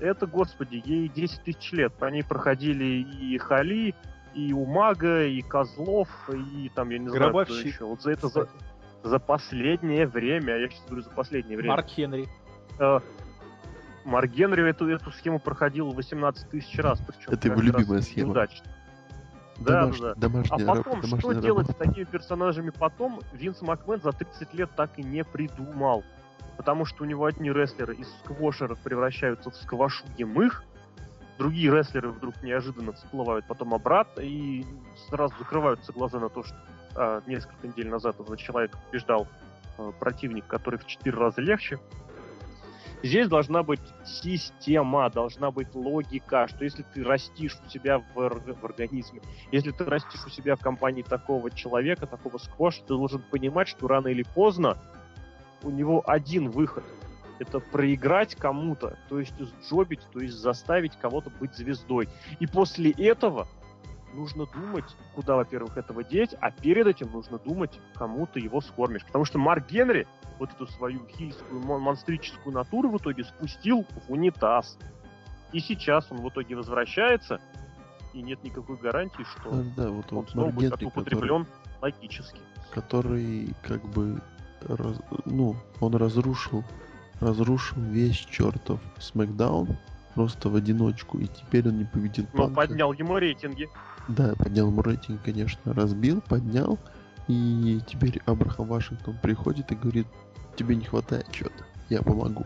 это, 0.00 0.26
господи, 0.26 0.82
ей 0.84 1.08
10 1.08 1.42
тысяч 1.42 1.72
лет. 1.72 1.92
По 1.94 2.06
ней 2.06 2.24
проходили 2.24 2.84
и 2.84 3.38
Хали, 3.38 3.94
и 4.34 4.52
Умага, 4.52 5.24
и 5.24 5.40
Козлов, 5.42 6.08
и 6.30 6.70
там, 6.74 6.90
я 6.90 6.98
не 6.98 7.08
знаю, 7.08 7.30
кто 7.30 7.32
Гробовщик, 7.32 7.66
еще. 7.66 7.84
Вот 7.84 8.02
за 8.02 8.12
это 8.12 8.28
за, 8.28 8.48
за 9.02 9.18
последнее 9.18 10.06
время, 10.06 10.56
я 10.56 10.68
сейчас 10.68 10.84
говорю 10.86 11.02
за 11.02 11.10
последнее 11.10 11.56
время. 11.56 11.74
Марк 11.74 11.86
Хенри. 11.88 12.28
Э, 12.80 13.00
Марк 14.04 14.30
Генри 14.30 14.68
эту, 14.68 14.88
эту 14.88 15.10
схему 15.12 15.38
проходил 15.38 15.90
18 15.90 16.50
тысяч 16.50 16.78
раз, 16.78 17.00
причем 17.00 17.32
Это 17.32 17.48
его 17.48 17.60
любимая 17.60 18.00
схема. 18.02 18.26
неудачно. 18.28 18.66
Да, 19.58 19.84
Домаш- 19.86 20.00
да, 20.00 20.06
да. 20.06 20.12
А 20.12 20.14
Домашняя 20.16 20.66
раб- 20.66 20.76
потом, 20.78 21.02
что 21.02 21.10
домашняя 21.10 21.42
делать 21.42 21.66
с 21.66 21.68
работа. 21.70 21.84
такими 21.88 22.04
персонажами 22.04 22.70
потом, 22.70 23.20
Винс 23.32 23.62
Макмен 23.62 24.00
за 24.02 24.12
30 24.12 24.54
лет 24.54 24.70
так 24.76 24.98
и 24.98 25.02
не 25.02 25.24
придумал. 25.24 26.04
Потому 26.56 26.84
что 26.84 27.02
у 27.04 27.06
него 27.06 27.24
одни 27.24 27.50
рестлеры 27.50 27.94
из 27.94 28.08
сквошеров 28.24 28.78
превращаются 28.80 29.50
в 29.50 29.56
сквашуемых, 29.56 30.62
другие 31.38 31.70
рестлеры 31.72 32.10
вдруг 32.10 32.40
неожиданно 32.42 32.92
всплывают 32.92 33.44
потом 33.46 33.74
обратно 33.74 34.20
и 34.20 34.64
сразу 35.08 35.34
закрываются 35.38 35.92
глаза 35.92 36.20
на 36.20 36.28
то, 36.28 36.44
что 36.44 36.56
а, 36.96 37.22
несколько 37.26 37.66
недель 37.66 37.88
назад 37.88 38.16
этот 38.20 38.38
человек 38.38 38.70
побеждал 38.86 39.26
а, 39.78 39.90
противник, 39.92 40.46
который 40.46 40.78
в 40.78 40.86
4 40.86 41.16
раза 41.16 41.40
легче. 41.40 41.78
Здесь 43.04 43.28
должна 43.28 43.62
быть 43.62 43.82
система, 44.02 45.10
должна 45.10 45.50
быть 45.50 45.74
логика, 45.74 46.48
что 46.48 46.64
если 46.64 46.82
ты 46.94 47.04
растишь 47.04 47.54
у 47.62 47.68
себя 47.68 47.98
в, 47.98 48.14
в 48.14 48.64
организме, 48.64 49.20
если 49.52 49.72
ты 49.72 49.84
растишь 49.84 50.24
у 50.24 50.30
себя 50.30 50.56
в 50.56 50.60
компании 50.60 51.02
такого 51.02 51.50
человека, 51.50 52.06
такого 52.06 52.38
сквоша, 52.38 52.80
ты 52.80 52.94
должен 52.94 53.20
понимать, 53.30 53.68
что 53.68 53.88
рано 53.88 54.08
или 54.08 54.22
поздно 54.22 54.78
у 55.62 55.68
него 55.68 56.02
один 56.06 56.50
выход. 56.50 56.82
Это 57.38 57.60
проиграть 57.60 58.36
кому-то, 58.36 58.96
то 59.10 59.20
есть 59.20 59.34
сджобить, 59.38 60.00
то 60.10 60.20
есть 60.20 60.36
заставить 60.36 60.96
кого-то 60.96 61.28
быть 61.28 61.54
звездой. 61.54 62.08
И 62.40 62.46
после 62.46 62.90
этого 62.92 63.48
нужно 64.14 64.46
думать, 64.46 64.84
куда, 65.14 65.36
во-первых, 65.36 65.76
этого 65.76 66.02
деть, 66.04 66.34
а 66.40 66.50
перед 66.50 66.86
этим 66.86 67.10
нужно 67.12 67.38
думать, 67.38 67.78
кому 67.94 68.26
ты 68.26 68.40
его 68.40 68.60
скормишь. 68.60 69.04
Потому 69.04 69.24
что 69.24 69.38
Марк 69.38 69.68
Генри 69.70 70.06
вот 70.38 70.50
эту 70.52 70.66
свою 70.66 71.00
хильскую 71.06 71.60
мон- 71.60 71.82
монстрическую 71.82 72.54
натуру 72.54 72.90
в 72.90 72.96
итоге 72.98 73.24
спустил 73.24 73.84
в 74.06 74.12
унитаз. 74.12 74.78
И 75.52 75.60
сейчас 75.60 76.10
он 76.10 76.18
в 76.18 76.28
итоге 76.28 76.56
возвращается, 76.56 77.40
и 78.12 78.22
нет 78.22 78.42
никакой 78.42 78.76
гарантии, 78.76 79.24
что 79.24 79.50
Да, 79.50 79.64
да, 79.84 79.90
вот, 79.90 80.06
он 80.12 80.18
вот 80.18 80.30
снова 80.30 80.46
Марк 80.46 80.54
будет 80.56 80.70
Генри, 80.70 80.84
который, 80.84 80.88
употреблен 80.88 81.46
логически. 81.82 82.40
который 82.72 83.54
как 83.62 83.82
бы 83.90 84.20
раз- 84.62 85.00
ну, 85.24 85.56
он 85.80 85.94
разрушил 85.96 86.64
разрушил 87.20 87.80
весь 87.80 88.16
чертов 88.16 88.80
Смакдаун 88.98 89.76
просто 90.14 90.48
в 90.48 90.56
одиночку, 90.56 91.18
и 91.18 91.26
теперь 91.28 91.68
он 91.68 91.78
не 91.78 91.84
победит 91.84 92.26
Но 92.34 92.44
Панка. 92.44 92.54
поднял 92.66 92.92
ему 92.92 93.18
рейтинги. 93.18 93.68
Да, 94.08 94.34
поднял 94.36 94.68
ему 94.68 94.82
рейтинг, 94.82 95.22
конечно, 95.22 95.72
разбил, 95.72 96.20
поднял, 96.20 96.78
и 97.26 97.80
теперь 97.86 98.20
Абрахам 98.26 98.66
Вашингтон 98.66 99.16
приходит 99.22 99.72
и 99.72 99.74
говорит, 99.74 100.06
тебе 100.56 100.76
не 100.76 100.84
хватает 100.84 101.26
чего-то, 101.32 101.64
я 101.88 102.02
помогу. 102.02 102.44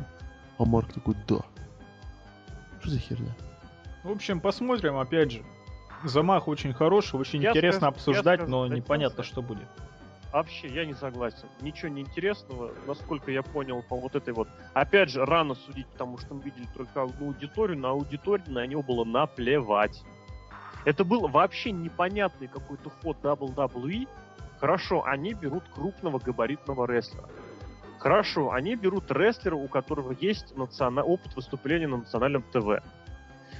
А 0.58 0.64
Марк 0.64 0.92
такой, 0.92 1.14
да. 1.26 1.38
Что 2.80 2.90
за 2.90 2.98
херня? 2.98 3.34
В 4.04 4.10
общем, 4.10 4.40
посмотрим, 4.40 4.96
опять 4.98 5.32
же. 5.32 5.42
Замах 6.04 6.46
очень 6.46 6.72
хороший, 6.72 7.18
очень 7.18 7.42
Я 7.42 7.50
интересно 7.50 7.78
скажу- 7.80 7.88
обсуждать, 7.94 8.38
скажу, 8.40 8.50
но 8.50 8.62
хотелся. 8.62 8.82
непонятно, 8.82 9.24
что 9.24 9.42
будет. 9.42 9.66
Вообще, 10.32 10.68
я 10.68 10.84
не 10.84 10.94
согласен. 10.94 11.48
Ничего 11.60 11.88
не 11.88 12.02
интересного, 12.02 12.70
насколько 12.86 13.32
я 13.32 13.42
понял 13.42 13.82
по 13.82 13.96
вот 13.96 14.14
этой 14.14 14.32
вот. 14.34 14.46
Опять 14.74 15.10
же, 15.10 15.24
рано 15.24 15.54
судить, 15.54 15.86
потому 15.88 16.18
что 16.18 16.34
мы 16.34 16.42
видели 16.42 16.66
только 16.76 17.02
одну 17.02 17.28
аудиторию, 17.28 17.78
на 17.78 17.90
аудиторию 17.90 18.48
на 18.52 18.64
него 18.66 18.82
было 18.82 19.04
наплевать. 19.04 20.02
Это 20.84 21.04
был 21.04 21.28
вообще 21.28 21.72
непонятный 21.72 22.48
какой-то 22.48 22.90
ход 22.90 23.18
WWE. 23.22 24.08
Хорошо, 24.58 25.04
они 25.04 25.34
берут 25.34 25.64
крупного 25.74 26.18
габаритного 26.18 26.86
рестлера. 26.86 27.28
Хорошо, 27.98 28.52
они 28.52 28.76
берут 28.76 29.10
рестлера, 29.10 29.56
у 29.56 29.68
которого 29.68 30.14
есть 30.20 30.56
национа- 30.56 31.02
опыт 31.02 31.34
выступления 31.34 31.88
на 31.88 31.98
национальном 31.98 32.42
ТВ. 32.42 32.82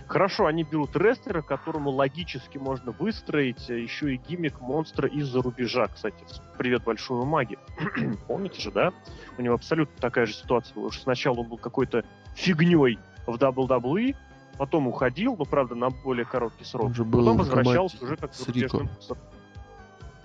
Хорошо, 0.07 0.47
они 0.47 0.63
берут 0.63 0.97
рестлера, 0.97 1.43
которому 1.43 1.91
логически 1.91 2.57
можно 2.57 2.93
выстроить 2.93 3.69
э, 3.69 3.79
еще 3.81 4.15
и 4.15 4.17
гиммик 4.17 4.59
монстра 4.61 5.07
из-за 5.07 5.43
рубежа. 5.43 5.89
Кстати, 5.89 6.17
привет 6.57 6.83
большую 6.85 7.27
маги. 7.27 7.59
Помните 8.27 8.59
же, 8.59 8.71
да? 8.71 8.93
У 9.37 9.43
него 9.43 9.55
абсолютно 9.55 9.95
такая 10.01 10.25
же 10.25 10.33
ситуация 10.33 10.75
была. 10.75 10.91
Сначала 10.93 11.41
он 11.41 11.49
был 11.49 11.59
какой-то 11.59 12.05
фигней 12.35 12.99
в 13.27 13.35
WWE, 13.35 14.17
потом 14.59 14.87
уходил, 14.89 15.37
но, 15.39 15.45
правда, 15.45 15.75
на 15.75 15.91
более 15.91 16.25
короткий 16.27 16.65
срок. 16.65 16.87
Он 16.87 16.95
же 16.95 17.05
был 17.05 17.21
Потом 17.21 17.39
возвращался 17.39 18.05
уже 18.05 18.17
как 18.17 18.35
зарубежным 18.35 18.91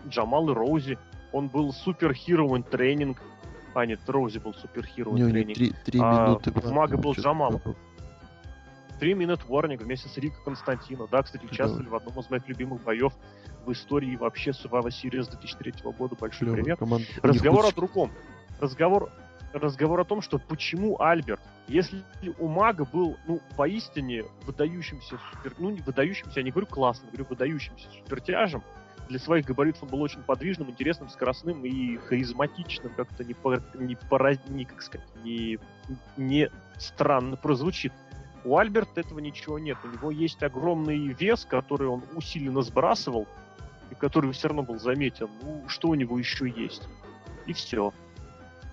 Джамал 0.08 0.50
и 0.50 0.54
Роузи. 0.54 0.98
Он 1.32 1.48
был 1.48 1.72
супер 1.72 2.14
хиро 2.14 2.62
тренинг. 2.62 3.22
А, 3.74 3.86
нет, 3.86 4.02
Роузи 4.08 4.40
был 4.40 4.54
супер 4.54 4.86
хиро 4.86 5.10
У 5.10 5.18
него 5.18 5.30
не 5.30 5.34
тренинг. 5.34 5.56
три, 5.56 5.74
три 5.86 6.00
А, 6.04 6.28
минуты. 6.28 6.52
в 6.52 6.72
Мага 6.72 6.98
был 6.98 7.14
Джамал. 7.14 7.62
Три 9.00 9.16
минут 9.16 9.42
Warning 9.50 9.84
вместе 9.84 10.08
с 10.10 10.18
Рико 10.18 10.36
Константино. 10.46 11.08
Да, 11.12 11.24
кстати, 11.24 11.44
участвовали 11.46 11.88
в 11.88 11.96
одном 11.96 12.20
из 12.20 12.30
моих 12.30 12.48
любимых 12.48 12.84
боев 12.84 13.14
в 13.66 13.72
истории 13.72 14.16
вообще 14.16 14.52
Survivor 14.52 14.88
Series 14.90 15.30
2003 15.32 15.74
года. 15.98 16.16
Большой 16.20 16.40
Клёвая 16.48 16.64
привет. 16.64 16.80
команда. 16.80 17.06
Разговор 17.22 17.66
о 17.66 17.72
другом. 17.72 18.12
Разговор, 18.60 19.10
разговор 19.54 20.00
о 20.00 20.06
том, 20.06 20.22
что 20.22 20.40
почему 20.40 21.00
Альберт, 21.02 21.42
если 21.68 22.04
у 22.40 22.48
Мага 22.48 22.86
был, 22.86 23.18
ну, 23.28 23.40
поистине 23.56 24.26
выдающимся 24.46 25.18
супер, 25.32 25.54
ну, 25.60 25.70
не 25.70 25.82
выдающимся, 25.82 26.40
я 26.40 26.44
не 26.44 26.52
говорю 26.52 26.68
классным, 26.68 27.10
говорю 27.12 27.28
выдающимся 27.30 27.88
супертяжем, 27.92 28.64
для 29.10 29.20
своих 29.20 29.46
габаритов 29.46 29.84
он 29.84 29.90
был 29.90 30.02
очень 30.02 30.22
подвижным, 30.22 30.70
интересным, 30.70 31.10
скоростным 31.10 31.66
и 31.66 31.98
харизматичным, 31.98 32.94
как-то 32.96 33.24
не, 33.24 33.34
по, 33.34 33.62
не, 33.76 33.96
пора- 33.96 34.38
не, 34.48 34.66
как 34.66 34.82
сказать, 34.82 35.08
не, 35.24 35.60
не 36.18 36.50
странно 36.78 37.36
прозвучит. 37.36 37.94
У 38.46 38.58
Альберта 38.58 39.02
этого 39.02 39.20
ничего 39.20 39.60
нет. 39.60 39.78
У 39.84 39.88
него 39.88 40.12
есть 40.12 40.42
огромный 40.44 41.08
вес, 41.08 41.46
который 41.46 41.88
он 41.88 42.04
усиленно 42.14 42.62
сбрасывал, 42.62 43.28
и 43.92 43.96
который 43.96 44.32
все 44.32 44.50
равно 44.50 44.64
был 44.64 44.80
заметен. 44.80 45.30
Ну, 45.42 45.64
что 45.68 45.90
у 45.90 45.96
него 45.96 46.18
еще 46.18 46.50
есть? 46.50 46.88
И 47.46 47.54
все. 47.54 47.94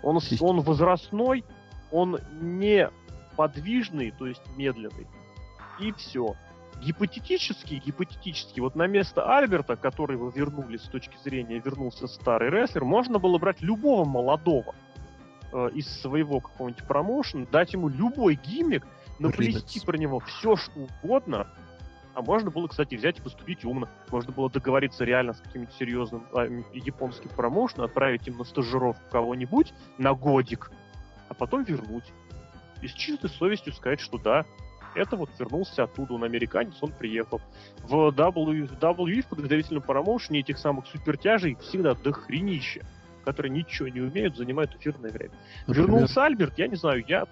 Он, 0.03 0.19
он 0.41 0.61
возрастной, 0.61 1.45
он 1.91 2.19
не 2.41 2.91
подвижный, 3.37 4.11
то 4.11 4.27
есть 4.27 4.43
медленный. 4.57 5.07
И 5.79 5.93
все. 5.93 6.35
Гипотетически, 6.83 7.75
гипотетически, 7.85 8.61
вот 8.61 8.75
на 8.75 8.87
место 8.87 9.37
Альберта, 9.37 9.77
который 9.77 10.17
вы 10.17 10.33
вернули 10.35 10.79
с 10.79 10.85
точки 10.85 11.17
зрения, 11.23 11.59
вернулся 11.59 12.07
старый 12.07 12.49
рестлер, 12.49 12.85
можно 12.85 13.19
было 13.19 13.39
брать 13.39 13.61
любого 13.61 14.07
молодого 14.07 14.75
э, 15.53 15.71
из 15.75 15.87
своего 16.01 16.41
какого-нибудь 16.41 16.85
промоушена, 16.85 17.47
дать 17.47 17.75
ему 17.75 17.89
любой 17.89 18.37
гиммик, 18.37 18.87
наплести 19.19 19.79
Ремикс. 19.79 19.85
про 19.85 19.99
него 19.99 20.21
все, 20.21 20.57
что 20.57 20.73
угодно, 21.03 21.49
а 22.21 22.23
можно 22.23 22.51
было, 22.51 22.69
кстати, 22.69 22.95
взять 22.95 23.19
и 23.19 23.23
поступить 23.23 23.65
умно. 23.65 23.89
Можно 24.11 24.33
было 24.33 24.51
договориться 24.51 25.05
реально 25.05 25.33
с 25.33 25.41
каким-нибудь 25.41 25.75
серьезным 25.75 26.27
а, 26.35 26.45
японским 26.75 27.31
промоушеном, 27.31 27.87
отправить 27.87 28.29
им 28.29 28.37
на 28.37 28.45
стажировку 28.45 29.03
кого-нибудь 29.11 29.73
на 29.97 30.13
годик, 30.13 30.71
а 31.31 31.35
потом 31.35 31.65
вернуть. 31.65 32.13
И 32.83 32.89
с 32.89 32.93
чистой 32.93 33.31
совестью 33.31 33.73
сказать, 33.73 34.01
что 34.01 34.19
да, 34.19 34.45
это 34.95 35.17
вот 35.17 35.31
вернулся 35.39 35.85
оттуда, 35.85 36.15
он 36.15 36.25
американец, 36.25 36.75
он 36.83 36.93
приехал. 36.93 37.41
В 37.85 38.11
WWE, 38.11 39.23
в 39.23 39.27
подготовительном 39.27 39.83
промоушене 39.83 40.41
этих 40.41 40.59
самых 40.59 40.87
супертяжей 40.89 41.57
всегда 41.57 41.95
дохренище, 41.95 42.83
которые 43.25 43.51
ничего 43.51 43.89
не 43.89 44.01
умеют, 44.01 44.37
занимают 44.37 44.75
эфирное 44.75 45.11
время. 45.11 45.33
Например, 45.67 45.91
Вернулся 45.91 46.25
Альберт, 46.25 46.59
я 46.59 46.69
не 46.69 46.77
знаю, 46.77 47.03
я, 47.09 47.27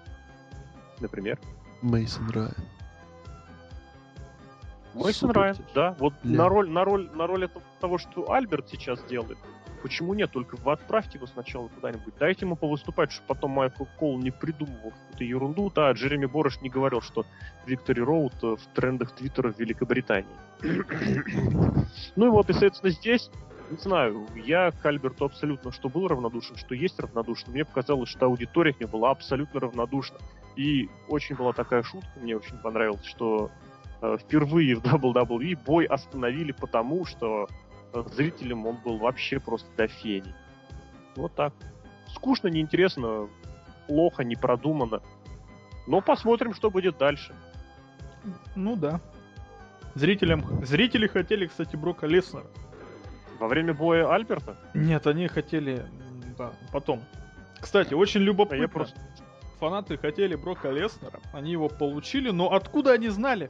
например, 0.99 1.39
Мейсон 1.83 2.29
Райан. 2.31 2.55
Мейсон 4.93 5.29
Супер 5.29 5.41
Райан, 5.41 5.57
да. 5.75 5.95
Вот 5.99 6.13
Ля. 6.23 6.37
на 6.37 6.49
роль, 6.49 6.69
на 6.69 6.83
роль, 6.83 7.09
на 7.13 7.27
роль 7.27 7.45
этого, 7.45 7.63
того, 7.79 7.97
что 7.97 8.31
Альберт 8.31 8.69
сейчас 8.69 9.03
делает, 9.03 9.37
Почему 9.81 10.13
нет? 10.13 10.31
Только 10.31 10.57
вы 10.57 10.73
отправьте 10.73 11.17
его 11.17 11.27
сначала 11.27 11.67
куда-нибудь. 11.69 12.13
Дайте 12.19 12.45
ему 12.45 12.55
повыступать, 12.55 13.11
чтобы 13.11 13.27
потом 13.27 13.51
Майкл 13.51 13.85
Кол 13.97 14.19
не 14.19 14.31
придумывал 14.31 14.91
какую-то 14.91 15.23
ерунду. 15.23 15.71
Да, 15.73 15.91
Джереми 15.91 16.25
Борош 16.25 16.59
не 16.61 16.69
говорил, 16.69 17.01
что 17.01 17.25
Виктори 17.65 18.01
Роуд 18.01 18.33
э, 18.43 18.55
в 18.57 18.75
трендах 18.75 19.11
Твиттера 19.11 19.53
в 19.53 19.59
Великобритании. 19.59 20.27
ну 22.15 22.25
и 22.25 22.29
вот, 22.29 22.49
и, 22.49 22.53
соответственно, 22.53 22.91
здесь 22.91 23.31
не 23.71 23.77
знаю, 23.77 24.25
я 24.35 24.71
к 24.71 24.83
Альберту 24.85 25.25
абсолютно 25.25 25.71
что 25.71 25.89
был 25.89 26.07
равнодушен, 26.07 26.55
что 26.55 26.73
есть 26.73 26.99
равнодушен. 26.99 27.51
Мне 27.51 27.65
показалось, 27.65 28.09
что 28.09 28.25
аудитория 28.25 28.73
к 28.73 28.79
нему 28.79 28.93
была 28.93 29.11
абсолютно 29.11 29.59
равнодушна. 29.59 30.17
И 30.55 30.89
очень 31.07 31.35
была 31.35 31.53
такая 31.53 31.83
шутка, 31.83 32.09
мне 32.19 32.35
очень 32.35 32.57
понравилось, 32.57 33.05
что 33.05 33.51
впервые 34.01 34.75
в 34.75 34.83
WWE 34.83 35.57
бой 35.65 35.85
остановили 35.85 36.51
потому, 36.51 37.05
что 37.05 37.47
э, 37.93 38.03
зрителям 38.13 38.65
он 38.65 38.77
был 38.77 38.97
вообще 38.97 39.39
просто 39.39 39.67
до 39.75 39.87
фени. 39.87 40.33
Вот 41.15 41.33
так. 41.35 41.53
Скучно, 42.07 42.47
неинтересно, 42.47 43.27
плохо, 43.87 44.23
не 44.23 44.35
продумано. 44.35 45.01
Но 45.87 46.01
посмотрим, 46.01 46.53
что 46.53 46.69
будет 46.71 46.97
дальше. 46.97 47.33
Ну 48.55 48.75
да. 48.75 49.01
Зрителям, 49.95 50.63
зрители 50.65 51.07
хотели, 51.07 51.47
кстати, 51.47 51.75
Брока 51.75 52.07
Леснера. 52.07 52.45
Во 53.39 53.47
время 53.47 53.73
боя 53.73 54.13
Альберта? 54.13 54.57
Нет, 54.73 55.07
они 55.07 55.27
хотели, 55.27 55.85
да, 56.37 56.51
потом. 56.71 57.01
Кстати, 57.59 57.93
очень 57.93 58.21
любопытно. 58.21 58.61
Я 58.61 58.67
просто... 58.67 58.99
Фанаты 59.59 59.97
хотели 59.97 60.35
Брока 60.35 60.69
Леснера, 60.71 61.19
они 61.33 61.51
его 61.51 61.67
получили, 61.67 62.29
но 62.29 62.53
откуда 62.53 62.93
они 62.93 63.09
знали? 63.09 63.49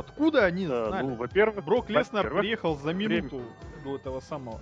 Откуда 0.00 0.44
они 0.44 0.66
да, 0.66 0.86
знали? 0.86 1.06
Ну, 1.06 1.14
во-первых, 1.14 1.64
Брок 1.64 1.88
Леснер 1.88 2.30
приехал 2.30 2.76
за 2.76 2.92
минуту 2.92 3.36
время... 3.38 3.84
до 3.84 3.96
этого 3.96 4.20
самого. 4.20 4.60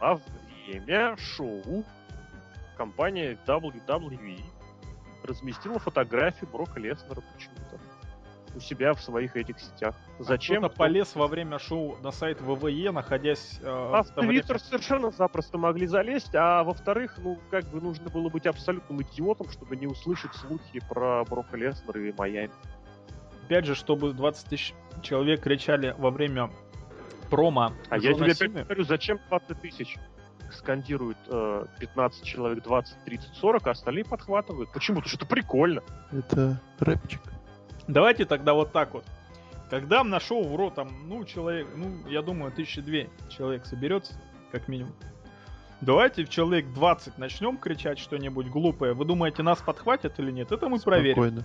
Во 0.00 0.20
время 0.66 1.16
шоу 1.16 1.84
компания 2.76 3.38
WWE 3.46 4.40
разместила 5.22 5.78
фотографию 5.78 6.48
Брока 6.50 6.78
Леснера 6.78 7.22
почему-то 7.34 7.78
у 8.54 8.60
себя 8.60 8.94
в 8.94 9.00
своих 9.00 9.36
этих 9.36 9.58
сетях. 9.58 9.94
А 10.18 10.22
Зачем? 10.22 10.58
Кто-то 10.62 10.76
полез 10.76 11.14
во 11.14 11.26
время 11.26 11.58
шоу 11.58 11.96
на 12.02 12.12
сайт 12.12 12.40
ВВЕ, 12.40 12.92
находясь... 12.92 13.58
Э, 13.62 13.90
а 13.92 14.02
в 14.02 14.14
Твиттер 14.14 14.60
совершенно 14.60 15.10
запросто 15.10 15.58
могли 15.58 15.86
залезть, 15.86 16.34
а 16.34 16.62
во-вторых, 16.62 17.18
ну, 17.18 17.38
как 17.50 17.64
бы 17.64 17.80
нужно 17.80 18.10
было 18.10 18.28
быть 18.28 18.46
абсолютным 18.46 19.02
идиотом, 19.02 19.48
чтобы 19.50 19.76
не 19.76 19.86
услышать 19.86 20.34
слухи 20.34 20.80
про 20.88 21.24
Брока 21.24 21.56
Леснера 21.56 22.00
и 22.00 22.12
Майами. 22.12 22.52
Опять 23.44 23.66
же, 23.66 23.74
чтобы 23.74 24.14
20 24.14 24.48
тысяч 24.48 24.74
человек 25.02 25.42
кричали 25.42 25.94
во 25.98 26.10
время 26.10 26.50
промо. 27.28 27.72
А 27.90 27.98
я 27.98 28.14
тебе 28.14 28.32
опять 28.32 28.52
говорю, 28.52 28.84
зачем 28.84 29.20
20 29.28 29.60
тысяч? 29.60 29.96
скандируют 30.52 31.18
э, 31.26 31.66
15 31.80 32.22
человек, 32.22 32.62
20, 32.62 33.04
30, 33.06 33.34
40, 33.34 33.66
а 33.66 33.70
остальные 33.72 34.04
подхватывают. 34.04 34.70
Почему? 34.72 34.98
Потому 34.98 35.08
что 35.08 35.16
это 35.16 35.26
прикольно. 35.26 35.82
Это 36.12 36.60
рэпчик. 36.78 37.20
Давайте 37.88 38.24
тогда 38.24 38.54
вот 38.54 38.70
так 38.70 38.94
вот. 38.94 39.04
Когда 39.68 40.04
на 40.04 40.20
шоу 40.20 40.46
в 40.46 40.54
РО 40.54 40.70
там, 40.70 41.08
ну, 41.08 41.24
человек, 41.24 41.66
ну, 41.74 42.06
я 42.08 42.22
думаю, 42.22 42.52
тысячи 42.52 42.80
две 42.80 43.10
человек 43.28 43.66
соберется, 43.66 44.14
как 44.52 44.68
минимум. 44.68 44.94
Давайте 45.80 46.24
в 46.24 46.28
человек 46.28 46.72
20 46.72 47.18
начнем 47.18 47.56
кричать 47.56 47.98
что-нибудь 47.98 48.46
глупое. 48.46 48.94
Вы 48.94 49.04
думаете, 49.04 49.42
нас 49.42 49.60
подхватят 49.60 50.20
или 50.20 50.30
нет? 50.30 50.52
Это 50.52 50.68
мы 50.68 50.78
Спокойно. 50.78 51.14
проверим. 51.14 51.44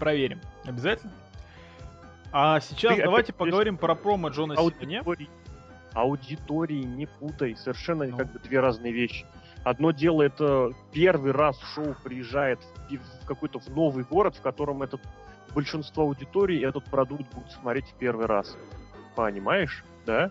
Проверим. 0.00 0.40
Обязательно. 0.64 1.12
А 2.32 2.58
сейчас 2.60 2.96
Ты 2.96 3.02
давайте 3.02 3.32
поговорим 3.32 3.76
про 3.76 3.94
промо 3.94 4.28
Джона 4.28 4.54
Аудитории. 4.54 5.28
Аудитории 5.92 6.82
не 6.82 7.06
путай. 7.06 7.54
Совершенно 7.56 8.06
ну. 8.06 8.16
как 8.16 8.32
бы 8.32 8.38
две 8.38 8.60
разные 8.60 8.92
вещи. 8.92 9.26
Одно 9.62 9.90
дело, 9.90 10.22
это 10.22 10.72
первый 10.92 11.32
раз 11.32 11.60
шоу 11.74 11.94
приезжает 12.02 12.60
в, 12.88 12.96
в 12.96 13.26
какой-то 13.26 13.60
в 13.60 13.68
новый 13.68 14.04
город, 14.04 14.36
в 14.36 14.40
котором 14.40 14.82
этот 14.82 15.02
большинство 15.54 16.04
аудитории 16.04 16.66
этот 16.66 16.84
продукт 16.84 17.32
будет 17.34 17.50
смотреть 17.50 17.86
в 17.86 17.94
первый 17.94 18.26
раз. 18.26 18.56
Понимаешь, 19.16 19.84
да? 20.06 20.30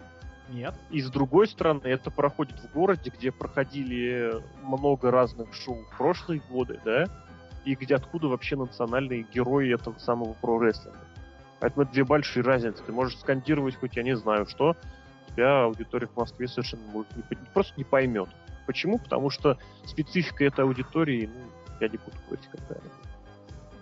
Нет. 0.49 0.74
И 0.89 1.01
с 1.01 1.11
другой 1.11 1.47
стороны, 1.47 1.86
это 1.86 2.09
проходит 2.09 2.57
в 2.59 2.74
городе, 2.74 3.11
где 3.15 3.32
проходили 3.32 4.41
много 4.63 5.11
разных 5.11 5.53
шоу 5.53 5.84
в 5.84 5.97
прошлые 5.97 6.41
годы, 6.49 6.80
да? 6.84 7.05
И 7.70 7.76
где 7.76 7.93
откуда 7.93 8.28
вообще 8.30 8.55
национальные 8.55 9.28
герои 9.32 9.76
этого 9.76 9.95
самого 9.99 10.34
про-рестлинга. 10.34 10.97
Поэтому 11.59 11.84
это 11.84 11.93
две 11.93 12.03
большие 12.03 12.41
разницы. 12.41 12.82
Ты 12.84 12.91
можешь 12.91 13.20
скандировать 13.20 13.76
хоть 13.76 13.95
я 13.95 14.01
не 14.01 14.15
знаю 14.15 14.47
что, 14.47 14.76
тебя 15.28 15.65
аудитория 15.65 16.07
в 16.07 16.17
Москве 16.17 16.47
совершенно 16.47 16.82
может 16.91 17.15
не, 17.15 17.22
просто 17.53 17.76
не 17.78 17.84
поймет. 17.84 18.28
Почему? 18.65 18.97
Потому 18.97 19.30
что 19.30 19.59
специфика 19.86 20.45
этой 20.45 20.65
аудитории, 20.65 21.30
ну, 21.32 21.41
я 21.80 21.89
не 21.89 21.97
буду 21.97 22.17
говорить 22.26 22.47
какая. 22.51 22.82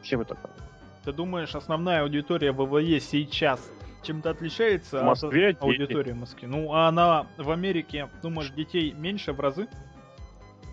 Всем 0.01 0.19
это 0.19 0.35
понятно. 0.35 0.65
Ты 1.05 1.13
думаешь, 1.13 1.55
основная 1.55 2.01
аудитория 2.01 2.51
ВВЕ 2.51 2.99
сейчас 2.99 3.71
чем-то 4.03 4.31
отличается 4.31 4.99
в 4.99 5.05
Москве 5.05 5.51
от 5.51 5.61
аудитории 5.61 6.11
в 6.11 6.17
Москве? 6.17 6.49
Ну, 6.49 6.73
а 6.73 6.89
она 6.89 7.25
в 7.37 7.49
Америке, 7.51 8.09
думаешь, 8.21 8.49
детей 8.49 8.91
меньше 8.91 9.31
в 9.31 9.39
разы? 9.39 9.69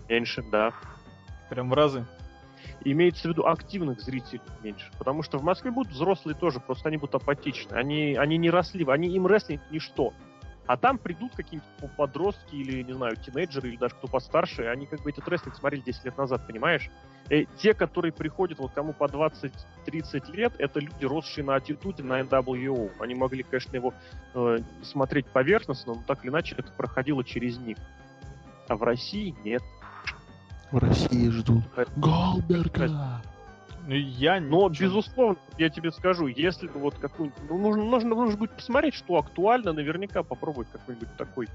Меньше, 0.09 0.43
да. 0.51 0.73
Прям 1.49 1.69
в 1.69 1.73
разы. 1.73 2.05
Имеется 2.85 3.27
в 3.27 3.31
виду 3.31 3.47
активных 3.47 3.99
зрителей 3.99 4.41
меньше. 4.63 4.91
Потому 4.97 5.23
что 5.23 5.39
в 5.39 5.43
Москве 5.43 5.71
будут 5.71 5.91
взрослые 5.91 6.35
тоже, 6.35 6.59
просто 6.59 6.89
они 6.89 6.97
будут 6.97 7.15
апатичны. 7.15 7.73
Они, 7.73 8.15
они 8.15 8.37
не 8.37 8.49
росли, 8.49 8.85
они 8.87 9.09
им 9.09 9.25
рестлинг 9.25 9.61
ничто. 9.71 10.13
А 10.67 10.77
там 10.77 10.97
придут 10.97 11.33
какие-нибудь 11.35 11.91
подростки 11.95 12.55
или, 12.55 12.81
не 12.81 12.93
знаю, 12.93 13.15
тинейджеры 13.17 13.69
или 13.69 13.77
даже 13.77 13.93
кто 13.95 14.07
постарше, 14.07 14.65
они 14.65 14.87
как 14.87 15.01
бы 15.01 15.11
этот 15.11 15.27
рестлинг 15.27 15.55
смотрели 15.55 15.81
10 15.81 16.05
лет 16.05 16.17
назад, 16.17 16.47
понимаешь? 16.47 16.89
И 17.29 17.47
те, 17.57 17.73
которые 17.73 18.11
приходят, 18.11 18.59
вот 18.59 18.71
кому 18.71 18.93
по 18.93 19.05
20-30 19.05 20.31
лет, 20.33 20.53
это 20.57 20.79
люди, 20.79 21.05
росшие 21.05 21.43
на 21.43 21.55
аттитуде 21.55 22.03
на 22.03 22.21
NWO. 22.21 22.91
Они 22.99 23.13
могли, 23.13 23.43
конечно, 23.43 23.75
его 23.75 23.93
э, 24.33 24.59
смотреть 24.83 25.27
поверхностно, 25.27 25.95
но 25.95 26.03
так 26.05 26.23
или 26.23 26.31
иначе 26.31 26.55
это 26.57 26.71
проходило 26.71 27.23
через 27.23 27.57
них. 27.57 27.77
А 28.67 28.75
в 28.75 28.83
России 28.83 29.35
нет. 29.43 29.61
В 30.75 30.77
России 30.77 31.29
ждут 31.29 31.63
Голберга. 31.95 33.21
Ну, 33.87 33.93
я 33.93 34.39
не... 34.39 34.49
Но, 34.49 34.67
безусловно, 34.67 35.37
я 35.57 35.69
тебе 35.69 35.89
скажу, 35.89 36.27
если 36.27 36.67
бы 36.67 36.81
вот 36.81 36.95
какую-нибудь... 36.95 37.49
Ну, 37.49 37.57
нужно, 37.57 37.85
нужно, 37.85 38.09
нужно 38.09 38.35
будет 38.35 38.51
посмотреть, 38.51 38.93
что 38.93 39.15
актуально, 39.15 39.71
наверняка 39.71 40.21
попробовать 40.21 40.67
какой-нибудь 40.73 41.15
такой 41.15 41.47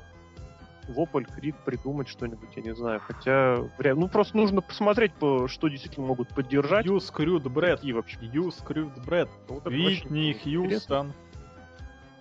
вопль, 0.88 1.24
крик, 1.24 1.54
придумать 1.66 2.08
что-нибудь, 2.08 2.48
я 2.56 2.62
не 2.62 2.74
знаю. 2.74 3.00
Хотя, 3.00 3.58
ну 3.78 4.08
просто 4.08 4.38
нужно 4.38 4.62
посмотреть, 4.62 5.12
что 5.18 5.68
действительно 5.68 6.06
могут 6.06 6.30
поддержать. 6.30 6.86
You 6.86 6.96
screwed 6.96 7.42
Brad. 7.42 7.80
И 7.82 7.92
вообще. 7.92 8.16
You 8.20 8.48
screwed 8.48 9.04
Brad. 9.04 9.28
Вот 9.48 9.66
Витни 9.66 10.32
Хьюстон. 10.32 11.12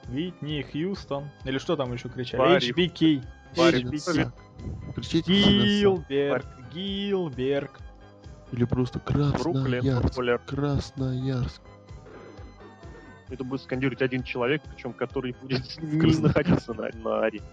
Витни 0.04 0.64
Хьюстон. 0.64 1.30
Или 1.46 1.60
что 1.60 1.78
там 1.78 1.94
еще 1.94 2.10
кричали? 2.10 2.58
HBK. 2.58 3.24
HBK. 3.56 4.32
Гилберг. 5.26 6.46
Гилберг. 6.74 7.80
Или 8.52 8.64
просто 8.66 9.00
Красноярск. 9.00 10.16
Красноярск. 10.46 11.62
Это 13.30 13.44
будет 13.44 13.62
скандировать 13.62 14.02
один 14.02 14.24
человек, 14.24 14.64
причем 14.64 14.92
который 14.94 15.36
будет 15.42 15.64
не 15.82 16.20
находиться 16.20 16.74
на, 16.74 16.90
на 16.96 17.26
арене. 17.26 17.46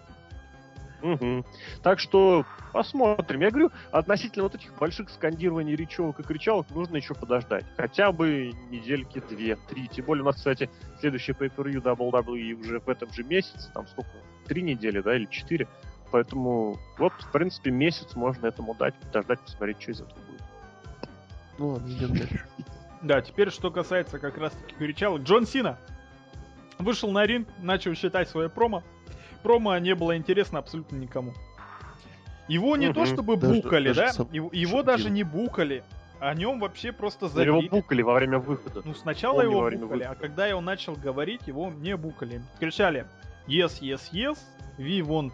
Угу. 1.07 1.45
Так 1.83 2.01
что 2.01 2.45
посмотрим. 2.73 3.41
Я 3.41 3.51
говорю, 3.51 3.71
относительно 3.93 4.45
вот 4.45 4.55
этих 4.55 4.75
больших 4.77 5.09
скандирований 5.11 5.77
речевок 5.77 6.19
и 6.21 6.23
кричалок 6.23 6.69
нужно 6.71 6.97
еще 6.97 7.15
подождать. 7.15 7.65
Хотя 7.77 8.11
бы 8.13 8.53
недельки 8.71 9.23
две-три. 9.29 9.89
Тем 9.89 10.05
более 10.07 10.23
у 10.23 10.27
нас, 10.27 10.37
кстати, 10.37 10.69
следующий 11.01 11.33
pay-per-view 11.33 11.83
WWE 11.83 12.55
уже 12.61 12.81
в 12.81 12.89
этом 12.89 13.13
же 13.13 13.23
месяце. 13.23 13.71
Там 13.73 13.87
сколько? 13.87 14.11
Три 14.47 14.63
недели, 14.63 15.01
да, 15.01 15.15
или 15.15 15.27
четыре. 15.27 15.69
Поэтому 16.11 16.77
вот, 16.99 17.13
в 17.13 17.33
принципе, 17.33 17.71
месяц 17.71 18.15
можно 18.15 18.47
этому 18.47 18.75
дать, 18.75 18.95
подождать, 18.95 19.41
посмотреть, 19.41 19.83
что 19.83 19.91
из 19.93 20.01
этого 20.01 20.19
будет. 20.21 20.43
Ну 21.59 21.69
ладно, 21.69 21.89
идем 21.89 22.17
дальше. 22.17 22.45
Да, 23.03 23.21
теперь 23.21 23.51
что 23.51 23.71
касается 23.71 24.19
как 24.19 24.39
раз-таки 24.39 24.75
кричалок. 24.75 25.23
Джон 25.23 25.47
Сина 25.47 25.79
вышел 26.79 27.13
на 27.13 27.25
ринг, 27.27 27.47
начал 27.61 27.95
считать 27.95 28.29
свое 28.29 28.49
промо 28.49 28.83
промо 29.47 29.79
не 29.79 29.95
было 29.95 30.17
интересно 30.17 30.59
абсолютно 30.59 30.97
никому. 30.97 31.33
Его 32.49 32.77
не 32.77 32.89
угу. 32.89 32.95
то 32.95 33.07
чтобы 33.07 33.37
даже, 33.37 33.55
букали, 33.55 33.89
даже 33.89 34.01
да? 34.01 34.13
Сам... 34.13 34.29
Его, 34.33 34.51
его 34.53 34.83
даже 34.83 35.09
не 35.09 35.23
букали. 35.23 35.85
О 36.19 36.35
нем 36.35 36.59
вообще 36.59 36.91
просто 36.93 37.29
забили. 37.29 37.47
Его 37.47 37.63
букали 37.63 38.03
во 38.03 38.15
время 38.15 38.39
выхода. 38.39 38.83
Ну, 38.85 38.95
сначала 38.95 39.43
Помню 39.43 39.51
его 39.51 39.61
букали, 39.61 39.77
выхода. 39.77 40.11
а 40.11 40.15
когда 40.15 40.57
он 40.57 40.65
начал 40.65 40.95
говорить, 40.95 41.43
его 41.47 41.71
не 41.71 41.97
букали. 41.97 42.43
Кричали 42.59 43.07
yes, 43.47 43.81
yes, 43.81 44.01
yes, 44.13 44.39
we 44.79 45.01
want 45.01 45.33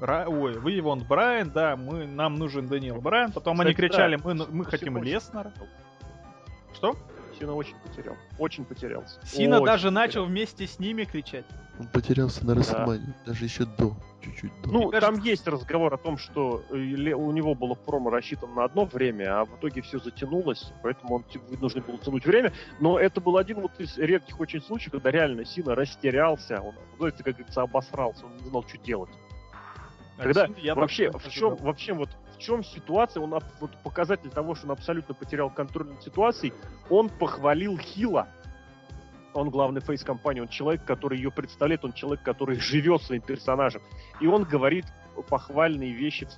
Ра... 0.00 0.26
Ой, 0.28 0.54
we 0.54 0.80
want 0.80 1.06
Брайан, 1.08 1.50
да, 1.50 1.76
мы, 1.76 2.06
нам 2.06 2.36
нужен 2.36 2.68
Даниил 2.68 3.00
Брайан. 3.00 3.32
Потом 3.32 3.54
Кстати, 3.56 3.66
они 3.66 3.74
кричали, 3.74 4.16
да. 4.16 4.22
мы, 4.24 4.46
мы 4.48 4.64
хотим 4.64 5.02
Леснера. 5.02 5.52
Что? 6.74 6.94
Сина 7.36 7.54
очень 7.54 7.74
потерял. 7.76 8.16
Очень 8.38 8.64
потерялся. 8.64 9.18
Сина 9.26 9.56
Очень 9.56 9.66
даже 9.66 9.88
потерял. 9.88 10.04
начал 10.04 10.24
вместе 10.26 10.66
с 10.66 10.78
ними 10.78 11.04
кричать. 11.04 11.44
Он 11.78 11.86
потерялся 11.88 12.44
на 12.44 12.54
Рестлмане, 12.54 13.14
даже 13.24 13.44
еще 13.44 13.64
до, 13.64 13.94
чуть-чуть 14.20 14.50
до. 14.62 14.68
Ну, 14.70 14.78
Мне 14.78 14.90
кажется- 14.90 15.12
там 15.12 15.24
есть 15.24 15.46
разговор 15.46 15.94
о 15.94 15.96
том, 15.96 16.18
что 16.18 16.62
э, 16.70 16.74
у 16.74 17.30
него 17.30 17.54
было 17.54 17.74
промо 17.74 18.10
рассчитано 18.10 18.52
на 18.54 18.64
одно 18.64 18.84
время, 18.84 19.40
а 19.40 19.44
в 19.44 19.56
итоге 19.58 19.80
все 19.82 19.98
затянулось, 19.98 20.72
поэтому 20.82 21.16
он 21.16 21.22
типа, 21.24 21.44
нужно 21.60 21.80
было 21.82 21.98
тянуть 21.98 22.26
время. 22.26 22.52
Но 22.80 22.98
это 22.98 23.20
был 23.20 23.36
один 23.36 23.60
вот 23.60 23.78
из 23.78 23.96
редких 23.96 24.40
очень 24.40 24.60
случаев, 24.60 24.92
когда 24.92 25.10
реально 25.10 25.44
Сина 25.44 25.74
растерялся, 25.74 26.60
он, 26.60 26.74
ну, 26.98 27.06
это, 27.06 27.22
как 27.22 27.34
говорится, 27.36 27.62
обосрался, 27.62 28.26
он 28.26 28.36
не 28.36 28.48
знал, 28.48 28.64
что 28.66 28.78
делать. 28.78 29.10
А 30.16 30.22
Когда 30.22 30.46
Сина 30.46 30.56
я 30.58 30.74
вообще, 30.74 31.10
в 31.12 31.28
чем, 31.30 31.52
ожидал. 31.52 31.66
вообще 31.66 31.92
вот 31.92 32.08
в 32.34 32.40
чем 32.40 32.62
ситуация, 32.64 33.20
он 33.20 33.30
вот 33.60 33.70
показатель 33.82 34.30
того, 34.30 34.54
что 34.54 34.66
он 34.66 34.72
абсолютно 34.72 35.14
потерял 35.14 35.50
контроль 35.50 35.88
над 35.88 36.02
ситуацией, 36.02 36.52
он 36.88 37.08
похвалил 37.08 37.76
Хила. 37.78 38.28
Он 39.34 39.50
главный 39.50 39.80
фейс 39.80 40.02
компании, 40.02 40.40
он 40.40 40.48
человек, 40.48 40.84
который 40.84 41.18
ее 41.18 41.30
представляет, 41.30 41.84
он 41.84 41.92
человек, 41.92 42.22
который 42.24 42.56
живет 42.60 43.02
своим 43.02 43.22
персонажем. 43.22 43.82
И 44.20 44.26
он 44.26 44.44
говорит 44.44 44.86
похвальные 45.28 45.92
вещи 45.92 46.28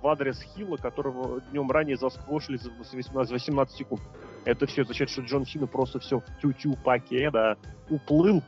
в, 0.00 0.06
адрес 0.06 0.40
Хила, 0.42 0.76
которого 0.76 1.40
днем 1.52 1.70
ранее 1.70 1.96
засквошили 1.96 2.56
за 2.56 2.70
18, 2.70 3.32
18 3.32 3.76
секунд. 3.76 4.00
Это 4.46 4.66
все 4.66 4.82
означает, 4.82 5.10
что 5.10 5.20
Джон 5.22 5.44
Сина 5.44 5.66
просто 5.66 5.98
все 5.98 6.20
в 6.20 6.40
тю-тю 6.40 6.76
паке, 6.76 7.30
да, 7.30 7.56
уплыл. 7.90 8.42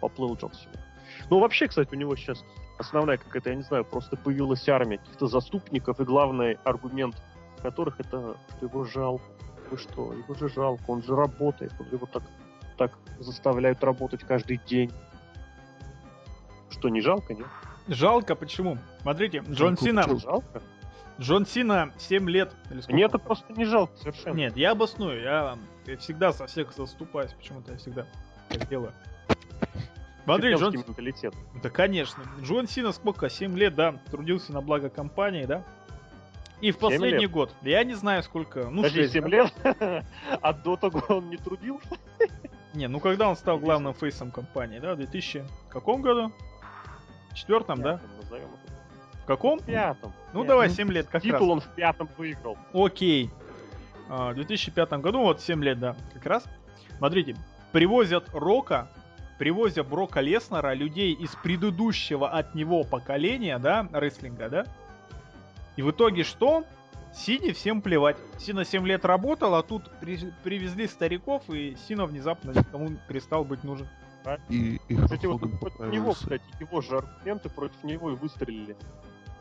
Поплыл 0.00 0.34
Джон 0.34 0.52
Сина. 0.54 0.84
Ну, 1.30 1.38
вообще, 1.38 1.68
кстати, 1.68 1.94
у 1.94 1.96
него 1.96 2.16
сейчас 2.16 2.44
основная 2.78 3.16
какая-то, 3.16 3.50
я 3.50 3.56
не 3.56 3.62
знаю, 3.62 3.84
просто 3.84 4.16
появилась 4.16 4.68
армия 4.68 4.98
каких-то 4.98 5.28
заступников, 5.28 6.00
и 6.00 6.04
главный 6.04 6.58
аргумент 6.64 7.14
которых 7.62 8.00
это, 8.00 8.36
что 8.56 8.66
его 8.66 8.84
жалко. 8.84 9.24
Вы 9.70 9.78
что, 9.78 10.12
его 10.12 10.34
же 10.34 10.48
жалко, 10.50 10.82
он 10.88 11.02
же 11.02 11.14
работает, 11.16 11.72
он 11.78 11.86
его 11.90 12.06
так, 12.06 12.22
так 12.88 12.98
заставляют 13.20 13.82
работать 13.84 14.22
каждый 14.24 14.60
день. 14.66 14.90
Что, 16.70 16.88
не 16.88 17.00
жалко, 17.00 17.34
нет? 17.34 17.46
Жалко, 17.86 18.34
почему? 18.34 18.78
Смотрите, 19.02 19.38
Джон 19.48 19.76
Жалко, 19.76 19.84
Сина, 19.84 20.02
почему? 20.02 20.18
Жалко? 20.18 20.62
Джон 21.20 21.46
Сина 21.46 21.92
7 21.98 22.28
лет. 22.28 22.52
или 22.70 22.80
сколько 22.80 22.94
Мне 22.94 23.04
это 23.04 23.18
просто 23.18 23.52
не 23.52 23.64
жалко 23.64 23.96
совершенно. 23.98 24.34
Нет, 24.34 24.56
я 24.56 24.72
обосную, 24.72 25.22
я, 25.22 25.58
я 25.86 25.96
всегда 25.98 26.32
со 26.32 26.46
всех 26.46 26.72
заступаюсь, 26.72 27.32
почему-то 27.32 27.72
я 27.72 27.78
всегда 27.78 28.06
так 28.48 28.68
делаю. 28.68 28.92
Смотри, 30.24 30.54
Джон... 30.54 30.74
Менталитет. 30.74 31.34
Да, 31.62 31.70
конечно. 31.70 32.24
Джон 32.40 32.66
Сина 32.66 32.92
сколько? 32.92 33.28
7 33.28 33.56
лет, 33.56 33.74
да, 33.74 34.00
трудился 34.10 34.52
на 34.52 34.60
благо 34.60 34.88
компании, 34.88 35.44
да? 35.44 35.64
И 36.60 36.70
в 36.70 36.78
последний 36.78 37.22
лет? 37.22 37.30
год, 37.30 37.54
я 37.62 37.82
не 37.84 37.94
знаю 37.94 38.22
сколько, 38.22 38.70
ну 38.70 38.82
Подожди, 38.82 39.02
шесть, 39.02 39.12
7 39.14 39.22
да? 39.22 39.28
лет? 39.28 39.52
А 40.40 40.52
до 40.52 40.76
того 40.76 41.02
он 41.08 41.28
не 41.30 41.36
трудился? 41.36 41.98
Не, 42.74 42.88
ну 42.88 43.00
когда 43.00 43.28
он 43.28 43.36
стал 43.36 43.58
главным 43.58 43.94
фейсом 43.94 44.30
компании, 44.30 44.78
да, 44.78 44.94
в 44.94 44.96
2000 44.96 45.44
каком 45.68 46.02
году? 46.02 46.32
Четвертом, 47.34 47.82
да? 47.82 48.00
В 49.22 49.26
каком? 49.26 49.60
Пятом. 49.60 50.12
Ну 50.32 50.40
Пятом. 50.40 50.46
давай, 50.46 50.70
7 50.70 50.90
лет 50.90 51.06
как 51.06 51.14
раз. 51.14 51.22
Титул 51.22 51.50
он 51.50 51.60
в 51.60 51.68
пятом 51.68 52.08
выиграл. 52.16 52.56
Окей. 52.72 53.30
А, 54.08 54.32
В 54.32 54.34
2005 54.34 54.92
году, 54.94 55.20
вот 55.20 55.40
7 55.40 55.62
лет, 55.62 55.78
да, 55.78 55.96
как 56.14 56.26
раз. 56.26 56.44
Смотрите, 56.98 57.36
привозят 57.72 58.28
Рока, 58.32 58.88
привозят 59.38 59.86
Брока 59.86 60.20
Леснера, 60.20 60.74
людей 60.74 61.12
из 61.12 61.34
предыдущего 61.36 62.28
от 62.28 62.54
него 62.54 62.84
поколения, 62.84 63.58
да, 63.58 63.86
рестлинга, 63.92 64.48
да. 64.48 64.66
И 65.76 65.82
в 65.82 65.90
итоге 65.90 66.24
что? 66.24 66.64
Сине 67.14 67.52
всем 67.52 67.82
плевать. 67.82 68.16
Сина 68.38 68.64
7 68.64 68.86
лет 68.86 69.04
работал, 69.04 69.54
а 69.54 69.62
тут 69.62 69.90
при- 70.00 70.32
привезли 70.42 70.86
стариков, 70.86 71.42
и 71.50 71.76
Сина 71.86 72.06
внезапно 72.06 72.50
никому 72.52 72.90
перестал 73.08 73.44
быть 73.44 73.62
нужен. 73.64 73.86
И, 74.48 74.80
и 74.88 74.96
Кстати, 74.96 75.26
вот 75.26 75.40
против 75.58 75.80
него, 75.92 76.12
кстати, 76.12 76.44
его 76.60 76.80
же 76.80 76.98
аргументы 76.98 77.50
против 77.50 77.82
него 77.82 78.10
и 78.12 78.14
выстрелили. 78.14 78.76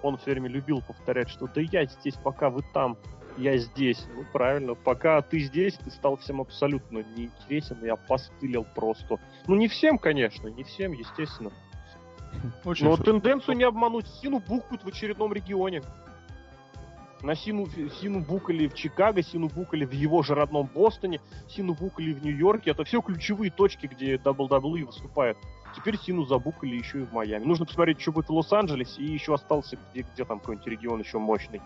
Он 0.01 0.17
все 0.17 0.31
время 0.31 0.49
любил 0.49 0.81
повторять, 0.81 1.29
что 1.29 1.47
да 1.47 1.61
я 1.61 1.85
здесь, 1.85 2.15
пока 2.15 2.49
вы 2.49 2.63
там, 2.73 2.97
я 3.37 3.57
здесь. 3.57 4.05
Ну, 4.15 4.25
правильно, 4.33 4.73
пока 4.73 5.21
ты 5.21 5.39
здесь, 5.39 5.75
ты 5.75 5.91
стал 5.91 6.17
всем 6.17 6.41
абсолютно 6.41 7.03
неинтересен 7.15 7.77
и 7.85 7.87
опостылил 7.87 8.65
просто. 8.75 9.19
Ну, 9.47 9.55
не 9.55 9.67
всем, 9.67 9.97
конечно, 9.99 10.47
не 10.47 10.63
всем, 10.63 10.93
естественно. 10.93 11.51
Очень 12.65 12.85
Но 12.85 12.95
сложно. 12.95 13.05
тенденцию 13.05 13.57
не 13.57 13.63
обмануть. 13.63 14.07
Сину 14.07 14.39
букают 14.39 14.83
в 14.83 14.87
очередном 14.87 15.31
регионе. 15.31 15.83
На 17.23 17.35
Сину, 17.35 17.67
Сину 18.01 18.19
букали 18.21 18.67
в 18.67 18.73
Чикаго, 18.73 19.21
Сину 19.21 19.47
букали 19.47 19.85
в 19.85 19.91
его 19.91 20.23
же 20.23 20.33
родном 20.33 20.69
Бостоне, 20.73 21.21
Сину 21.47 21.73
букали 21.73 22.13
в 22.13 22.23
Нью-Йорке. 22.23 22.71
Это 22.71 22.83
все 22.83 23.01
ключевые 23.01 23.51
точки, 23.51 23.85
где 23.87 24.15
WWE 24.15 24.85
выступает. 24.85 25.37
Теперь 25.75 25.97
Сину 25.99 26.25
забукали 26.25 26.75
еще 26.75 27.01
и 27.01 27.03
в 27.03 27.13
Майами. 27.13 27.45
Нужно 27.45 27.65
посмотреть, 27.65 28.01
что 28.01 28.11
будет 28.11 28.29
в 28.29 28.33
Лос-Анджелесе, 28.33 29.01
и 29.01 29.11
еще 29.11 29.35
остался, 29.35 29.77
где, 29.91 30.01
где 30.13 30.25
там 30.25 30.39
какой-нибудь 30.39 30.67
регион 30.67 30.99
еще 30.99 31.19
мощный. 31.19 31.61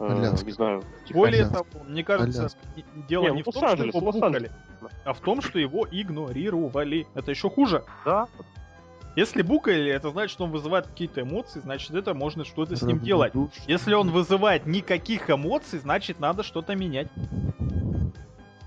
Э, 0.00 0.06
Аляска. 0.06 0.46
не 0.46 0.52
знаю. 0.52 0.82
Более 1.12 1.44
Аляска. 1.44 1.64
того, 1.64 1.84
мне 1.84 2.02
кажется, 2.02 2.40
Аляска. 2.40 2.58
не- 2.76 3.02
дело 3.08 3.28
Не, 3.28 3.36
не, 3.36 3.42
в 3.42 3.44
том, 3.44 3.68
что 3.68 3.84
его 3.84 4.00
букали, 4.00 4.50
а 5.04 5.12
в 5.12 5.20
том, 5.20 5.40
что 5.40 5.58
его 5.58 5.86
игнорировали. 5.90 7.06
Это 7.14 7.30
еще 7.30 7.48
хуже. 7.48 7.84
Да, 8.04 8.26
Если 9.14 9.42
букали, 9.42 9.90
это 9.90 10.10
значит, 10.10 10.30
что 10.30 10.44
он 10.44 10.50
вызывает 10.50 10.86
какие-то 10.86 11.20
эмоции, 11.22 11.60
значит, 11.60 11.90
это 11.92 12.14
можно 12.14 12.44
что-то 12.44 12.76
с 12.76 12.82
ним 12.82 12.98
делать. 13.00 13.32
Если 13.66 13.92
он 13.94 14.10
вызывает 14.10 14.66
никаких 14.66 15.28
эмоций, 15.30 15.78
значит, 15.78 16.18
надо 16.18 16.42
что-то 16.42 16.74
менять. 16.74 17.08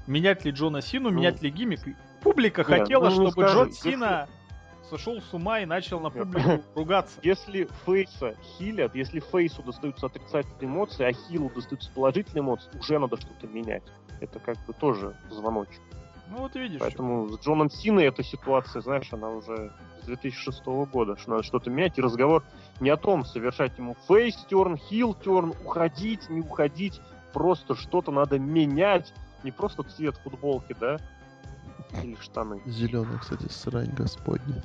Менять 0.07 0.45
ли 0.45 0.51
Джона 0.51 0.81
Сину, 0.81 1.09
Ну, 1.09 1.17
менять 1.17 1.41
ли 1.41 1.49
гиммик? 1.49 1.79
Публика 2.21 2.61
не, 2.61 2.77
хотела, 2.77 3.09
ну, 3.09 3.09
ну, 3.09 3.15
чтобы 3.15 3.31
скажи, 3.31 3.55
Джон 3.55 3.67
если- 3.69 3.89
Сина 3.89 4.27
сошел 4.89 5.19
с 5.19 5.33
ума 5.33 5.61
и 5.61 5.65
начал 5.65 5.99
на 5.99 6.11
публику 6.11 6.61
ругаться. 6.75 7.19
Если 7.23 7.67
Фейса 7.85 8.35
хилят, 8.57 8.93
если 8.95 9.19
Фейсу 9.19 9.63
достаются 9.63 10.05
отрицательные 10.05 10.67
эмоции, 10.67 11.05
а 11.05 11.11
Хилу 11.11 11.49
достаются 11.49 11.89
положительные 11.91 12.43
эмоции, 12.43 12.69
уже 12.79 12.99
надо 12.99 13.17
что-то 13.17 13.47
менять. 13.47 13.83
Это 14.21 14.39
как 14.39 14.57
бы 14.67 14.73
тоже 14.73 15.15
звоночек. 15.31 15.81
Ну 16.30 16.38
вот 16.38 16.55
видишь. 16.55 16.80
Поэтому 16.80 17.30
с 17.30 17.39
Джоном 17.39 17.69
Синой 17.69 18.05
эта 18.05 18.23
ситуация, 18.23 18.82
знаешь, 18.82 19.11
она 19.11 19.30
уже 19.30 19.71
с 20.01 20.05
2006 20.05 20.65
года, 20.65 21.17
что 21.17 21.32
надо 21.32 21.43
что-то 21.43 21.69
менять. 21.69 21.97
И 21.97 22.01
разговор 22.01 22.43
не 22.80 22.89
о 22.89 22.97
том, 22.97 23.26
совершать 23.26 23.78
ему 23.78 23.95
фейс-терн, 24.07 24.78
хил-терн, 24.78 25.53
уходить, 25.63 26.30
не 26.30 26.41
уходить. 26.41 27.01
Просто 27.34 27.76
что-то 27.76 28.11
надо 28.11 28.39
менять. 28.39 29.13
Не 29.43 29.51
просто 29.51 29.84
цвет 29.84 30.15
футболки, 30.17 30.76
да? 30.80 30.97
Или 32.01 32.15
штаны. 32.19 32.61
Зеленая, 32.65 33.19
кстати, 33.19 33.47
срань 33.49 33.91
господня. 33.91 34.63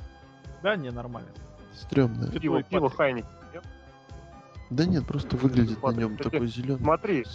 Да, 0.63 0.75
не, 0.75 0.89
нормально. 0.89 1.29
Стрёмная. 1.75 2.29
Ты 2.29 2.39
Пиво, 2.39 2.63
пиво 2.63 2.89
Патрик. 2.89 3.25
Да 4.71 4.85
нет, 4.85 5.05
просто 5.05 5.35
выглядит 5.35 5.83
на 5.83 5.91
нем 5.91 6.15
кстати, 6.15 6.31
такой 6.31 6.47
зеленый. 6.47 6.81
Смотри, 6.81 7.25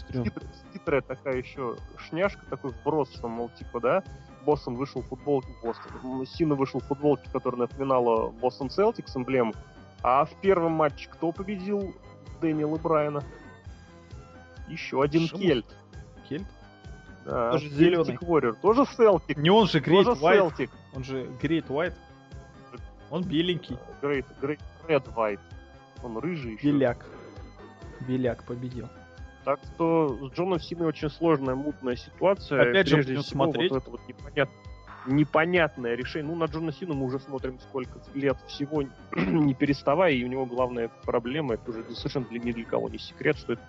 хитрая 0.72 1.02
такая 1.02 1.36
еще 1.36 1.76
шняшка, 2.08 2.40
такой 2.48 2.70
вброс, 2.72 3.12
что, 3.14 3.28
мол, 3.28 3.50
типа, 3.50 3.78
да, 3.80 4.02
Бостон 4.46 4.76
вышел 4.76 5.02
в 5.02 5.06
футболке, 5.06 5.48
Бостон, 5.62 6.26
Сина 6.26 6.54
вышел 6.54 6.80
в 6.80 6.84
футболке, 6.84 7.28
которая 7.30 7.60
напоминала 7.60 8.30
Бостон 8.30 8.70
Селтикс 8.70 9.14
эмблему, 9.16 9.52
а 10.02 10.24
в 10.24 10.34
первом 10.40 10.72
матче 10.72 11.08
кто 11.12 11.30
победил 11.30 11.94
Дэниела 12.40 12.78
Брайана? 12.78 13.22
Еще 14.68 15.02
один 15.02 15.26
Шимов? 15.26 15.42
Кельт. 15.42 15.76
Кельт? 16.28 16.46
Да, 17.26 17.52
Тоже 17.52 17.66
Celtic 17.66 17.74
зелёный. 17.74 18.14
Warrior, 18.16 18.56
тоже 18.62 18.86
Селтик, 18.86 19.36
Не 19.36 19.50
он 19.50 19.66
же 19.66 19.80
Great 19.80 20.04
тоже 20.04 20.20
White, 20.22 20.36
Селтик. 20.36 20.70
он 20.94 21.04
же 21.04 21.24
Great 21.42 21.66
White. 21.66 21.94
Он 23.10 23.22
беленький, 23.24 23.76
Great, 24.00 24.24
Great 24.40 24.60
Red 24.88 25.14
White. 25.14 25.40
Он 26.02 26.16
рыжий 26.18 26.54
еще. 26.54 26.66
беляк. 26.72 27.04
Беляк 28.06 28.44
победил. 28.44 28.88
Так 29.44 29.60
что 29.74 30.18
с 30.28 30.36
Джоном 30.36 30.58
Синой 30.60 30.88
очень 30.88 31.10
сложная, 31.10 31.54
мутная 31.54 31.96
ситуация. 31.96 32.70
Опять 32.70 32.88
же, 32.88 32.96
Прежде 32.96 33.12
всего, 33.14 33.22
смотреть. 33.22 33.70
вот 33.70 33.82
это 33.82 33.90
вот 33.90 34.00
непонят- 34.08 34.48
непонятное 35.06 35.94
решение. 35.94 36.28
Ну, 36.32 36.36
на 36.36 36.46
Джона 36.46 36.72
Сину 36.72 36.94
мы 36.94 37.06
уже 37.06 37.20
смотрим 37.20 37.58
сколько 37.60 38.00
лет 38.14 38.36
всего, 38.48 38.82
не 39.16 39.54
переставая, 39.54 40.12
и 40.12 40.24
у 40.24 40.26
него 40.26 40.46
главная 40.46 40.90
проблема, 41.04 41.54
это 41.54 41.70
уже 41.70 41.84
совершенно 41.94 42.26
для, 42.26 42.40
ни 42.40 42.52
для 42.52 42.64
кого 42.64 42.88
не 42.88 42.98
секрет, 42.98 43.36
что 43.36 43.52
это 43.54 43.62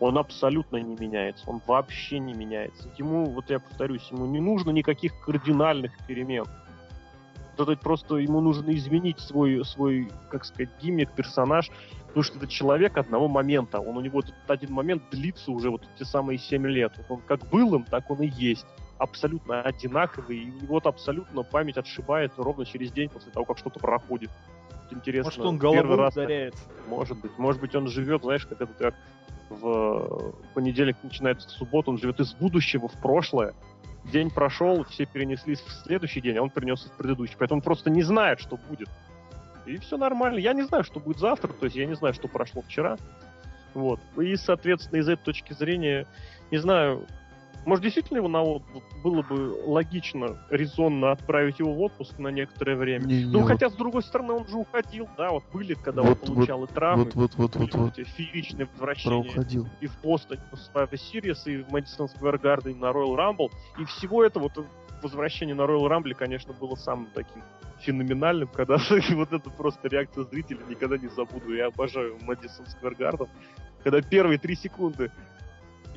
он 0.00 0.16
абсолютно 0.16 0.76
не 0.76 0.94
меняется, 0.94 1.44
он 1.50 1.60
вообще 1.66 2.20
не 2.20 2.32
меняется. 2.32 2.88
Ему, 2.98 3.24
вот 3.26 3.50
я 3.50 3.58
повторюсь, 3.58 4.08
ему 4.12 4.26
не 4.26 4.40
нужно 4.40 4.70
никаких 4.70 5.12
кардинальных 5.20 5.92
перемен. 6.06 6.44
Вот 7.56 7.68
это 7.68 7.80
просто 7.80 8.16
ему 8.18 8.40
нужно 8.40 8.70
изменить 8.76 9.18
свой, 9.18 9.64
свой, 9.64 10.08
как 10.30 10.44
сказать, 10.44 10.70
гиммик, 10.80 11.10
персонаж, 11.10 11.70
потому 12.18 12.24
что 12.24 12.38
это 12.38 12.52
человек 12.52 12.98
одного 12.98 13.28
момента. 13.28 13.78
Он 13.78 13.96
у 13.96 14.00
него 14.00 14.18
этот 14.20 14.34
один 14.48 14.72
момент 14.72 15.04
длится 15.12 15.52
уже 15.52 15.70
вот 15.70 15.82
те 15.96 16.04
самые 16.04 16.36
7 16.38 16.66
лет. 16.66 16.92
Он 17.08 17.20
как 17.20 17.48
был 17.48 17.76
им, 17.76 17.84
так 17.84 18.10
он 18.10 18.22
и 18.22 18.26
есть. 18.26 18.66
Абсолютно 18.98 19.62
одинаковый. 19.62 20.38
И 20.38 20.50
у 20.50 20.62
него 20.62 20.80
абсолютно 20.82 21.44
память 21.44 21.76
отшибает 21.76 22.32
ровно 22.36 22.64
через 22.66 22.90
день 22.90 23.08
после 23.08 23.30
того, 23.30 23.44
как 23.44 23.58
что-то 23.58 23.78
проходит. 23.78 24.30
Интересно. 24.90 25.30
Может, 25.30 25.44
он 25.44 25.60
первый 25.60 25.96
раз 25.96 26.14
ударяется. 26.14 26.62
может 26.88 27.18
быть. 27.18 27.38
Может 27.38 27.60
быть, 27.60 27.74
он 27.76 27.86
живет, 27.86 28.22
знаешь, 28.22 28.46
как 28.46 28.62
это 28.62 28.72
как 28.72 28.94
в 29.48 30.34
понедельник 30.54 30.96
начинается 31.04 31.48
суббота, 31.48 31.90
он 31.90 31.98
живет 31.98 32.18
из 32.20 32.34
будущего 32.34 32.88
в 32.88 33.00
прошлое, 33.00 33.54
День 34.12 34.30
прошел, 34.30 34.84
все 34.84 35.04
перенеслись 35.06 35.60
в 35.60 35.70
следующий 35.84 36.20
день, 36.20 36.38
а 36.38 36.42
он 36.42 36.50
перенесся 36.50 36.88
в 36.88 36.92
предыдущий. 36.92 37.36
Поэтому 37.38 37.58
он 37.58 37.62
просто 37.62 37.90
не 37.90 38.02
знает, 38.02 38.40
что 38.40 38.56
будет. 38.56 38.88
И 39.68 39.78
все 39.78 39.96
нормально. 39.96 40.38
Я 40.38 40.52
не 40.52 40.62
знаю, 40.62 40.84
что 40.84 41.00
будет 41.00 41.18
завтра, 41.18 41.52
то 41.52 41.64
есть 41.64 41.76
я 41.76 41.86
не 41.86 41.94
знаю, 41.94 42.14
что 42.14 42.28
прошло 42.28 42.62
вчера. 42.62 42.96
Вот. 43.74 44.00
И, 44.16 44.34
соответственно, 44.36 44.98
из 44.98 45.08
этой 45.08 45.22
точки 45.22 45.52
зрения, 45.52 46.06
не 46.50 46.58
знаю, 46.58 47.06
может, 47.68 47.82
действительно 47.82 48.18
его 48.18 48.28
на 48.28 48.42
отпуск 48.42 48.86
было 49.04 49.22
бы 49.22 49.54
логично, 49.66 50.38
резонно 50.48 51.10
отправить 51.10 51.58
его 51.58 51.74
в 51.74 51.80
отпуск 51.82 52.18
на 52.18 52.28
некоторое 52.28 52.76
время. 52.76 53.04
Не, 53.04 53.26
ну, 53.26 53.42
не, 53.42 53.46
хотя, 53.46 53.68
с 53.68 53.74
другой 53.74 54.02
стороны, 54.02 54.32
он 54.32 54.46
же 54.48 54.56
уходил, 54.56 55.06
да, 55.18 55.30
вот 55.30 55.44
были, 55.52 55.74
когда 55.74 56.00
Вот, 56.00 56.18
он 56.26 56.34
получал 56.34 56.64
и 56.64 56.66
травмы, 56.68 57.04
Вот, 57.04 57.14
вот, 57.14 57.34
вот, 57.34 57.56
вот, 57.56 57.74
вот. 57.74 57.96
фееричные 57.96 58.68
возвращения 58.72 59.16
уходил. 59.16 59.68
и 59.82 59.86
в 59.86 60.00
Бостоне, 60.00 60.40
в 60.50 60.54
Survivor 60.54 60.92
Series, 60.92 61.38
и 61.44 61.62
в 61.62 61.68
Square 61.68 62.40
Garden, 62.40 62.70
и 62.70 62.74
на 62.74 62.86
Royal 62.86 63.16
Rumble. 63.16 63.50
И 63.78 63.84
всего 63.84 64.24
это 64.24 64.40
вот 64.40 64.56
возвращение 65.02 65.54
на 65.54 65.62
Royal 65.62 65.88
Rumble, 65.88 66.14
конечно, 66.14 66.52
было 66.52 66.74
самым 66.74 67.08
таким 67.14 67.42
феноменальным, 67.80 68.48
когда 68.48 68.76
вот 69.10 69.32
это 69.32 69.50
просто 69.50 69.88
реакция 69.88 70.24
зрителей 70.24 70.60
никогда 70.68 70.98
не 70.98 71.08
забуду. 71.08 71.54
Я 71.54 71.66
обожаю 71.66 72.16
Square 72.16 72.96
Garden, 72.98 73.28
когда 73.82 74.00
первые 74.02 74.38
три 74.38 74.54
секунды 74.54 75.10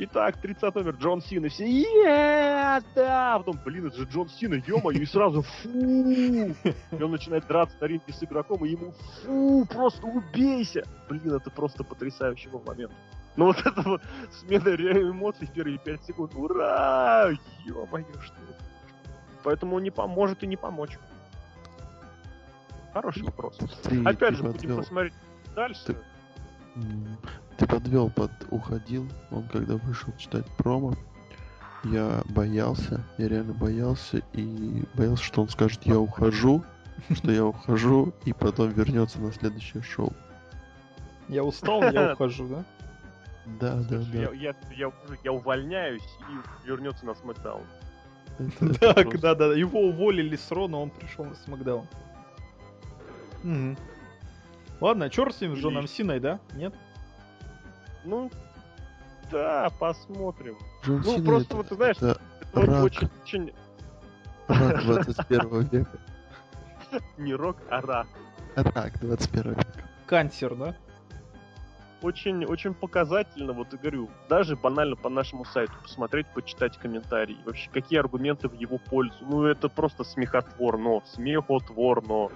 Итак, 0.04 0.38
30 0.42 0.74
номер 0.74 0.96
Джон 0.96 1.22
Сина. 1.22 1.50
Все, 1.50 1.66
«Е, 1.66 2.82
да! 2.96 3.36
А 3.36 3.38
Потом, 3.38 3.60
блин, 3.64 3.86
это 3.86 3.98
же 3.98 4.06
Джон 4.06 4.30
Сина, 4.30 4.56
ё 4.66 4.90
и 4.90 5.06
сразу 5.06 5.44
фу! 5.44 5.70
И 5.70 7.04
он 7.04 7.12
начинает 7.12 7.46
драться 7.46 7.78
на 7.80 7.86
ринге 7.86 8.12
с 8.12 8.24
игроком, 8.24 8.66
и 8.66 8.70
ему 8.70 8.94
фу, 9.22 9.68
просто 9.70 10.08
убейся! 10.08 10.84
Блин, 11.08 11.36
это 11.36 11.52
просто 11.52 11.84
потрясающий 11.84 12.50
был 12.50 12.64
момент. 12.66 12.94
Ну 13.36 13.46
вот 13.46 13.60
это 13.60 13.82
вот 13.84 14.02
смена 14.32 14.70
эмоций 14.70 15.46
в 15.46 15.54
первые 15.54 15.78
5 15.78 16.04
секунд. 16.04 16.34
Ура! 16.36 17.30
Ё-моё, 17.66 18.06
что 18.22 18.36
это? 18.36 18.71
Поэтому 19.44 19.76
он 19.78 19.84
не 19.84 19.92
поможет 19.92 20.44
и 20.44 20.48
не 20.48 20.58
помочь. 20.58 20.98
Хороший 22.94 23.24
вопрос. 23.24 23.58
Ты, 23.84 24.02
Опять 24.04 24.30
ты 24.32 24.36
же, 24.36 24.44
будем 24.44 24.54
подвел, 24.54 24.78
посмотреть 24.78 25.14
дальше. 25.56 25.82
Ты- 25.86 25.98
ты 27.58 27.68
подвел 27.68 28.10
под 28.10 28.32
уходил. 28.50 29.08
Он 29.32 29.44
когда 29.48 29.76
вышел 29.78 30.12
читать 30.18 30.46
промо, 30.58 30.94
я 31.84 32.22
боялся, 32.26 33.04
я 33.18 33.28
реально 33.28 33.54
боялся 33.54 34.22
и 34.34 34.84
боялся, 34.94 35.24
что 35.24 35.42
он 35.42 35.50
скажет, 35.50 35.82
я 35.84 36.00
ухожу, 36.00 36.64
что 37.14 37.32
я 37.32 37.46
ухожу, 37.46 38.14
и 38.26 38.34
потом 38.34 38.70
вернется 38.70 39.20
на 39.20 39.32
следующее 39.32 39.82
шоу. 39.84 40.14
Я 41.28 41.44
устал, 41.44 41.82
я 41.84 42.14
ухожу, 42.14 42.48
да? 42.48 42.66
Да, 43.60 43.76
да, 43.90 44.00
да. 44.12 44.20
Я, 44.34 44.56
я, 44.76 44.92
я 45.24 45.32
увольняюсь 45.32 46.08
и 46.30 46.68
вернется 46.68 47.06
на 47.06 47.16
Смакдаун. 47.16 47.64
Просто- 48.60 49.18
да, 49.20 49.36
да. 49.36 49.46
Его 49.54 49.80
уволили 49.82 50.36
с 50.36 50.50
Ро, 50.52 50.68
но 50.68 50.82
он 50.84 50.90
пришел 50.90 51.26
на 51.26 51.36
Смакдаун. 51.36 51.88
Ладно, 54.80 55.10
черт 55.10 55.36
с 55.36 55.42
ним, 55.42 55.56
с 55.56 55.60
Джоном 55.60 55.88
Синой, 55.88 56.20
да? 56.20 56.40
Нет? 56.56 56.74
Ну, 58.04 58.32
да, 59.32 59.70
посмотрим. 59.80 60.58
Джон 60.84 61.02
Ну, 61.06 61.14
Сина 61.16 61.26
просто 61.26 61.48
это- 61.48 61.56
вот, 61.58 61.68
ты 61.70 61.76
знаешь, 61.76 61.98
это 61.98 62.22
Это 62.52 62.62
рак. 62.66 62.84
очень, 62.84 63.10
очень 63.24 63.54
рак 64.48 64.84
21 64.84 65.62
века. 65.70 66.00
не 67.18 67.34
рок, 67.36 67.58
а 67.70 67.82
рак. 67.82 68.08
Рак 68.56 69.00
21 69.00 69.52
века. 69.54 69.66
Кансер, 70.08 70.56
да? 70.56 70.76
Очень, 72.02 72.46
очень 72.46 72.74
показательно, 72.74 73.54
вот 73.54 73.74
и 73.74 73.78
говорю, 73.78 74.10
даже 74.28 74.56
банально 74.56 74.96
по 74.96 75.10
нашему 75.10 75.46
сайту 75.46 75.74
посмотреть, 75.84 76.26
почитать 76.34 76.78
комментарии. 76.78 77.38
Вообще, 77.46 77.70
какие 77.70 78.00
аргументы 78.00 78.48
в 78.50 78.54
его 78.54 78.80
пользу. 78.80 79.18
Ну, 79.22 79.46
это 79.46 79.70
просто 79.70 80.04
смехотворно, 80.04 81.02
смехотворно. 81.06 82.30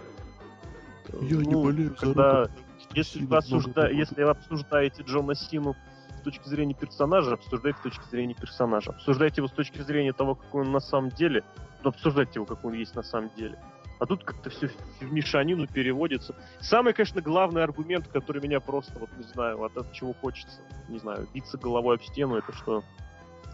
Я 1.22 1.38
не 1.38 1.53
Ну, 1.53 1.63
болею 1.63 1.89
за 1.89 1.95
когда-. 1.95 2.49
Если 2.93 3.20
Сина 3.20 3.30
вы, 3.30 3.38
осужда... 3.38 3.89
если 3.89 4.24
вы 4.24 4.30
обсуждаете 4.30 5.03
Джона 5.03 5.34
Сину 5.34 5.76
с 6.20 6.22
точки 6.22 6.47
зрения 6.47 6.76
персонажа, 6.76 7.34
обсуждайте 7.34 7.80
с 7.80 7.82
точки 7.82 8.03
зрения 8.09 8.36
персонажа. 8.36 8.91
Обсуждайте 8.91 9.41
его 9.41 9.47
с 9.47 9.51
точки 9.51 9.82
зрения 9.82 10.13
того, 10.13 10.36
какой 10.36 10.61
он 10.61 10.72
на 10.72 10.80
самом 10.80 11.09
деле, 11.09 11.43
но 11.84 11.89
обсуждайте 11.89 12.34
его, 12.36 12.45
как 12.45 12.63
он 12.63 12.74
есть 12.74 12.95
на 12.95 13.03
самом 13.03 13.32
деле. 13.36 13.59
А 13.99 14.05
тут 14.05 14.23
как-то 14.23 14.49
все 14.49 14.69
в 14.99 15.11
мешанину 15.11 15.67
переводится. 15.67 16.35
Самый, 16.59 16.93
конечно, 16.93 17.21
главный 17.21 17.63
аргумент, 17.63 18.07
который 18.07 18.41
меня 18.41 18.59
просто, 18.59 18.99
вот 18.99 19.09
не 19.17 19.23
знаю, 19.23 19.63
от, 19.63 19.77
от 19.77 19.91
чего 19.93 20.13
хочется, 20.13 20.61
не 20.89 20.99
знаю, 20.99 21.27
биться 21.33 21.57
головой 21.57 21.95
об 21.95 22.03
стену, 22.03 22.35
это 22.35 22.51
что 22.53 22.83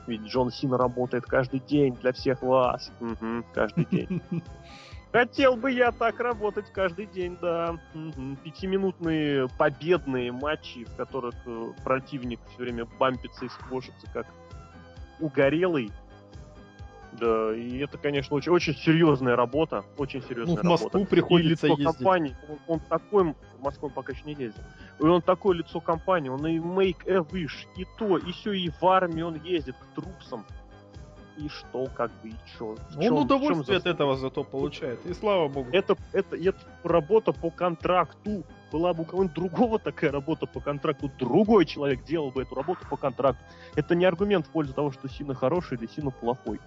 ведь 0.07 0.21
Джон 0.21 0.51
Сина 0.51 0.77
работает 0.77 1.25
каждый 1.25 1.59
день 1.59 1.95
для 1.95 2.11
всех 2.11 2.41
вас. 2.41 2.91
Мгм, 2.99 3.45
каждый 3.53 3.85
день. 3.85 4.21
Хотел 5.11 5.57
бы 5.57 5.71
я 5.71 5.91
так 5.91 6.19
работать 6.19 6.71
каждый 6.71 7.05
день, 7.05 7.37
да. 7.41 7.77
Мгм. 7.93 8.37
Пятиминутные 8.37 9.47
победные 9.57 10.31
матчи, 10.31 10.85
в 10.85 10.95
которых 10.95 11.35
э, 11.45 11.73
противник 11.83 12.39
все 12.49 12.63
время 12.63 12.85
бампится 12.97 13.45
и 13.45 13.49
сквошится, 13.49 14.07
как 14.13 14.25
угорелый. 15.19 15.91
Да, 17.13 17.53
и 17.53 17.79
это, 17.79 17.97
конечно, 17.97 18.35
очень, 18.35 18.51
очень 18.51 18.75
серьезная 18.75 19.35
работа. 19.35 19.83
Очень 19.97 20.21
Ну, 20.21 20.27
серьезная 20.27 20.61
в 20.61 20.63
Москву 20.63 20.89
работа. 20.93 21.09
приходится 21.09 21.67
и 21.67 21.71
лицо 21.71 21.81
ездить. 21.81 21.97
компании, 21.97 22.35
он, 22.47 22.59
он 22.67 22.79
такой, 22.79 23.35
в 23.59 23.61
Москву 23.61 23.87
он 23.89 23.93
пока 23.93 24.13
еще 24.13 24.23
не 24.25 24.33
ездил, 24.33 24.63
и 24.99 25.03
он 25.03 25.21
такое 25.21 25.57
лицо 25.57 25.79
компании, 25.81 26.29
он 26.29 26.45
и 26.47 26.57
make 26.57 27.07
a 27.07 27.19
wish, 27.19 27.67
и 27.75 27.85
то, 27.97 28.17
и 28.17 28.31
все, 28.31 28.53
и 28.53 28.69
в 28.69 28.85
армии 28.85 29.21
он 29.21 29.35
ездит 29.43 29.75
к 29.75 29.95
трупсам. 29.95 30.45
И 31.37 31.47
что, 31.49 31.87
как 31.95 32.11
бы, 32.21 32.29
и 32.29 32.33
чё? 32.57 32.75
В 32.91 32.99
Он 32.99 33.09
в 33.09 33.19
удовольствие 33.21 33.77
от 33.77 33.85
этого 33.85 34.15
зато 34.15 34.43
получает. 34.43 35.03
И 35.05 35.13
слава 35.13 35.47
богу. 35.47 35.69
это, 35.71 35.95
это, 36.11 36.35
это 36.35 36.59
работа 36.83 37.31
по 37.31 37.49
контракту. 37.49 38.43
Была 38.71 38.93
бы 38.93 39.03
у 39.03 39.05
кого-нибудь 39.05 39.35
другого 39.35 39.79
такая 39.79 40.11
работа 40.11 40.45
по 40.45 40.59
контракту, 40.61 41.11
другой 41.19 41.65
человек 41.65 42.03
делал 42.05 42.31
бы 42.31 42.43
эту 42.43 42.55
работу 42.55 42.85
по 42.89 42.95
контракту. 42.95 43.43
Это 43.75 43.95
не 43.95 44.05
аргумент 44.05 44.47
в 44.47 44.49
пользу 44.49 44.73
того, 44.73 44.91
что 44.91 45.09
Сина 45.09 45.33
хороший 45.33 45.77
или 45.77 45.87
Сина 45.87 46.11
плохой. 46.11 46.59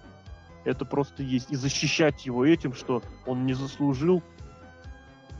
Это 0.65 0.83
просто 0.83 1.23
есть. 1.23 1.51
И 1.51 1.55
защищать 1.55 2.25
его 2.25 2.45
этим, 2.45 2.73
что 2.73 3.01
он 3.25 3.45
не 3.45 3.53
заслужил, 3.53 4.21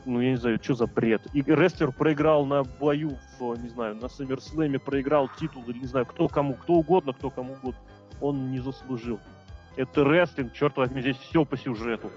ну, 0.06 0.20
я 0.20 0.30
не 0.30 0.36
знаю, 0.36 0.60
что 0.62 0.74
за 0.74 0.86
бред. 0.86 1.26
И 1.34 1.42
рестлер 1.42 1.90
проиграл 1.90 2.46
на 2.46 2.62
бою, 2.62 3.18
в, 3.38 3.56
не 3.56 3.68
знаю, 3.68 3.96
на 3.96 4.08
Саммерслэме, 4.08 4.78
проиграл 4.78 5.28
титул, 5.38 5.64
или 5.66 5.78
не 5.80 5.86
знаю, 5.86 6.06
кто 6.06 6.28
кому, 6.28 6.54
кто 6.54 6.74
угодно, 6.74 7.12
кто 7.12 7.28
кому 7.28 7.54
угодно. 7.54 7.80
Он 8.20 8.52
не 8.52 8.60
заслужил. 8.60 9.18
Это 9.76 10.04
рестлинг, 10.04 10.52
черт 10.52 10.76
возьми, 10.76 11.02
здесь 11.02 11.16
все 11.16 11.44
по 11.44 11.56
сюжету. 11.56 12.10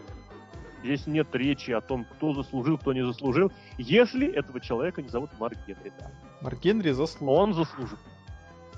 Здесь 0.83 1.07
нет 1.07 1.27
речи 1.33 1.71
о 1.71 1.81
том, 1.81 2.05
кто 2.05 2.33
заслужил, 2.33 2.77
кто 2.77 2.93
не 2.93 3.03
заслужил, 3.03 3.51
если 3.77 4.27
этого 4.31 4.61
человека 4.61 5.01
не 5.01 5.09
зовут 5.09 5.31
Марк 5.39 5.57
Генри. 5.67 5.91
Да. 5.99 6.11
Марк 6.41 6.61
Генри 6.61 6.91
заслужил 6.91 7.33
Он 7.33 7.53
заслужил. 7.53 7.97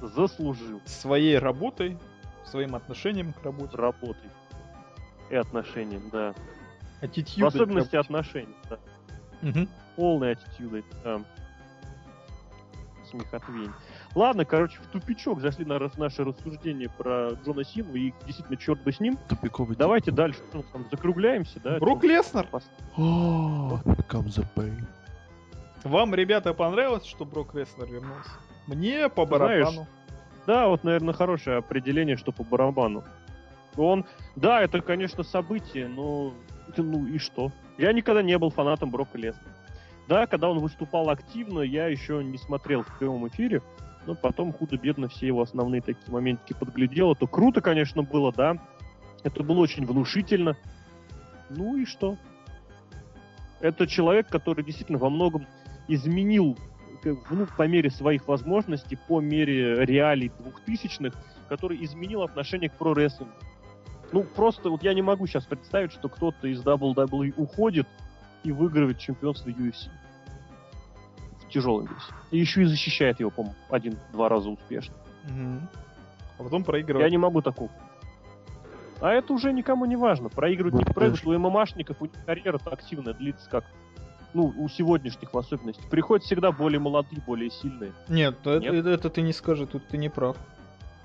Заслужил 0.01 0.82
своей 0.86 1.38
работой, 1.38 1.99
своим 2.45 2.75
отношением 2.75 3.33
к 3.33 3.43
работе. 3.43 3.77
работой 3.77 4.29
и 5.29 5.35
отношениям, 5.35 6.09
да. 6.11 6.33
В 6.99 7.03
Аттитюдой 7.03 7.51
к 7.51 7.55
особенности 7.55 7.95
отношений, 7.95 8.55
да. 8.69 8.77
Мгм. 9.41 9.67
Полной 9.95 10.33
аттитюдой, 10.33 10.83
да. 11.03 11.21
Смехотвень. 13.09 13.71
Ладно, 14.13 14.45
короче, 14.45 14.77
в 14.79 14.87
тупичок 14.87 15.39
зашли 15.41 15.65
на 15.65 15.79
наше 15.97 16.23
рассуждение 16.23 16.89
про 16.89 17.31
Джона 17.43 17.63
Сину, 17.63 17.93
и 17.95 18.13
действительно, 18.25 18.57
черт 18.57 18.81
бы 18.83 18.91
с 18.91 18.99
ним. 18.99 19.17
Тупиковый 19.29 19.75
Давайте 19.75 20.11
дальше 20.11 20.39
ну, 20.53 20.63
там, 20.71 20.85
закругляемся, 20.91 21.59
да. 21.61 21.79
Брук 21.79 22.03
Леснер. 22.03 22.47
О, 22.97 23.79
here 23.83 24.07
comes 24.07 24.37
the 24.37 24.45
pain. 24.55 24.85
Вам, 25.83 26.13
ребята, 26.13 26.53
понравилось, 26.53 27.05
что 27.05 27.25
Брок 27.25 27.55
Леснер 27.55 27.87
вернулся? 27.87 28.29
Мне 28.67 29.09
по 29.09 29.25
Ты 29.25 29.35
знаешь, 29.35 29.65
барабану. 29.65 29.87
Да, 30.47 30.67
вот, 30.67 30.83
наверное, 30.83 31.13
хорошее 31.13 31.57
определение, 31.57 32.17
что 32.17 32.31
по 32.31 32.43
барабану. 32.43 33.03
Он, 33.77 34.05
да, 34.35 34.61
это, 34.61 34.81
конечно, 34.81 35.23
событие, 35.23 35.87
но 35.87 36.33
ну 36.77 37.07
и 37.07 37.17
что? 37.17 37.51
Я 37.77 37.93
никогда 37.93 38.21
не 38.21 38.37
был 38.37 38.49
фанатом 38.49 38.91
Брока 38.91 39.17
Леснера. 39.17 39.55
Да, 40.07 40.27
когда 40.27 40.49
он 40.49 40.59
выступал 40.59 41.09
активно, 41.09 41.61
я 41.61 41.87
еще 41.87 42.23
не 42.23 42.37
смотрел 42.37 42.83
в 42.83 42.97
прямом 42.97 43.27
эфире, 43.27 43.61
но 44.05 44.15
потом 44.15 44.51
худо-бедно 44.51 45.07
все 45.07 45.27
его 45.27 45.41
основные 45.41 45.81
такие 45.81 46.11
моментики 46.11 46.53
подглядел. 46.53 47.13
Это 47.13 47.27
круто, 47.27 47.61
конечно, 47.61 48.03
было, 48.03 48.33
да. 48.33 48.57
Это 49.23 49.43
было 49.43 49.59
очень 49.59 49.85
внушительно. 49.85 50.57
Ну 51.49 51.77
и 51.77 51.85
что? 51.85 52.17
Это 53.59 53.85
человек, 53.85 54.27
который 54.27 54.65
действительно 54.65 54.97
во 54.97 55.09
многом 55.09 55.45
изменил 55.87 56.57
ну, 57.03 57.47
по 57.57 57.67
мере 57.67 57.89
своих 57.89 58.27
возможностей, 58.27 58.97
по 59.07 59.19
мере 59.19 59.85
реалий 59.85 60.31
двухтысячных, 60.39 61.13
который 61.49 61.83
изменил 61.83 62.23
отношение 62.23 62.69
к 62.69 62.73
про-рестлингу. 62.73 63.33
Ну, 64.11 64.23
просто 64.23 64.69
вот 64.69 64.83
я 64.83 64.93
не 64.93 65.01
могу 65.01 65.25
сейчас 65.27 65.45
представить, 65.45 65.91
что 65.93 66.09
кто-то 66.09 66.47
из 66.47 66.61
WWE 66.63 67.33
уходит 67.37 67.87
и 68.43 68.51
выигрывает 68.51 68.99
чемпионство 68.99 69.49
UFC. 69.49 69.89
В 71.45 71.49
тяжелом 71.49 71.85
весе. 71.85 72.13
И 72.31 72.37
еще 72.37 72.61
и 72.61 72.65
защищает 72.65 73.19
его, 73.19 73.29
по-моему, 73.29 73.55
один-два 73.69 74.29
раза 74.29 74.49
успешно. 74.49 74.95
Мгм. 75.23 75.67
А 76.37 76.43
потом 76.43 76.59
Я 76.61 76.65
проигрывает. 76.65 77.11
не 77.11 77.17
могу 77.17 77.41
такого. 77.41 77.69
А 78.99 79.11
это 79.11 79.33
уже 79.33 79.51
никому 79.51 79.85
не 79.85 79.95
важно. 79.95 80.29
Проигрывать, 80.29 80.73
не 80.75 80.83
Ну, 80.85 80.93
проигрывать. 80.93 81.25
У 81.25 81.37
ММАшников 81.37 81.97
у 82.01 82.05
них 82.05 82.13
карьера-то 82.25 82.69
активная 82.69 83.13
длится 83.13 83.49
как 83.49 83.65
ну, 84.34 84.53
у 84.57 84.69
сегодняшних 84.69 85.34
в 85.34 85.38
особенности. 85.38 85.82
Приходят 85.89 86.25
всегда 86.25 86.51
более 86.51 86.79
молодые, 86.79 87.21
более 87.25 87.49
сильные. 87.49 87.91
Нет, 88.07 88.36
это, 88.41 88.59
Нет? 88.59 88.73
это- 88.73 88.89
это 88.89 89.09
ты 89.09 89.21
не 89.21 89.34
скажи, 89.34 89.65
тут 89.67 89.88
ты 89.88 89.97
не 89.97 90.09
прав. 90.09 90.38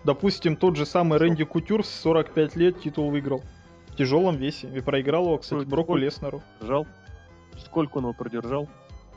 Допустим, 0.05 0.57
тот 0.57 0.77
же 0.77 0.87
самый 0.87 1.19
Рэнди 1.19 1.45
Кутюр 1.45 1.85
с 1.85 1.89
45 1.91 2.55
лет 2.57 2.81
титул 2.81 3.11
выиграл. 3.11 3.43
В 3.89 3.97
тяжелом 3.97 4.37
весе. 4.37 4.69
И 4.77 4.81
проиграл 4.81 5.25
его, 5.25 5.39
кстати, 5.39 5.61
Сколько- 5.61 5.71
Броку? 5.71 5.97
Леснеру. 5.97 6.43
Держал. 6.61 6.87
Сколько 7.65 7.97
он 7.99 8.05
его 8.05 8.13
продержал? 8.13 8.69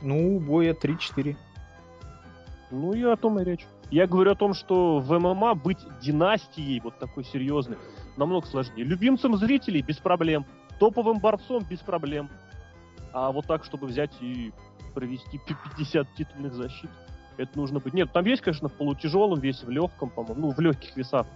Ну, 0.02 0.40
боя 0.40 0.72
3-4. 0.74 1.36
Ну 2.70 2.92
и 2.94 3.02
о 3.02 3.16
том 3.16 3.38
и 3.40 3.44
речь. 3.44 3.66
Я 3.90 4.06
говорю 4.06 4.30
о 4.32 4.34
том, 4.36 4.54
что 4.54 4.98
в 5.00 5.18
ММА 5.18 5.54
быть 5.54 5.78
династией 6.00 6.80
вот 6.80 6.98
такой 6.98 7.24
серьезной 7.24 7.76
намного 8.16 8.46
сложнее. 8.46 8.84
Любимцем 8.84 9.36
зрителей 9.36 9.82
без 9.82 9.96
проблем. 9.96 10.46
Топовым 10.78 11.18
борцом 11.18 11.64
без 11.68 11.80
проблем. 11.80 12.30
А 13.12 13.30
вот 13.32 13.46
так, 13.46 13.64
чтобы 13.64 13.86
взять 13.86 14.12
и 14.20 14.52
провести 14.94 15.38
пи- 15.38 15.56
50 15.76 16.06
титульных 16.16 16.54
защит, 16.54 16.90
это 17.36 17.56
нужно 17.58 17.80
быть. 17.80 17.94
Нет, 17.94 18.12
там 18.12 18.24
есть, 18.24 18.42
конечно, 18.42 18.68
в 18.68 18.72
полутяжелом 18.72 19.40
весе, 19.40 19.66
в 19.66 19.70
легком, 19.70 20.10
по-моему, 20.10 20.48
ну, 20.48 20.50
в 20.50 20.60
легких 20.60 20.96
весах. 20.96 21.26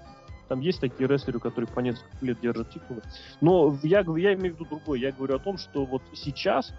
Там 0.48 0.60
есть 0.60 0.80
такие 0.80 1.08
рестлеры, 1.08 1.40
которые 1.40 1.68
по 1.68 1.80
несколько 1.80 2.24
лет 2.24 2.38
держат 2.40 2.70
титулы. 2.70 3.02
Но 3.40 3.76
я, 3.82 4.00
я 4.00 4.34
имею 4.34 4.54
в 4.54 4.60
виду 4.60 4.66
другое. 4.66 4.98
Я 4.98 5.12
говорю 5.12 5.36
о 5.36 5.38
том, 5.38 5.56
что 5.56 5.86
вот 5.86 6.02
сейчас 6.12 6.72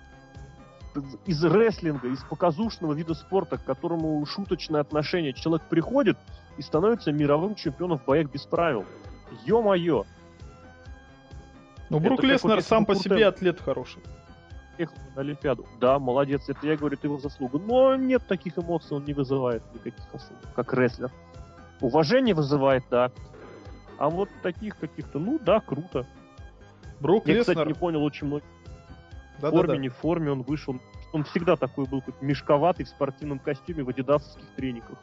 из 1.25 1.43
рестлинга, 1.43 2.07
из 2.07 2.23
показушного 2.23 2.93
вида 2.93 3.15
спорта, 3.15 3.57
к 3.57 3.65
которому 3.65 4.23
шуточное 4.25 4.81
отношение, 4.81 5.33
человек 5.33 5.67
приходит 5.67 6.17
и 6.57 6.61
становится 6.61 7.11
мировым 7.11 7.55
чемпионом 7.55 7.97
в 7.97 8.05
боях 8.05 8.31
без 8.31 8.43
правил. 8.43 8.85
Ё-моё! 9.45 10.05
Ну, 11.89 11.99
Брук 11.99 12.23
Леснер 12.23 12.61
сам 12.61 12.85
по 12.85 12.95
себе 12.95 13.27
атлет 13.27 13.59
хороший. 13.59 14.01
Приехал 14.75 14.95
на 15.15 15.21
Олимпиаду. 15.21 15.65
Да, 15.79 15.99
молодец, 15.99 16.49
это 16.49 16.67
я 16.67 16.75
говорю, 16.75 16.97
это 16.97 17.07
его 17.07 17.17
заслуга. 17.17 17.59
Но 17.59 17.95
нет 17.95 18.27
таких 18.27 18.57
эмоций, 18.57 18.97
он 18.97 19.05
не 19.05 19.13
вызывает 19.13 19.63
никаких 19.73 20.03
особо, 20.13 20.39
как 20.55 20.73
рестлер. 20.73 21.11
Уважение 21.81 22.35
вызывает, 22.35 22.83
да. 22.89 23.11
А 23.97 24.09
вот 24.09 24.29
таких 24.41 24.77
каких-то, 24.77 25.19
ну 25.19 25.39
да, 25.39 25.59
круто. 25.61 26.05
Брук 26.99 27.27
Я, 27.27 27.41
кстати, 27.41 27.67
не 27.67 27.73
понял 27.73 28.03
очень 28.03 28.27
много. 28.27 28.43
В 29.37 29.41
Да-да-да. 29.41 29.57
форме, 29.57 29.77
не 29.77 29.89
в 29.89 29.95
форме 29.95 30.31
он 30.31 30.41
вышел. 30.43 30.79
Он 31.13 31.23
всегда 31.23 31.55
такой 31.55 31.85
был, 31.85 32.01
какой-то 32.01 32.23
мешковатый 32.25 32.85
в 32.85 32.89
спортивном 32.89 33.39
костюме 33.39 33.83
в 33.83 33.89
адидасовских 33.89 34.45
трениках. 34.55 34.97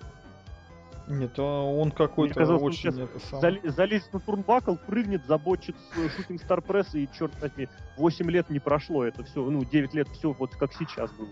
Нет, 1.12 1.38
а 1.38 1.62
он 1.62 1.90
какой-то 1.90 2.34
казалось, 2.34 2.62
он 2.62 2.68
очень 2.68 2.80
сейчас 2.80 2.98
это 2.98 3.18
самое. 3.18 3.40
Зали- 3.42 3.68
залезет 3.68 4.12
на 4.12 4.20
турнбакл, 4.20 4.74
прыгнет, 4.86 5.24
забочит 5.26 5.76
шутинг 6.16 6.40
стар 6.40 6.62
пресс, 6.62 6.94
и, 6.94 7.08
черт 7.16 7.32
возьми, 7.40 7.68
8 7.98 8.30
лет 8.30 8.48
не 8.48 8.58
прошло 8.58 9.04
это 9.04 9.22
все, 9.24 9.44
ну, 9.44 9.62
9 9.64 9.94
лет 9.94 10.08
все 10.08 10.32
вот 10.32 10.56
как 10.56 10.72
сейчас 10.72 11.10
было. 11.12 11.28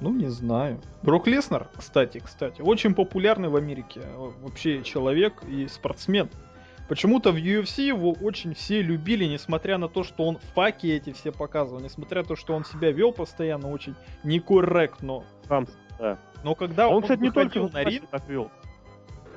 Ну, 0.00 0.12
не 0.12 0.28
знаю. 0.28 0.80
Брок 1.02 1.26
Леснер, 1.26 1.68
кстати, 1.76 2.18
кстати, 2.18 2.60
очень 2.62 2.94
популярный 2.94 3.48
в 3.48 3.56
Америке 3.56 4.00
э, 4.02 4.30
вообще 4.42 4.82
человек 4.82 5.42
и 5.46 5.68
спортсмен. 5.68 6.30
Почему-то 6.88 7.32
в 7.32 7.36
UFC 7.36 7.82
его 7.82 8.12
очень 8.12 8.54
все 8.54 8.82
любили, 8.82 9.24
несмотря 9.24 9.78
на 9.78 9.88
то, 9.88 10.02
что 10.02 10.24
он 10.24 10.38
факи 10.54 10.86
эти 10.86 11.12
все 11.12 11.32
показывал, 11.32 11.80
несмотря 11.80 12.22
на 12.22 12.28
то, 12.28 12.36
что 12.36 12.54
он 12.54 12.64
себя 12.64 12.90
вел 12.90 13.12
постоянно 13.12 13.70
очень 13.70 13.94
некорректно. 14.22 15.24
Сам, 15.48 15.66
да. 15.98 16.18
Но 16.42 16.54
когда 16.54 16.84
А 16.84 16.88
он, 16.88 16.96
он, 16.96 17.02
кстати, 17.02 17.20
не 17.20 17.30
только 17.30 17.60
на 17.60 17.84
ринг, 17.84 18.08
так 18.10 18.28
вел. 18.28 18.50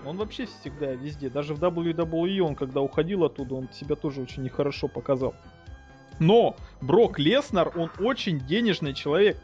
он 0.05 0.17
вообще 0.17 0.45
всегда 0.45 0.87
везде. 0.93 1.29
Даже 1.29 1.53
в 1.53 1.63
WWE 1.63 2.39
он, 2.41 2.55
когда 2.55 2.81
уходил 2.81 3.23
оттуда, 3.23 3.55
он 3.55 3.69
себя 3.71 3.95
тоже 3.95 4.21
очень 4.21 4.43
нехорошо 4.43 4.87
показал. 4.87 5.33
Но 6.19 6.55
Брок 6.81 7.19
Леснер, 7.19 7.71
он 7.75 7.91
очень 7.99 8.39
денежный 8.39 8.93
человек. 8.93 9.37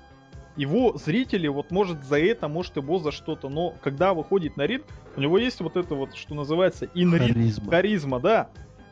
Его 0.56 0.96
зрители, 0.98 1.48
вот 1.48 1.72
может 1.72 2.04
за 2.04 2.20
это, 2.20 2.48
может 2.48 2.78
его 2.78 3.00
за 3.00 3.12
что-то, 3.12 3.50
но 3.50 3.74
когда 3.82 4.14
выходит 4.14 4.56
на 4.56 4.68
ринг, 4.68 4.84
у 5.16 5.22
него 5.22 5.40
есть 5.40 5.60
вот 5.62 5.78
это 5.78 5.96
вот, 5.96 6.16
что 6.16 6.36
называется, 6.36 6.86
in-ring 6.86 7.34
Харизма. 7.34 7.72
харизма, 7.72 8.20
да. 8.20 8.50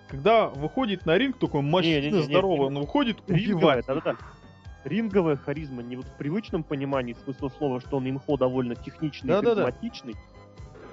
Когда 0.07 0.47
выходит 0.47 1.05
на 1.05 1.17
ринг, 1.17 1.37
такой 1.37 1.61
мощный, 1.61 2.11
здоровый, 2.23 2.67
он 2.67 2.79
выходит, 2.79 3.17
убивает. 3.27 3.85
да-да-да. 3.85 4.15
Ринговая 4.83 5.35
харизма, 5.35 5.83
не 5.83 5.95
вот 5.95 6.05
в 6.05 6.17
привычном 6.17 6.63
понимании 6.63 7.15
смысла 7.23 7.49
слова, 7.49 7.79
что 7.81 7.97
он 7.97 8.09
имхо 8.09 8.37
довольно 8.37 8.75
техничный, 8.75 9.27
и 9.29 9.31
Да-да-да. 9.33 9.63
харизматичный, 9.65 10.15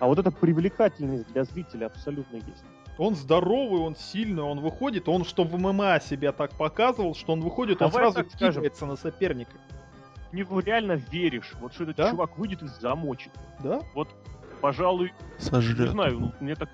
а 0.01 0.07
вот 0.07 0.19
эта 0.19 0.31
привлекательность 0.31 1.27
для 1.33 1.45
зрителя 1.45 1.87
абсолютно 1.87 2.37
есть. 2.37 2.65
Он 2.99 3.15
здоровый, 3.15 3.81
он 3.81 3.95
сильный, 3.97 4.43
он 4.43 4.61
выходит, 4.61 5.09
он 5.09 5.25
что 5.25 5.45
в 5.45 5.57
ММА 5.59 6.01
себя 6.01 6.33
так 6.33 6.51
показывал, 6.53 7.15
что 7.15 7.33
он 7.33 7.41
выходит, 7.41 7.81
он 7.81 7.91
Давай 7.91 8.05
сразу 8.05 8.17
так 8.17 8.31
скажем. 8.33 8.63
кидается 8.63 8.87
на 8.87 8.97
соперника. 8.97 9.53
В 10.31 10.35
него 10.35 10.61
реально 10.61 10.93
веришь, 11.11 11.55
вот 11.61 11.73
что 11.73 11.85
этот 11.85 11.97
Да? 11.97 12.11
чувак 12.11 12.37
выйдет 12.37 12.63
и 12.63 12.67
замочит. 12.81 13.33
Да? 13.63 13.81
Пожалуй, 14.61 15.13
Сожрет. 15.39 15.79
Не 15.79 15.93
знаю, 15.93 16.19
ну, 16.19 16.33
мне 16.41 16.55
так 16.57 16.69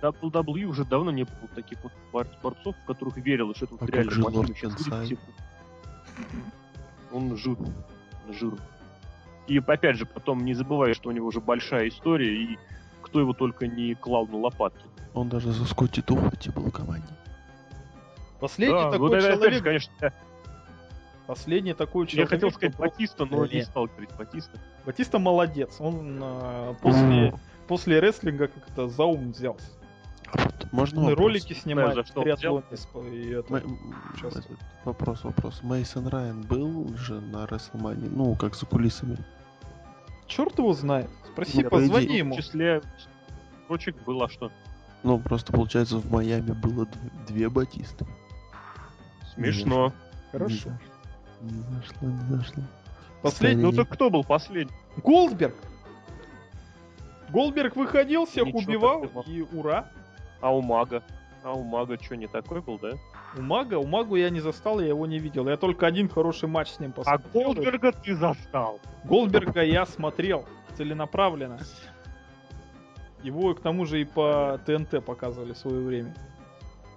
WWE 0.00 0.64
уже 0.64 0.84
давно 0.84 1.10
не 1.10 1.24
было 1.24 1.48
таких 1.54 1.78
вот 1.82 1.92
бор- 2.12 2.28
борцов, 2.42 2.74
в 2.82 2.86
которых 2.86 3.16
верил, 3.18 3.52
что 3.54 3.66
это 3.66 3.74
вот 3.74 3.82
А 3.82 3.86
как 3.86 3.94
реально 3.94 4.10
же 4.12 4.22
Лорд. 4.22 4.50
Он 7.12 7.36
жирный, 7.36 7.72
жирный. 8.30 8.60
И 9.48 9.58
опять 9.58 9.96
же, 9.96 10.06
потом 10.06 10.44
не 10.44 10.54
забывай, 10.54 10.94
что 10.94 11.08
у 11.10 11.12
него 11.12 11.26
уже 11.26 11.40
большая 11.40 11.88
история, 11.88 12.34
и 12.34 12.58
кто 13.02 13.20
его 13.20 13.32
только 13.32 13.66
не 13.66 13.94
клал 13.94 14.26
на 14.26 14.38
лопатки. 14.38 14.84
Он 15.14 15.28
даже 15.28 15.52
за 15.52 15.64
Скотти 15.66 16.00
Туфати 16.00 16.48
был 16.50 16.64
в 16.64 16.70
команде. 16.72 17.08
Последний 18.40 18.74
Да, 18.74 18.90
такой 18.90 18.98
вот 18.98 19.12
это, 19.14 19.26
опять 19.26 19.34
же, 19.34 19.40
человек, 19.40 19.64
конечно, 19.64 19.92
я- 20.00 20.12
последний 21.26 21.74
такой 21.74 22.04
я 22.06 22.10
человек. 22.10 22.30
хотел 22.30 22.50
сказать 22.50 22.74
кто- 22.74 22.82
Батиста, 22.84 23.24
но 23.26 23.46
Не. 23.46 23.56
не 23.56 23.62
стал 23.62 23.86
говорить 23.86 24.10
Батиста. 24.18 24.58
Батиста 24.86 25.18
молодец, 25.18 25.76
он 25.80 26.18
а, 26.22 26.74
после, 26.82 27.34
после 27.68 28.00
рестлинга 28.00 28.48
как-то 28.48 28.88
за 28.88 29.04
ум 29.04 29.32
взялся. 29.32 29.66
Можно 30.72 31.02
вопрос? 31.02 31.18
ролики 31.18 31.52
снимает, 31.52 31.94
за 31.94 32.04
что 32.04 32.20
он 32.20 32.24
триатлон 32.24 32.64
и 33.12 33.28
это. 33.30 33.56
М- 33.58 33.78
Сейчас. 34.16 34.38
вопрос, 34.84 35.22
вопрос. 35.24 35.62
Мейсон 35.62 36.08
Райан 36.08 36.42
был 36.42 36.96
же 36.96 37.20
на 37.20 37.46
Рестлмане, 37.46 38.08
ну, 38.08 38.34
как 38.36 38.54
за 38.56 38.64
кулисами. 38.66 39.18
Черт 40.26 40.58
его 40.58 40.72
знает. 40.72 41.10
Спроси, 41.30 41.58
Ну, 41.58 41.64
по 41.64 41.70
позвони 41.76 42.06
идее- 42.06 42.18
ему. 42.18 42.34
В 42.34 42.38
числе 42.38 42.80
строчек 43.64 43.96
было 44.04 44.28
что? 44.30 44.50
Ну, 45.02 45.18
просто, 45.18 45.52
получается, 45.52 45.98
в 45.98 46.10
Майами 46.10 46.52
было 46.52 46.84
дв- 46.84 47.26
две 47.26 47.48
Батисты. 47.50 48.06
Смешно. 49.34 49.92
Хорошо. 50.30 50.70
Не 51.42 51.60
зашло, 51.62 52.08
не 52.08 52.36
зашло. 52.36 52.62
Последний. 53.20 53.62
Ну 53.62 53.72
так 53.72 53.88
кто 53.90 54.08
был 54.10 54.24
последний? 54.24 54.72
Голдберг. 55.02 55.54
Голдберг 57.30 57.76
выходил, 57.76 58.26
всех 58.26 58.46
Ничего 58.46 58.60
убивал, 58.60 59.04
и 59.26 59.42
ура. 59.52 59.90
А 60.42 60.54
у 60.54 60.60
Мага? 60.60 61.02
А 61.42 61.52
у 61.52 61.62
Мага 61.62 61.96
что, 62.00 62.16
не 62.16 62.26
такой 62.26 62.60
был, 62.60 62.78
да? 62.78 62.90
У 63.36 63.40
Мага, 63.40 63.78
у 63.78 63.86
Магу 63.86 64.16
я 64.16 64.28
не 64.28 64.40
застал, 64.40 64.80
я 64.80 64.88
его 64.88 65.06
не 65.06 65.18
видел. 65.18 65.48
Я 65.48 65.56
только 65.56 65.86
один 65.86 66.08
хороший 66.08 66.48
матч 66.48 66.68
с 66.68 66.80
ним 66.80 66.90
А 66.90 67.18
посмотрел. 67.18 67.54
Голдберга 67.54 67.92
ты 67.92 68.14
застал. 68.14 68.80
Голдберга 69.04 69.62
я 69.62 69.86
смотрел 69.86 70.44
целенаправленно. 70.76 71.58
Его 73.22 73.54
к 73.54 73.60
тому 73.60 73.86
же 73.86 74.00
и 74.00 74.04
по 74.04 74.60
ТНТ 74.66 75.04
показывали 75.04 75.52
в 75.52 75.58
свое 75.58 75.80
время. 75.80 76.14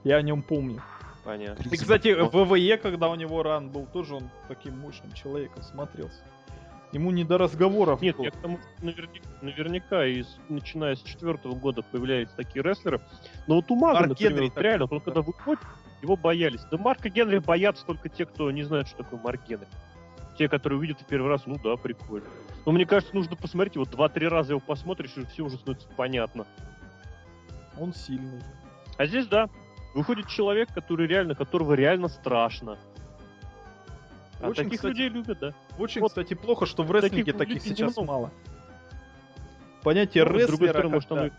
Я 0.03 0.17
о 0.17 0.21
нем 0.23 0.41
помню. 0.41 0.81
Понятно. 1.23 1.69
И, 1.69 1.77
кстати, 1.77 2.13
в 2.13 2.45
ВВЕ, 2.45 2.77
когда 2.77 3.09
у 3.09 3.15
него 3.15 3.41
ран 3.41 3.69
был, 3.69 3.85
тоже 3.87 4.15
он 4.15 4.29
таким 4.47 4.77
мощным 4.79 5.11
человеком 5.13 5.63
смотрелся. 5.63 6.23
Ему 6.95 7.11
не 7.11 7.25
до 7.25 7.37
разговоров. 7.37 8.01
Нет, 8.01 8.15
я 8.19 8.31
к 8.31 8.37
тому, 8.37 8.57
что 8.57 8.85
наверняка, 8.85 9.29
наверняка 9.41 10.05
из, 10.05 10.39
начиная 10.47 10.95
с 10.95 11.01
четвертого 11.01 11.53
года 11.53 11.81
появляются 11.81 12.37
такие 12.37 12.63
рестлеры. 12.63 13.01
Но 13.47 13.55
вот 13.55 13.69
у 13.69 13.75
Мага, 13.75 13.95
Марк 13.95 14.09
например, 14.11 14.31
Генри 14.31 14.45
вот 14.45 14.61
реально, 14.61 14.87
он 14.89 15.01
когда 15.01 15.21
выходит, 15.21 15.59
его 16.01 16.15
боялись. 16.15 16.61
Да 16.71 16.77
Марка 16.77 17.09
Генри 17.09 17.39
боятся 17.39 17.85
только 17.85 18.07
те, 18.07 18.25
кто 18.25 18.49
не 18.49 18.63
знает, 18.63 18.87
что 18.87 18.99
такое 18.99 19.19
Марк 19.19 19.41
Генри. 19.45 19.67
Те, 20.37 20.47
которые 20.47 20.79
увидят 20.79 21.01
в 21.01 21.05
первый 21.05 21.27
раз, 21.27 21.45
ну 21.45 21.59
да, 21.61 21.75
прикольно. 21.75 22.27
Но 22.65 22.71
мне 22.71 22.85
кажется, 22.85 23.13
нужно 23.13 23.35
посмотреть, 23.35 23.75
вот 23.75 23.89
два-три 23.89 24.29
раза 24.29 24.53
его 24.53 24.61
посмотришь, 24.61 25.17
и 25.17 25.25
все 25.25 25.43
уже 25.43 25.57
становится 25.57 25.89
понятно. 25.97 26.47
Он 27.77 27.93
сильный. 27.93 28.41
А 28.97 29.05
здесь, 29.05 29.27
да, 29.27 29.49
выходит 29.93 30.29
человек, 30.29 30.73
который 30.73 31.07
реально, 31.07 31.35
которого 31.35 31.73
реально 31.73 32.07
страшно. 32.07 32.77
А 34.39 34.49
Очень, 34.49 34.63
таких 34.65 34.79
кстати, 34.79 34.91
людей 34.93 35.09
любят, 35.09 35.39
да. 35.39 35.53
Очень, 35.77 36.01
Вот 36.01 36.09
кстати, 36.09 36.33
плохо, 36.33 36.65
что 36.65 36.83
в 36.83 36.91
рестлинге 36.91 37.33
таких 37.33 37.61
таких, 37.63 37.77
сейчас 37.77 37.95
немного. 37.95 38.11
мало. 38.11 38.31
Понятие 39.83 40.25
Ну, 40.25 40.31
рестлера 40.33 40.71
стороны, 40.71 40.89
может, 40.95 41.11
оно 41.11 41.29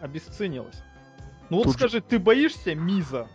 обесценилось. 0.00 0.82
Ну 1.50 1.58
вот 1.58 1.64
Тут 1.64 1.72
же- 1.74 1.78
скажи, 1.78 2.00
ты 2.00 2.18
боишься 2.18 2.74
Миза? 2.74 3.28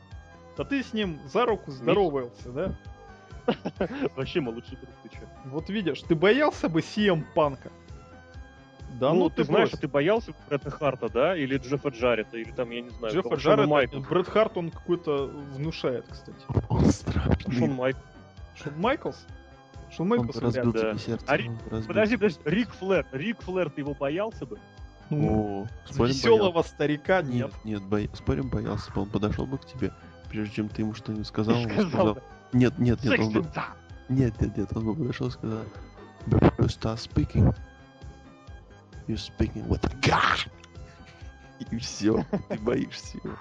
Да 0.57 0.63
ты 0.63 0.84
с 0.84 0.93
ним 0.93 1.20
за 1.26 1.45
руку 1.45 1.72
здоровался, 1.72 2.51
да? 2.51 2.76
Вообще, 4.15 4.41
мой 4.41 4.53
лучший 4.55 4.78
друг, 4.78 4.89
ты 5.03 5.09
чё? 5.09 5.22
Вот 5.45 5.70
видишь, 5.70 6.01
ты 6.01 6.15
боялся 6.15 6.68
бы 6.68 6.82
CM 6.82 7.24
Панка? 7.34 7.72
Да 8.99 9.13
ну, 9.13 9.26
ну, 9.26 9.30
ты 9.30 9.43
знаешь, 9.43 9.70
брось. 9.70 9.80
а 9.80 9.82
ты 9.82 9.88
боялся 9.88 10.34
Бретта 10.49 10.72
Харта, 10.72 11.09
да? 11.09 11.38
Или 11.38 11.57
Джеффа 11.57 11.89
Джарета, 11.89 12.38
или 12.38 12.51
там, 12.51 12.72
я 12.72 12.82
не 12.82 12.89
знаю, 12.89 13.13
Джеффа 13.13 13.68
Майкла. 13.68 13.99
Брэд 13.99 14.28
Харт, 14.28 14.57
он 14.57 14.72
какой-то 14.72 15.28
внушает, 15.28 16.05
кстати. 16.09 16.38
Он 16.70 16.86
страшный. 16.86 17.55
Шон 17.55 17.72
Майкл. 17.74 17.99
Шон 18.62 18.74
Майклс? 18.80 19.26
Шон 19.91 20.12
Он 20.12 20.18
Майклс, 20.20 20.38
разбил 20.38 20.74
ли. 20.74 20.82
да. 20.82 20.89
тебе 20.91 20.99
сердце. 20.99 21.26
А 21.28 21.38
Ри- 21.38 21.49
он 21.49 21.58
разбил 21.70 21.88
Подожди, 21.88 22.16
подожди, 22.18 22.39
Рик 22.45 22.70
Флэр. 22.74 23.05
Рик 23.12 23.41
Флэр, 23.41 23.70
ты 23.70 23.82
его 23.82 23.93
боялся 23.93 24.45
бы? 24.45 24.60
Ну, 25.10 25.64
О, 25.64 25.68
спорим, 25.89 26.12
веселого 26.14 26.62
старика 26.64 27.22
боялся. 27.22 27.34
нет. 27.34 27.51
Нет, 27.64 27.82
нет, 27.82 27.84
боя- 27.84 28.10
спорим, 28.16 28.49
боялся 28.49 28.91
бы. 28.91 29.01
Он 29.01 29.10
подошел 29.10 29.45
бы 29.45 29.58
к 29.58 29.66
тебе, 29.66 29.93
прежде 30.30 30.55
чем 30.55 30.70
ты 30.70 30.82
ему 30.82 30.93
что-нибудь 30.93 31.28
сказал, 31.28 31.55
он 31.58 31.64
Сказал 31.66 31.88
сказал... 31.89 32.14
бы, 32.16 32.22
Нет, 32.53 32.78
нет, 32.80 33.03
нет, 33.03 33.20
он 33.20 33.32
бы... 33.32 33.45
Нет, 34.10 34.41
нет, 34.41 34.58
нет, 34.58 34.70
он 34.76 34.86
бы 34.86 34.95
подошел 34.95 35.28
и 35.28 35.32
сказал... 35.32 35.60
Before 36.26 36.58
you 36.58 36.68
start 36.68 36.97
speaking, 36.99 37.55
you're 39.08 39.16
speaking 39.18 39.66
with 39.70 39.82
a 39.86 39.95
God. 40.01 40.49
И 41.72 41.78
все, 41.78 42.26
ты 42.49 42.60
боишься 42.60 43.18
его. 43.24 43.36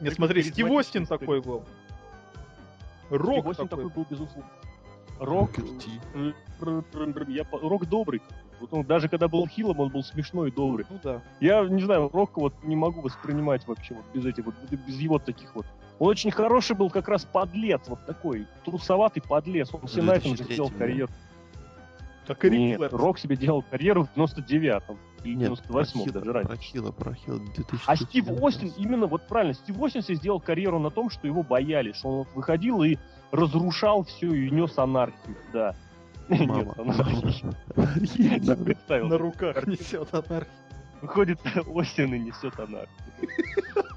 Нет, 0.00 0.10
Такой 0.10 0.14
смотри, 0.14 0.42
Стив 0.42 0.70
Остин 0.70 1.06
такой 1.06 1.40
был. 1.40 1.64
Рок 3.10 3.56
такой. 3.56 3.68
такой 3.68 3.90
был, 3.90 4.06
безусловно. 4.08 4.50
Рок, 5.18 5.50
э, 5.58 6.32
я 7.28 7.46
Рок 7.50 7.86
добрый. 7.86 8.22
Вот 8.60 8.72
он, 8.72 8.84
даже 8.84 9.08
когда 9.08 9.28
был 9.28 9.46
хилом, 9.46 9.80
он 9.80 9.88
был 9.88 10.02
смешной 10.02 10.50
и 10.50 10.52
добрый. 10.52 10.86
Ну 10.90 10.98
да. 11.02 11.22
Я 11.40 11.64
не 11.64 11.82
знаю, 11.82 12.10
Рок 12.12 12.36
вот 12.36 12.54
не 12.62 12.76
могу 12.76 13.00
воспринимать 13.00 13.66
вообще 13.66 13.94
вот 13.94 14.04
без 14.12 14.24
этих 14.24 14.46
вот, 14.46 14.54
без 14.70 14.96
его 14.96 15.18
таких 15.18 15.54
вот. 15.54 15.66
Он 15.98 16.08
очень 16.08 16.30
хороший 16.30 16.76
был 16.76 16.90
как 16.90 17.08
раз 17.08 17.24
подлец, 17.24 17.82
вот 17.88 18.04
такой, 18.06 18.46
трусоватый 18.64 19.22
подлец. 19.22 19.72
Он 19.72 19.86
все 19.86 20.02
на 20.02 20.12
этом 20.12 20.36
же 20.36 20.44
2003 20.44 20.54
сделал 20.54 20.70
да. 20.78 21.12
Как 22.28 22.44
и 22.44 22.50
Нет, 22.50 22.76
Флэр. 22.76 22.92
Рок 22.92 23.18
себе 23.18 23.36
делал 23.36 23.62
карьеру 23.62 24.04
в 24.04 24.14
99-м 24.14 24.98
или 25.24 25.34
Нет, 25.34 25.50
98-м 25.50 26.04
про 26.04 26.12
даже 26.12 26.32
раньше. 26.32 26.48
про 26.48 26.56
Хила, 26.58 26.92
про 26.92 27.14
Хила, 27.14 27.38
2000 27.38 27.82
А 27.86 27.96
Стив 27.96 28.26
Остин, 28.42 28.72
именно 28.76 29.06
вот 29.06 29.26
правильно, 29.26 29.54
Стив 29.54 29.80
Остин 29.80 30.02
себе 30.02 30.16
сделал 30.16 30.38
карьеру 30.38 30.78
на 30.78 30.90
том, 30.90 31.08
что 31.08 31.26
его 31.26 31.42
боялись, 31.42 31.96
что 31.96 32.08
он 32.08 32.16
вот 32.18 32.28
выходил 32.34 32.82
и 32.82 32.98
разрушал 33.32 34.04
все 34.04 34.30
и 34.30 34.50
нес 34.50 34.76
анархию, 34.76 35.36
да. 35.54 35.74
Мама, 36.28 36.54
Нет, 36.58 36.78
анархию. 36.78 37.54
На 39.08 39.16
руках 39.16 39.66
несет 39.66 40.12
анархию. 40.12 40.52
Выходит 41.00 41.40
Остин 41.66 42.12
и 42.12 42.18
несет 42.18 42.60
анархию. 42.60 42.88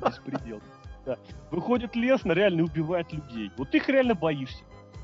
Беспредел. 0.06 0.62
Да. 1.06 1.18
Выходит 1.50 1.96
Леснер 1.96 2.38
реально 2.38 2.64
убивает 2.64 3.12
людей. 3.12 3.52
Вот 3.58 3.74
их 3.76 3.90
реально 3.90 4.16
боишься. 4.16 4.64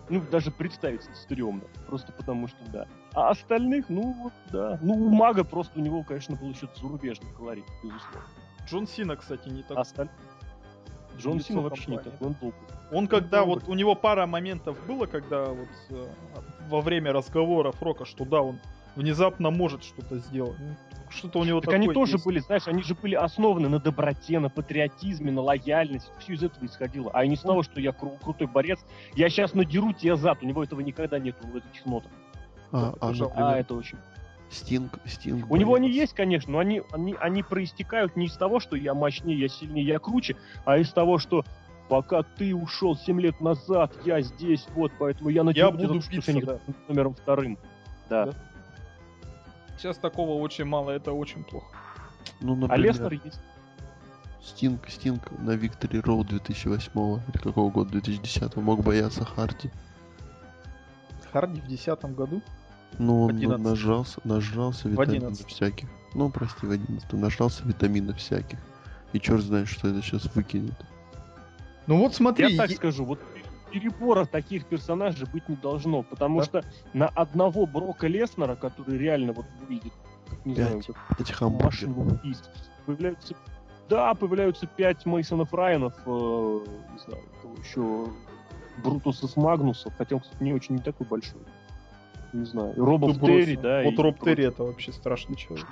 Ну, 0.10 0.22
даже 0.32 0.52
представить 0.52 1.04
стрёмно. 1.16 1.64
Просто 1.88 2.12
потому 2.14 2.48
что 2.48 2.58
да. 2.72 2.88
А 3.14 3.30
остальных, 3.30 3.90
ну 3.90 4.14
вот, 4.14 4.34
да. 4.52 4.80
Ну, 4.82 4.94
у 4.94 5.10
Мага 5.10 5.44
просто 5.44 5.78
у 5.80 5.82
него, 5.82 6.04
конечно, 6.04 6.36
был 6.36 6.50
еще 6.50 6.68
зарубежный 6.76 7.30
колорит, 7.38 7.66
безусловно. 7.84 8.22
Джон 8.68 8.88
Сина, 8.88 9.16
кстати, 9.16 9.50
не 9.50 9.64
так. 9.64 9.78
Осталь- 9.78 10.10
Джон 11.18 11.40
Сина 11.42 11.62
вообще 11.62 11.92
не 11.92 11.98
компании. 11.98 12.18
такой, 12.18 12.28
он 12.28 12.36
был. 12.40 12.54
Он 12.92 13.08
когда 13.08 13.40
добрый. 13.40 13.56
вот 13.56 13.70
у 13.70 13.74
него 13.74 13.96
пара 13.96 14.28
моментов 14.28 14.78
было, 14.86 15.08
когда 15.08 15.46
вот 15.46 15.68
э, 15.90 16.08
во 16.70 16.82
время 16.82 17.12
разговоров 17.12 17.82
Рока, 17.82 18.06
что 18.06 18.24
да, 18.24 18.42
он 18.42 18.60
внезапно 18.98 19.52
может 19.52 19.84
что-то 19.84 20.18
сделать. 20.18 20.58
Ну, 20.60 20.76
Что-то 21.10 21.40
у 21.40 21.44
него 21.44 21.62
Так 21.62 21.76
они 21.76 21.88
такое 21.88 21.94
тоже 21.94 22.14
есть. 22.14 22.26
были, 22.26 22.40
знаешь, 22.40 22.68
они 22.68 22.84
же 22.84 22.96
были 22.96 23.16
основаны 23.16 23.70
на 23.70 23.80
доброте, 23.80 24.40
на 24.40 24.50
патриотизме, 24.50 25.32
на 25.32 25.42
лояльности. 25.42 26.10
Все 26.20 26.34
из 26.34 26.44
этого 26.44 26.66
исходило. 26.66 27.12
А 27.14 27.26
не 27.26 27.36
с 27.36 27.42
того, 27.42 27.64
что 27.64 27.80
я 27.80 27.92
кру- 27.92 28.20
крутой 28.22 28.48
борец. 28.48 28.80
Я 29.16 29.30
сейчас 29.30 29.54
надеру 29.54 29.94
тебе 29.94 30.18
зад. 30.18 30.42
У 30.42 30.46
него 30.46 30.64
этого 30.64 30.82
никогда 30.82 31.20
нету 31.20 31.48
в 31.48 31.56
этих 31.56 31.86
нотах. 31.86 32.12
А, 32.72 32.94
а, 33.00 33.08
Пожалуйста. 33.08 33.38
А, 33.38 33.42
например, 33.42 33.62
это 33.62 33.76
очень... 33.76 33.98
Стинг, 34.50 35.00
Стинг. 35.06 35.52
У 35.52 35.58
него 35.58 35.76
они 35.76 35.92
есть, 35.92 36.14
конечно, 36.14 36.54
но 36.54 36.60
они, 36.60 36.82
они, 36.94 37.18
они 37.20 37.44
проистекают 37.44 38.16
не 38.16 38.28
из 38.28 38.38
того, 38.38 38.62
что 38.62 38.78
я 38.78 38.94
мощнее, 38.94 39.38
я 39.38 39.50
сильнее, 39.50 39.86
я 39.86 40.00
круче, 40.00 40.38
а 40.64 40.78
из 40.78 40.90
того, 40.94 41.18
что 41.18 41.44
пока 41.90 42.24
ты 42.24 42.56
ушел 42.56 42.96
7 42.96 43.20
лет 43.20 43.42
назад, 43.42 43.92
я 44.06 44.22
здесь, 44.22 44.66
вот, 44.74 44.94
поэтому 44.98 45.30
я 45.30 45.44
надеру 45.44 45.74
тебя 45.78 45.88
буду 45.90 46.02
биться, 46.10 46.46
да. 46.46 46.60
номером 46.88 47.16
вторым. 47.16 47.58
Да. 48.10 48.28
Да. 48.28 48.34
Сейчас 49.78 49.98
такого 49.98 50.42
очень 50.42 50.66
мало, 50.66 50.92
это 50.92 51.12
очень 51.12 51.44
плохо. 51.44 51.68
Ну, 52.42 52.54
А 52.54 52.56
например, 52.58 52.94
Леснер 52.94 53.14
есть. 53.24 53.40
Стинг, 54.44 54.88
Стинг 54.90 55.32
на 55.40 55.52
Виктори 55.52 56.00
Роуд 56.00 56.28
2008 56.28 56.92
или 57.28 57.42
какого 57.42 57.70
года, 57.70 57.92
2010 57.92 58.56
мог 58.58 58.82
бояться 58.82 59.26
Харди. 59.26 59.70
Харди 61.32 61.62
в 61.62 61.68
десятом 61.68 62.14
году. 62.14 62.42
Ну, 62.98 63.24
он 63.24 63.32
11. 63.32 63.60
нажрался, 63.64 64.20
нажрался 64.24 64.88
витаминов 64.90 65.32
11. 65.34 65.48
всяких. 65.48 65.90
Ну, 66.14 66.30
прости, 66.30 66.66
в 66.66 66.72
11 66.72 67.14
нажрался 67.14 67.64
витаминов 67.66 68.18
всяких. 68.18 68.58
И 69.14 69.20
черт 69.20 69.42
знает, 69.44 69.68
что 69.68 69.90
это 69.90 70.02
сейчас 70.02 70.34
выкинет. 70.36 70.74
Ну 71.86 71.98
вот 72.00 72.16
смотри, 72.16 72.52
Я 72.52 72.58
так 72.58 72.70
е- 72.70 72.76
скажу, 72.76 73.06
вот 73.06 73.20
перебора 73.72 74.26
таких 74.26 74.66
персонажей 74.66 75.28
быть 75.32 75.48
не 75.50 75.56
должно, 75.56 76.04
потому 76.04 76.40
Да. 76.40 76.46
что 76.46 76.64
на 76.94 77.08
одного 77.08 77.66
Брока 77.66 78.08
Леснера, 78.08 78.56
который 78.56 78.98
реально 78.98 79.34
вот 79.34 79.46
выглядит, 79.60 79.94
как, 80.30 80.46
не 80.46 80.56
знаю, 80.56 80.82
Пять. 80.82 80.86
как 81.08 81.22
Эти 81.22 81.32
хамбургеры. 81.32 81.66
машина 81.66 82.00
убийств, 82.22 82.50
появляются, 82.86 83.36
да, 83.90 84.14
появляются 84.14 84.68
пять 84.68 85.06
Мейсонов 85.06 85.54
Райанов, 85.54 85.94
э, 86.06 86.10
не 86.10 87.00
знаю, 87.00 87.24
кого 87.42 87.56
еще, 87.56 88.08
Брутусов 88.84 89.36
Магнусов, 89.38 89.94
хотя 89.98 90.16
он, 90.16 90.22
кстати, 90.22 90.44
не 90.44 90.54
очень 90.54 90.76
не 90.76 90.82
такой 90.82 91.08
большой. 91.08 91.42
Не 92.34 92.46
знаю. 92.46 92.74
И 92.76 92.80
Робов. 92.80 93.20
Терри, 93.22 93.56
да. 93.56 93.82
Вот 93.84 93.98
Роб. 94.00 94.20
Терри 94.20 94.46
это 94.46 94.64
вообще 94.64 94.92
страшный 94.92 95.36
человек. 95.38 95.66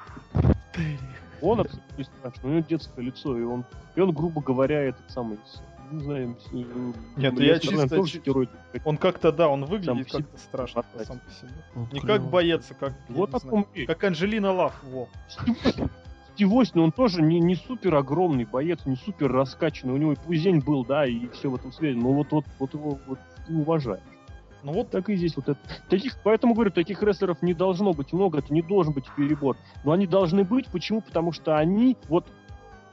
Он 1.42 1.60
абсолютно 1.60 2.04
страшный. 2.04 2.50
У 2.50 2.54
него 2.54 2.66
детское 2.68 3.02
лицо, 3.02 3.38
и 3.38 3.44
он, 3.44 3.66
и 3.96 4.00
он, 4.02 4.12
грубо 4.14 4.42
говоря, 4.42 4.82
этот 4.82 5.12
самый, 5.12 5.38
с- 5.46 5.62
не 5.92 6.04
знаю, 6.04 6.36
Нет, 7.16 7.40
я 7.40 7.60
чисто. 7.60 8.02
Он 8.84 8.98
как-то, 8.98 9.32
да, 9.32 9.48
он 9.48 9.66
выглядит 9.66 10.12
как-то 10.12 10.38
страшно 10.38 10.84
сам 11.04 11.20
по 11.20 11.32
себе. 11.32 11.52
Он 11.76 11.88
Не 11.92 12.00
как 12.00 12.24
боец, 12.30 12.68
а 12.72 12.74
как, 12.74 12.94
я 13.10 13.16
Вот 13.16 13.30
не 13.30 13.36
о 13.36 13.40
знаю, 13.40 13.52
том 13.52 13.68
и. 13.74 13.86
как 13.86 14.04
Анджелина 14.04 14.52
Лав, 14.52 14.84
во. 14.84 15.08
Стив 16.34 16.52
Остин, 16.52 16.82
он 16.82 16.92
тоже 16.92 17.22
не, 17.22 17.40
не 17.40 17.56
супер 17.56 17.96
огромный 17.96 18.44
боец, 18.44 18.80
не 18.86 18.98
супер 18.98 19.32
раскачанный. 19.32 19.94
У 19.94 19.98
него 19.98 20.14
и 20.14 20.16
пузень 20.16 20.60
был, 20.60 20.84
да, 20.84 21.06
и 21.06 21.30
все 21.30 21.50
в 21.50 21.56
этом 21.56 21.72
свете. 21.72 21.98
Но 21.98 22.12
вот, 22.12 22.32
вот, 22.32 22.46
вот 22.60 22.74
его 22.74 23.00
вот, 23.08 23.20
уважаешь. 23.48 24.02
Ну 24.66 24.74
вот, 24.74 24.90
Так 24.90 25.10
и 25.10 25.16
здесь 25.16 25.36
вот 25.36 25.48
это. 25.48 25.60
Таких, 25.90 26.18
поэтому 26.24 26.56
говорю, 26.56 26.72
таких 26.72 27.04
рестлеров 27.04 27.42
не 27.42 27.54
должно 27.54 27.94
быть 27.94 28.12
много, 28.12 28.40
это 28.40 28.52
не 28.52 28.64
должен 28.64 28.94
быть 28.94 29.06
перебор. 29.16 29.56
Но 29.84 29.92
они 29.92 30.08
должны 30.08 30.44
быть. 30.44 30.66
Почему? 30.68 31.02
Потому 31.02 31.32
что 31.32 31.56
они, 31.56 31.96
вот 32.10 32.26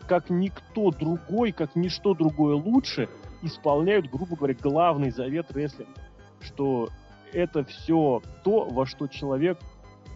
как 0.07 0.31
никто 0.31 0.91
другой, 0.91 1.53
как 1.53 1.77
ничто 1.77 2.15
другое 2.15 2.55
лучше, 2.55 3.09
исполняют, 3.43 4.11
грубо 4.11 4.37
говоря, 4.37 4.55
главный 4.61 5.11
завет 5.11 5.51
рестлинга. 5.53 5.93
Что 6.41 6.89
это 7.33 7.65
все 7.65 8.23
то, 8.45 8.65
во 8.65 8.87
что 8.87 9.07
человек 9.07 9.59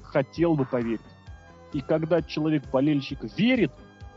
хотел 0.03 0.55
бы 0.55 0.65
поверить. 0.65 1.01
И 1.73 1.81
когда 1.81 2.23
человек 2.23 2.65
болельщик 2.71 3.19
верит, 3.37 3.73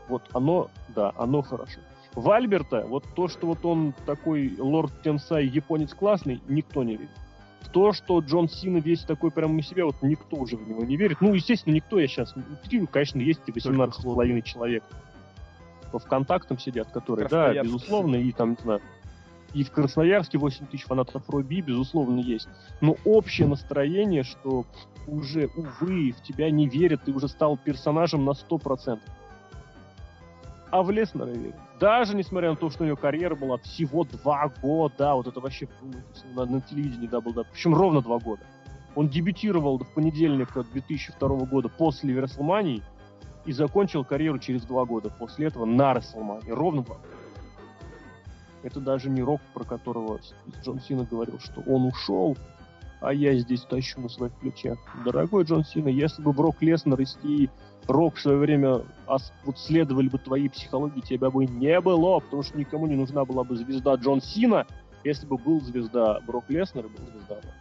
вот 0.08 0.22
оно, 0.32 0.70
да, 0.88 1.12
оно 1.16 1.42
хорошо. 1.42 1.80
В 2.14 2.30
Альберта, 2.30 2.84
вот 2.88 3.04
то, 3.14 3.28
что 3.28 3.46
вот 3.46 3.64
он 3.64 3.94
такой 4.06 4.54
лорд 4.58 5.02
Тенсай, 5.02 5.46
японец 5.46 5.94
классный, 5.94 6.40
никто 6.48 6.82
не 6.82 6.96
верит. 6.96 7.10
В 7.60 7.68
то, 7.68 7.92
что 7.92 8.18
Джон 8.20 8.48
Сина 8.48 8.78
весь 8.78 9.02
такой 9.02 9.30
прям 9.30 9.56
из 9.58 9.68
себя, 9.68 9.84
вот 9.84 9.96
никто 10.02 10.36
уже 10.36 10.56
в 10.56 10.68
него 10.68 10.82
не 10.84 10.96
верит. 10.96 11.20
Ну, 11.20 11.34
естественно, 11.34 11.74
никто, 11.74 12.00
я 12.00 12.08
сейчас 12.08 12.34
утрирую, 12.34 12.88
конечно, 12.88 13.20
есть 13.20 13.42
и 13.46 13.52
18,5 13.52 14.42
человек 14.42 14.82
по 15.90 15.98
ВКонтактам 15.98 16.58
сидят, 16.58 16.90
которые, 16.90 17.28
да, 17.28 17.52
безусловно, 17.62 18.16
и 18.16 18.32
там, 18.32 18.50
не 18.50 18.62
знаю, 18.62 18.80
и 19.52 19.64
в 19.64 19.70
Красноярске 19.70 20.38
8 20.38 20.66
тысяч 20.66 20.84
фанатов 20.84 21.28
Роби, 21.28 21.60
безусловно, 21.60 22.20
есть. 22.20 22.48
Но 22.80 22.96
общее 23.04 23.48
настроение, 23.48 24.22
что 24.22 24.64
уже, 25.06 25.50
увы, 25.56 26.12
в 26.12 26.22
тебя 26.22 26.50
не 26.50 26.68
верят, 26.68 27.02
ты 27.04 27.12
уже 27.12 27.28
стал 27.28 27.56
персонажем 27.56 28.24
на 28.24 28.30
100%. 28.30 29.00
А 30.70 30.82
в 30.84 30.90
Леснера 30.90 31.30
верят. 31.30 31.56
Даже 31.80 32.14
несмотря 32.14 32.50
на 32.50 32.56
то, 32.56 32.70
что 32.70 32.84
у 32.84 32.86
него 32.86 32.96
карьера 32.96 33.34
была 33.34 33.56
всего 33.58 34.04
два 34.04 34.52
года, 34.62 35.14
вот 35.14 35.26
это 35.26 35.40
вообще 35.40 35.68
ну, 35.82 35.94
на, 36.34 36.44
на 36.44 36.60
телевидении 36.60 37.08
да, 37.08 37.20
был, 37.20 37.32
да, 37.32 37.42
причем 37.50 37.74
ровно 37.74 38.02
два 38.02 38.18
года. 38.18 38.42
Он 38.94 39.08
дебютировал 39.08 39.78
в 39.78 39.88
понедельник 39.94 40.52
2002 40.52 41.28
года 41.46 41.68
после 41.68 42.12
Верслмании 42.12 42.82
и 43.44 43.52
закончил 43.52 44.04
карьеру 44.04 44.38
через 44.38 44.62
два 44.62 44.84
года 44.84 45.10
после 45.10 45.46
этого 45.46 45.64
на 45.64 45.94
Расселмане. 45.94 46.52
Ровно 46.52 46.82
два. 46.82 46.96
Это 48.62 48.80
даже 48.80 49.08
не 49.08 49.22
Рок, 49.22 49.40
про 49.54 49.64
которого 49.64 50.20
Джон 50.62 50.80
Сина 50.80 51.06
говорил, 51.10 51.38
что 51.38 51.62
он 51.62 51.86
ушел, 51.86 52.36
а 53.00 53.14
я 53.14 53.34
здесь 53.38 53.62
тащу 53.62 54.00
на 54.00 54.08
своих 54.08 54.32
плечах. 54.34 54.78
Дорогой 55.04 55.44
Джон 55.44 55.64
Сина, 55.64 55.88
если 55.88 56.22
бы 56.22 56.32
Брок 56.32 56.56
Леснер 56.60 57.00
и 57.22 57.48
Рок 57.86 58.16
в 58.16 58.20
свое 58.20 58.36
время 58.36 58.82
вот 59.44 59.58
следовали 59.58 60.08
бы 60.08 60.18
твоей 60.18 60.50
психологии, 60.50 61.00
тебя 61.00 61.30
бы 61.30 61.46
не 61.46 61.80
было, 61.80 62.20
потому 62.20 62.42
что 62.42 62.58
никому 62.58 62.86
не 62.86 62.96
нужна 62.96 63.24
была 63.24 63.44
бы 63.44 63.56
звезда 63.56 63.94
Джон 63.94 64.20
Сина, 64.20 64.66
если 65.02 65.26
бы 65.26 65.38
был 65.38 65.62
звезда 65.62 66.20
Брок 66.26 66.44
Леснер 66.48 66.84
и 66.84 66.88
был 66.88 67.06
звезда 67.06 67.36
Рок. 67.36 67.54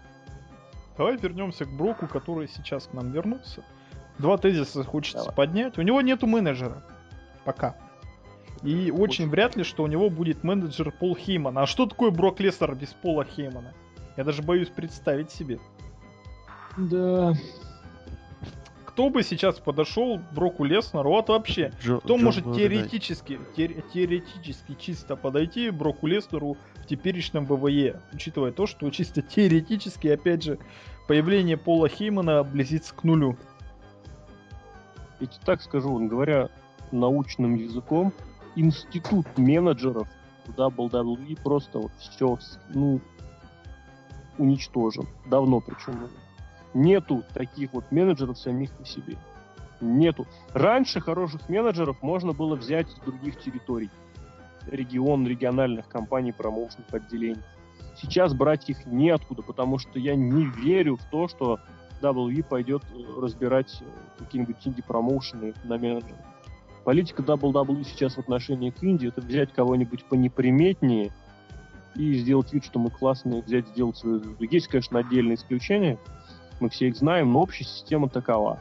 давай 0.97 1.15
вернемся 1.15 1.63
к 1.63 1.69
Броку, 1.69 2.07
который 2.07 2.49
сейчас 2.49 2.87
к 2.87 2.93
нам 2.93 3.11
вернулся. 3.11 3.63
Два 4.19 4.37
тезиса 4.37 4.83
хочется 4.83 5.19
Давай. 5.19 5.35
поднять. 5.35 5.77
У 5.77 5.81
него 5.81 6.01
нету 6.01 6.27
менеджера. 6.27 6.83
Пока. 7.45 7.75
И 8.63 8.91
очень 8.91 9.29
вряд 9.29 9.55
ли, 9.55 9.63
что 9.63 9.83
у 9.83 9.87
него 9.87 10.09
будет 10.09 10.43
менеджер 10.43 10.91
Пол 10.91 11.15
Хейман. 11.15 11.57
А 11.57 11.65
что 11.65 11.85
такое 11.85 12.11
Брок 12.11 12.39
Леснер 12.41 12.75
без 12.75 12.89
Пола 12.89 13.23
Хеймана? 13.25 13.73
Я 14.17 14.25
даже 14.25 14.41
боюсь 14.43 14.67
представить 14.67 15.31
себе. 15.31 15.59
Да. 16.77 17.33
Кто 18.85 19.09
бы 19.09 19.23
сейчас 19.23 19.57
подошел 19.59 20.19
к 20.19 20.33
Броку 20.33 20.65
Леснеру? 20.65 21.09
Вот 21.11 21.29
вообще. 21.29 21.71
Джо- 21.81 21.99
Кто 21.99 22.15
Джон 22.15 22.23
может 22.25 22.43
теоретически, 22.53 23.39
теор- 23.55 23.81
теоретически 23.93 24.75
чисто 24.77 25.15
подойти 25.15 25.69
Броку 25.69 26.07
Леснеру 26.07 26.57
в 26.75 26.85
теперешнем 26.85 27.45
ВВЕ, 27.45 28.01
учитывая 28.11 28.51
то, 28.51 28.67
что 28.67 28.89
чисто 28.89 29.21
теоретически, 29.21 30.09
опять 30.09 30.43
же, 30.43 30.59
появление 31.07 31.55
Пола 31.55 31.87
Хеймана 31.87 32.43
близится 32.43 32.93
к 32.93 33.05
нулю. 33.05 33.37
Тебе 35.19 35.29
так 35.45 35.61
скажу, 35.61 36.07
говоря 36.07 36.49
научным 36.91 37.55
языком, 37.55 38.13
институт 38.55 39.25
менеджеров 39.37 40.07
в 40.45 40.51
WWE 40.51 41.37
просто 41.43 41.79
вот 41.79 41.91
все, 41.99 42.37
ну, 42.69 42.99
уничтожен. 44.37 45.07
Давно 45.25 45.59
причем. 45.59 46.07
Нету 46.73 47.23
таких 47.33 47.73
вот 47.73 47.91
менеджеров 47.91 48.37
самих 48.37 48.71
по 48.71 48.85
себе. 48.85 49.17
Нету. 49.81 50.25
Раньше 50.53 50.99
хороших 50.99 51.47
менеджеров 51.49 52.01
можно 52.01 52.33
было 52.33 52.55
взять 52.55 52.87
из 52.87 52.95
других 52.99 53.39
территорий. 53.39 53.89
Регион, 54.67 55.27
региональных 55.27 55.87
компаний, 55.87 56.31
промоушенных 56.31 56.93
отделений. 56.93 57.41
Сейчас 57.95 58.33
брать 58.33 58.69
их 58.69 58.85
неоткуда, 58.85 59.41
потому 59.41 59.77
что 59.77 59.99
я 59.99 60.15
не 60.15 60.45
верю 60.45 60.97
в 60.97 61.03
то, 61.09 61.27
что 61.27 61.59
WWE 62.01 62.43
пойдет 62.43 62.83
э, 62.93 63.21
разбирать 63.21 63.81
э, 63.81 63.85
какие-нибудь 64.17 64.57
инди-промоушены 64.65 65.53
на 65.63 65.77
менеджера. 65.77 66.17
Политика 66.83 67.21
WWE 67.21 67.83
сейчас 67.83 68.15
в 68.15 68.19
отношении 68.19 68.71
к 68.71 68.83
Инди 68.83 69.07
это 69.07 69.21
взять 69.21 69.53
кого-нибудь 69.53 70.05
понеприметнее 70.05 71.11
и 71.95 72.13
сделать 72.15 72.53
вид, 72.53 72.65
что 72.65 72.79
мы 72.79 72.89
классные, 72.89 73.41
взять, 73.41 73.67
сделать 73.67 73.97
свою 73.97 74.19
звезду. 74.19 74.43
Есть, 74.45 74.67
конечно, 74.67 74.99
отдельные 74.99 75.35
исключения, 75.35 75.97
мы 76.59 76.69
все 76.69 76.87
их 76.87 76.97
знаем, 76.97 77.31
но 77.33 77.41
общая 77.41 77.65
система 77.65 78.09
такова. 78.09 78.59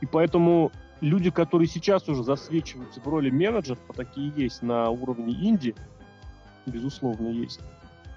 И 0.00 0.06
поэтому 0.06 0.72
люди, 1.00 1.30
которые 1.30 1.68
сейчас 1.68 2.08
уже 2.08 2.22
засвечиваются 2.24 3.00
в 3.00 3.06
роли 3.06 3.30
менеджеров, 3.30 3.78
а 3.88 3.92
такие 3.92 4.32
есть 4.36 4.62
на 4.62 4.90
уровне 4.90 5.34
Инди, 5.34 5.74
безусловно, 6.66 7.28
есть, 7.28 7.60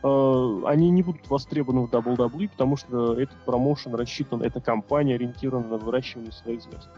они 0.02 0.90
не 0.92 1.04
будут 1.04 1.30
востребованы 1.30 1.88
в 1.88 1.92
WWE, 1.92 2.50
потому 2.50 2.78
что 2.78 3.20
этот 3.20 3.38
промоушен 3.46 3.96
рассчитан, 3.96 4.42
эта 4.42 4.62
компания 4.62 5.16
ориентирована 5.16 5.68
на 5.68 5.78
выращивание 5.78 6.32
своих 6.32 6.62
звезд. 6.62 6.90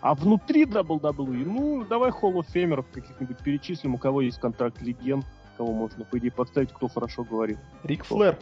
А 0.00 0.14
внутри 0.14 0.64
WWE, 0.64 1.44
ну, 1.44 1.84
давай 1.88 2.10
Hall 2.10 2.34
of 2.34 2.46
Famer'ов 2.54 2.84
каких-нибудь 2.92 3.38
перечислим, 3.38 3.94
у 3.94 3.98
кого 3.98 4.20
есть 4.20 4.38
контракт 4.38 4.80
легенд, 4.82 5.24
кого 5.56 5.72
можно, 5.72 6.04
по 6.04 6.18
идее, 6.18 6.30
подставить, 6.30 6.72
кто 6.72 6.88
хорошо 6.88 7.24
говорит. 7.24 7.58
Рик 7.82 8.04
Флэр. 8.04 8.38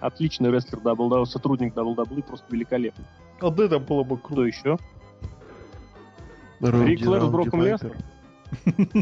Отличный 0.00 0.50
рестлер 0.50 0.78
WWE, 0.78 1.26
сотрудник 1.26 1.74
WWE, 1.74 2.22
просто 2.22 2.46
великолепный. 2.50 3.04
Вот 3.40 3.58
это 3.58 3.80
было 3.80 4.04
бы 4.04 4.16
Кто 4.16 4.28
круто. 4.28 4.42
еще? 4.42 4.78
Рауди 6.60 6.92
Рик 6.92 7.04
Флэр 7.04 7.22
с 7.22 7.28
Броком 7.28 7.60
Пайпер. 7.60 7.96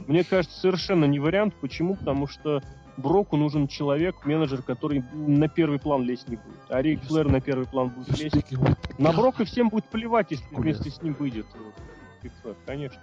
Мне 0.09 0.25
кажется, 0.25 0.59
совершенно 0.59 1.05
не 1.05 1.21
вариант. 1.21 1.55
Почему? 1.61 1.97
Потому 1.97 2.27
что 2.27 2.63
Броку 2.97 3.37
нужен 3.37 3.69
человек, 3.69 4.25
менеджер, 4.25 4.63
который 4.63 5.05
на 5.13 5.49
первый 5.49 5.79
план 5.79 6.03
лезть 6.03 6.29
не 6.29 6.37
будет. 6.37 6.61
А 6.69 6.81
Рик 6.81 7.03
Флэр 7.03 7.29
на 7.29 7.41
первый 7.41 7.67
план 7.67 7.91
будет 7.91 8.19
лезть. 8.19 8.53
На. 8.99 9.13
Брока 9.13 9.45
всем 9.45 9.69
будет 9.69 9.85
плевать, 9.87 10.31
если 10.31 10.47
вместе 10.55 10.91
с 10.91 11.03
ним 11.03 11.15
выйдет 11.19 11.47
Рик 12.23 12.33
Флэр, 12.43 12.57
конечно. 12.65 13.01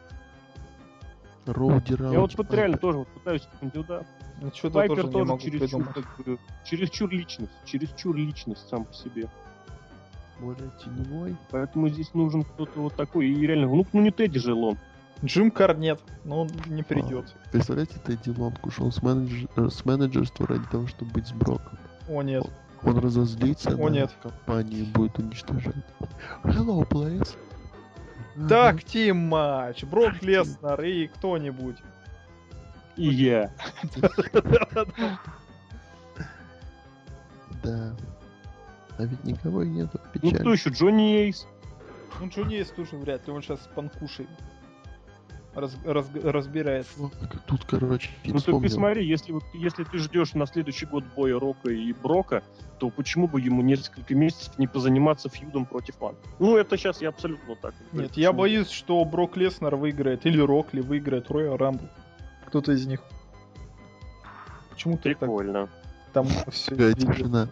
Раунди 1.45 1.95
Я 1.99 2.19
вот 2.21 2.35
вот 2.37 2.53
реально 2.53 2.77
тоже 2.77 2.99
вот 2.99 3.07
пытаюсь 3.09 3.47
кандидат. 3.59 4.07
Ну, 4.41 4.51
Что-то 4.53 4.75
Пайпер 4.75 5.07
тоже 5.07 5.11
тоже 5.11 5.37
чересчур, 5.39 5.85
как 5.93 6.25
бы, 6.25 6.39
чересчур 6.65 7.09
личность, 7.11 7.51
чересчур 7.65 8.15
личность 8.15 8.67
сам 8.69 8.85
по 8.85 8.93
себе. 8.93 9.29
Более 10.39 10.71
теневой. 10.83 11.35
Поэтому 11.51 11.89
здесь 11.89 12.13
нужен 12.13 12.43
кто-то 12.43 12.79
вот 12.79 12.95
такой. 12.95 13.27
И 13.27 13.45
реально, 13.45 13.67
ну, 13.67 13.85
ну 13.93 14.01
не 14.01 14.11
Тедди 14.11 14.39
же 14.39 14.53
он. 14.53 14.77
Джим 15.24 15.51
Карнет, 15.51 16.01
но 16.26 16.41
он 16.41 16.49
не 16.68 16.84
придет. 16.84 17.34
Представляете, 17.51 17.95
Тедди 18.05 18.30
Лонг 18.38 18.66
ушел 18.66 18.91
с, 18.91 18.99
менедж- 18.99 19.49
э, 19.55 19.70
с 19.70 19.86
менеджерства 19.86 20.47
ради 20.47 20.66
того, 20.68 20.88
чтобы 20.88 21.11
быть 21.11 21.28
с 21.28 21.32
Броком. 21.32 21.78
О 22.09 22.22
нет. 22.22 22.45
Он 22.84 22.97
разозлится 22.99 23.76
О, 23.78 23.89
нет. 23.89 24.11
компанию 24.22 24.86
будет 24.88 25.18
уничтожать. 25.18 25.76
Hello, 26.43 26.86
players. 26.88 27.38
Так, 28.49 28.84
тим 28.84 29.18
матч. 29.30 29.84
Брок 29.86 30.22
Леснер 30.22 30.82
и 30.82 31.07
кто-нибудь. 31.07 31.78
И 32.97 33.07
я. 33.07 33.51
Да. 37.64 37.95
А 38.97 39.03
ведь 39.05 39.24
никого 39.24 39.64
и 39.64 39.70
нету. 39.70 39.99
Ну 40.22 40.32
кто 40.32 40.51
еще? 40.53 40.70
Джонни 40.70 41.16
Эйс. 41.18 41.47
Ну, 42.20 42.28
Джонни 42.28 42.57
Эйс 42.57 42.70
тоже 42.72 42.97
вряд 42.97 43.26
ли, 43.26 43.34
он 43.34 43.41
сейчас 43.41 43.61
с 43.64 43.68
панкушей 43.68 44.28
раз- 45.56 45.78
раз- 45.86 46.10
разбирается. 46.24 46.93
Фак, 47.10 47.43
Тут, 47.45 47.66
короче, 47.66 48.10
Ну 48.26 48.34
ты 48.34 48.38
вспомнил. 48.39 48.62
посмотри, 48.70 49.06
если 49.08 49.34
если 49.54 49.84
ты 49.84 49.97
ждешь 49.97 50.34
на 50.34 50.45
следующий 50.45 50.86
год 50.86 51.04
боя 51.16 51.39
Рока 51.39 51.70
и 51.70 51.93
Брока, 51.93 52.43
то 52.80 52.89
почему 52.89 53.28
бы 53.28 53.39
ему 53.39 53.62
несколько 53.62 54.16
месяцев 54.16 54.58
не 54.58 54.68
позаниматься 54.68 55.30
фьюдом 55.30 55.66
против 55.66 55.99
Ван? 55.99 56.16
Ну 56.39 56.58
это 56.58 56.78
сейчас 56.78 57.01
я 57.01 57.10
абсолютно 57.10 57.56
так. 57.56 57.74
говорю. 57.91 58.08
Нет, 58.10 58.18
я 58.18 58.34
боюсь, 58.34 58.70
что 58.70 59.04
Брок 59.06 59.38
Леснер 59.38 59.76
выиграет, 59.76 60.26
или 60.26 60.39
Рокли 60.41 60.82
выиграет 60.82 61.30
Роя 61.30 61.58
Рамбл. 61.58 61.88
Кто-то 62.47 62.72
из 62.74 62.86
них. 62.86 63.01
Почему 64.70 64.97
ты 64.97 65.10
так 65.12 65.20
Прикольно. 65.20 65.70
там 66.14 66.28
все 66.51 66.93
тишина. 66.93 67.47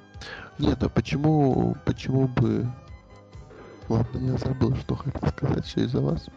Нет, 0.58 0.84
а 0.84 0.90
почему, 0.90 1.76
почему 1.86 2.28
бы... 2.28 2.68
Ладно, 3.90 4.20
я 4.20 4.38
забыл, 4.38 4.76
что 4.76 4.96
хотел 4.96 5.28
сказать, 5.30 5.66
все 5.66 5.82
из-за 5.86 6.02
вас. 6.02 6.28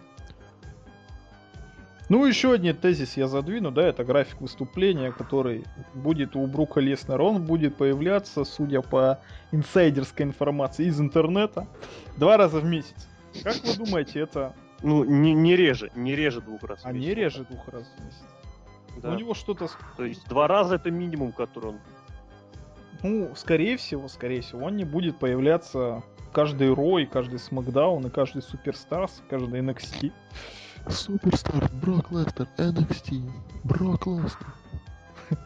Ну, 2.10 2.26
еще 2.26 2.52
один 2.52 2.76
тезис 2.76 3.16
я 3.16 3.28
задвину, 3.28 3.70
да, 3.70 3.82
это 3.82 4.04
график 4.04 4.40
выступления, 4.40 5.10
который 5.10 5.64
будет 5.94 6.36
у 6.36 6.46
Брука 6.46 6.80
Леснера. 6.80 7.22
Он 7.22 7.42
будет 7.42 7.76
появляться, 7.76 8.44
судя 8.44 8.82
по 8.82 9.20
инсайдерской 9.52 10.26
информации 10.26 10.86
из 10.86 11.00
интернета, 11.00 11.66
два 12.18 12.36
раза 12.36 12.60
в 12.60 12.64
месяц. 12.64 13.08
Как 13.42 13.56
вы 13.64 13.74
думаете, 13.84 14.20
это... 14.20 14.54
Ну 14.82 15.02
не, 15.04 15.32
не 15.32 15.56
реже, 15.56 15.90
не 15.94 16.14
реже 16.14 16.42
двух 16.42 16.62
раз. 16.64 16.82
в 16.82 16.86
А 16.86 16.92
месяц. 16.92 17.06
не 17.08 17.14
реже 17.14 17.44
двух 17.44 17.68
раз 17.68 17.84
в 17.96 18.04
месяц? 18.04 18.22
Да. 19.02 19.12
У 19.12 19.14
него 19.14 19.32
что-то... 19.32 19.68
То 19.96 20.04
есть 20.04 20.28
два 20.28 20.46
раза 20.46 20.74
это 20.74 20.90
минимум, 20.90 21.32
который 21.32 21.70
он. 21.70 21.78
Ну, 23.02 23.30
скорее 23.34 23.78
всего, 23.78 24.08
скорее 24.08 24.42
всего, 24.42 24.66
он 24.66 24.76
не 24.76 24.84
будет 24.84 25.18
появляться 25.18 26.02
каждый 26.32 26.72
Raw, 26.72 27.06
каждый 27.06 27.38
SmackDown 27.38 28.06
и 28.06 28.10
каждый 28.10 28.42
Superstars, 28.42 29.22
каждый 29.30 29.60
NXT. 29.60 30.12
Superstars, 30.88 31.70
Брок 31.82 32.10
Леснер, 32.10 32.48
NXT, 32.58 33.30
Брок 33.64 34.06
Леснер. 34.06 34.46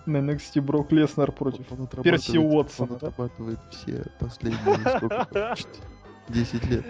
На 0.07 0.19
NXT 0.19 0.61
Брок 0.61 0.91
Леснер 0.91 1.31
против 1.33 1.67
Перси 2.03 2.37
Уотсона, 2.39 2.95
Он 2.95 2.99
да? 2.99 3.09
отрабатывает 3.09 3.59
все 3.71 4.05
последние 4.19 4.77
сколько, 4.97 5.57
10 6.29 6.65
лет. 6.71 6.85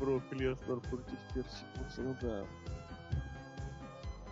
Брок 0.00 0.24
Леснер 0.32 0.80
против 0.80 1.18
Перси 1.32 1.64
Уотсона, 1.78 2.16
да. 2.20 2.44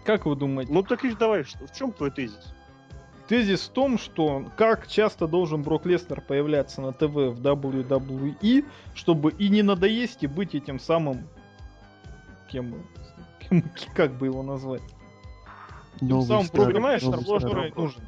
Как 0.05 0.27
вы 0.27 0.35
думаете? 0.35 0.73
Ну 0.73 0.83
так 0.83 1.05
и 1.05 1.15
давай, 1.15 1.45
что, 1.45 1.67
в 1.67 1.73
чем 1.73 1.93
твой 1.93 2.11
тезис? 2.11 2.53
Тезис 3.29 3.61
в 3.61 3.69
том, 3.69 3.97
что 3.97 4.45
как 4.57 4.89
часто 4.89 5.29
должен 5.29 5.63
Брок 5.63 5.87
Леснер 5.87 6.21
появляться 6.21 6.81
на 6.81 6.93
ТВ 6.93 7.05
в 7.15 7.41
WWE, 7.41 8.65
чтобы 8.95 9.31
и 9.31 9.49
не 9.49 9.63
надоесть, 9.63 10.25
и 10.25 10.27
быть 10.27 10.57
этим 10.57 10.81
самым... 10.81 11.29
Кем, 12.51 12.75
кем- 13.41 13.65
как 13.95 14.13
бы 14.13 14.27
его 14.27 14.43
назвать? 14.43 14.83
Тем 15.99 16.23
самым 16.23 16.49
понимаешь, 16.49 17.03
сложный 17.03 17.55
вопрос. 17.55 17.77
нужен. 17.77 18.03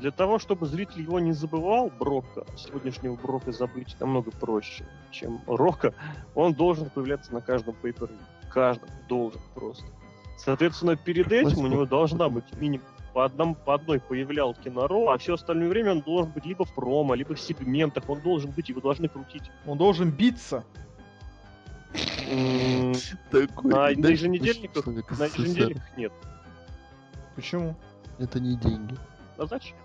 Для 0.00 0.10
того, 0.10 0.38
чтобы 0.38 0.66
зритель 0.66 1.02
его 1.02 1.20
не 1.20 1.32
забывал, 1.32 1.90
Брока, 1.98 2.46
сегодняшнего 2.56 3.16
Брока 3.16 3.52
забыть 3.52 3.96
намного 4.00 4.30
проще, 4.30 4.86
чем 5.10 5.42
Рока, 5.46 5.92
он 6.34 6.54
должен 6.54 6.88
появляться 6.88 7.34
на 7.34 7.42
каждом 7.42 7.74
пейпер 7.74 8.08
Каждом 8.50 8.88
должен 9.08 9.40
просто. 9.54 9.84
Соответственно, 10.38 10.96
перед 10.96 11.30
этим 11.30 11.58
у 11.58 11.66
него 11.66 11.84
должна 11.84 12.30
быть 12.30 12.44
минимум 12.56 12.86
по, 13.12 13.24
одному, 13.24 13.54
по 13.54 13.74
одной 13.74 14.00
появлялке 14.00 14.70
на 14.70 14.88
Ро, 14.88 15.10
а 15.10 15.18
все 15.18 15.34
остальное 15.34 15.68
время 15.68 15.92
он 15.92 16.00
должен 16.00 16.32
быть 16.32 16.46
либо 16.46 16.64
в 16.64 16.72
промо, 16.74 17.14
либо 17.14 17.34
в 17.34 17.40
сегментах, 17.40 18.08
он 18.08 18.20
должен 18.20 18.50
быть, 18.50 18.68
его 18.68 18.80
должны 18.80 19.08
крутить. 19.08 19.50
Он 19.66 19.76
должен 19.76 20.10
биться. 20.10 20.64
Такой, 23.30 23.70
На, 23.70 23.88
еженедельниках, 23.88 24.86
на 24.86 25.24
еженедельниках 25.24 25.96
нет. 25.96 26.12
Почему? 27.34 27.74
Это 28.18 28.38
не 28.38 28.56
деньги. 28.56 28.96
А 29.38 29.46
зачем? 29.46 29.76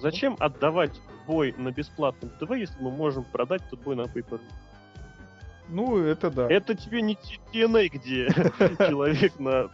Зачем 0.00 0.36
отдавать 0.40 1.00
бой 1.26 1.54
на 1.58 1.70
бесплатном 1.70 2.30
ТВ, 2.40 2.50
если 2.56 2.80
мы 2.80 2.90
можем 2.90 3.24
продать 3.24 3.62
этот 3.66 3.80
бой 3.82 3.94
на 3.96 4.02
pay 4.02 4.40
Ну, 5.68 5.98
это 5.98 6.30
да. 6.30 6.48
Это 6.48 6.74
тебе 6.74 7.02
не 7.02 7.18
TNA, 7.52 7.88
где 7.88 8.28
человек 8.88 9.38
на 9.38 9.70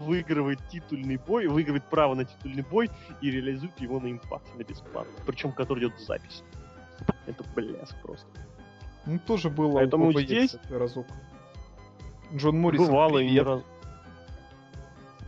выигрывает 0.00 0.58
титульный 0.68 1.16
бой, 1.16 1.46
выигрывает 1.46 1.84
право 1.84 2.14
на 2.14 2.24
титульный 2.24 2.64
бой 2.64 2.90
и 3.20 3.30
реализует 3.30 3.78
его 3.80 4.00
на 4.00 4.10
импакте, 4.10 4.50
на 4.56 4.64
бесплатно. 4.64 5.12
Причем, 5.26 5.52
который 5.52 5.84
идет 5.84 5.94
в 5.94 6.00
запись. 6.00 6.42
Это 7.26 7.44
бляск 7.54 7.94
просто. 8.02 8.26
Ну, 9.08 9.18
тоже 9.18 9.48
было 9.48 9.72
Поэтому 9.72 10.12
ППЕ, 10.12 10.22
здесь- 10.22 10.56
разок. 10.68 11.06
Джон 12.34 12.58
Моррисон. 12.60 12.86
Бывало 12.88 13.18
и 13.20 13.30
не 13.30 13.40
раз. 13.40 13.62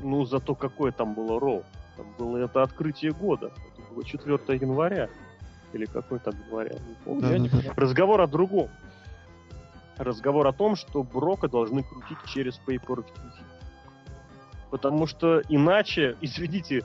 Ну, 0.03 0.27
зато 0.27 0.55
какое 0.55 0.93
там 0.93 1.15
было 1.15 1.41
Роу. 1.41 1.65
Там 1.97 2.07
было 2.19 2.37
это 2.37 2.63
открытие 2.63 3.13
года. 3.13 3.47
Это 3.47 3.95
было 3.95 4.05
4 4.05 4.39
января. 4.55 5.09
Или 5.73 5.87
какой 5.87 6.19
там 6.19 6.35
января, 6.47 6.75
не 6.75 6.95
помню. 7.05 7.31
Я 7.31 7.39
не 7.39 7.49
Да-да-да. 7.49 7.73
Разговор 7.75 8.21
о 8.21 8.27
другом. 8.27 8.69
Разговор 9.97 10.47
о 10.47 10.53
том, 10.53 10.77
что 10.77 11.03
Брока 11.03 11.49
должны 11.49 11.83
крутить 11.83 12.19
через 12.27 12.61
pay 12.67 12.79
per 12.79 13.03
Потому 14.71 15.07
что 15.07 15.41
иначе, 15.49 16.19
извините, 16.21 16.85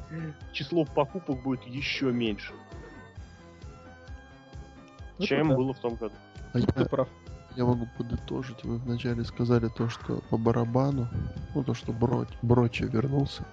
число 0.54 0.86
покупок 0.86 1.42
будет 1.44 1.64
еще 1.68 2.14
меньше, 2.14 2.54
Это 5.18 5.28
чем 5.28 5.50
да. 5.50 5.56
было 5.56 5.74
в 5.74 5.80
том 5.80 5.96
году. 5.96 6.16
А 6.56 6.60
Ты 6.60 6.80
я, 6.82 6.86
прав. 6.86 7.08
я 7.58 7.66
могу 7.66 7.88
подытожить. 7.98 8.64
Вы 8.64 8.78
вначале 8.78 9.26
сказали 9.26 9.68
то, 9.68 9.90
что 9.90 10.22
по 10.30 10.38
барабану, 10.38 11.08
ну 11.54 11.64
то, 11.64 11.74
что 11.74 11.92
Бро, 11.92 12.26
Брочи 12.42 12.84
вернулся. 12.84 13.44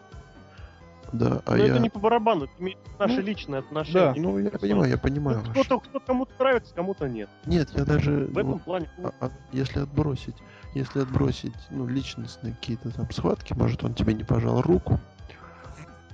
Да, 1.12 1.42
а 1.44 1.56
Но 1.56 1.64
я... 1.64 1.66
это 1.72 1.78
не 1.80 1.90
по 1.90 1.98
барабану, 1.98 2.44
это 2.44 2.52
наше 2.98 3.16
Ну, 3.16 3.20
личное 3.22 3.58
отношение. 3.58 4.14
да. 4.14 4.20
Ну, 4.20 4.38
я 4.38 4.50
понимаю, 4.50 4.90
я 4.90 4.96
понимаю. 4.98 5.42
Ну, 5.44 5.50
Кто-то, 5.52 5.80
кто 5.80 6.00
кому-то 6.00 6.32
нравится, 6.38 6.74
кому-то 6.74 7.06
нет. 7.08 7.28
Нет, 7.44 7.68
я 7.76 7.84
даже... 7.84 8.26
В 8.26 8.38
этом 8.38 8.52
ну, 8.52 8.58
плане 8.60 8.88
а- 9.02 9.12
а 9.20 9.30
если 9.52 9.80
отбросить, 9.80 10.36
если 10.74 11.00
отбросить, 11.00 11.52
ну, 11.70 11.86
личностные 11.86 12.54
какие-то 12.54 12.90
там 12.90 13.10
схватки, 13.10 13.52
может, 13.52 13.84
он 13.84 13.92
тебе 13.94 14.14
не 14.14 14.24
пожал 14.24 14.62
руку, 14.62 14.98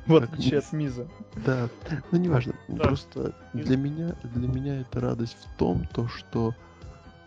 В 0.06 0.16
отличие 0.16 0.58
от 0.58 0.72
Миза. 0.72 1.06
Да, 1.46 1.68
ну 2.10 2.18
неважно. 2.18 2.54
Да. 2.66 2.84
Просто 2.84 3.34
для 3.52 3.76
меня, 3.76 4.16
для 4.24 4.48
меня 4.48 4.80
это 4.80 5.00
радость 5.00 5.36
в 5.44 5.58
том, 5.58 5.86
то 5.92 6.08
что 6.08 6.54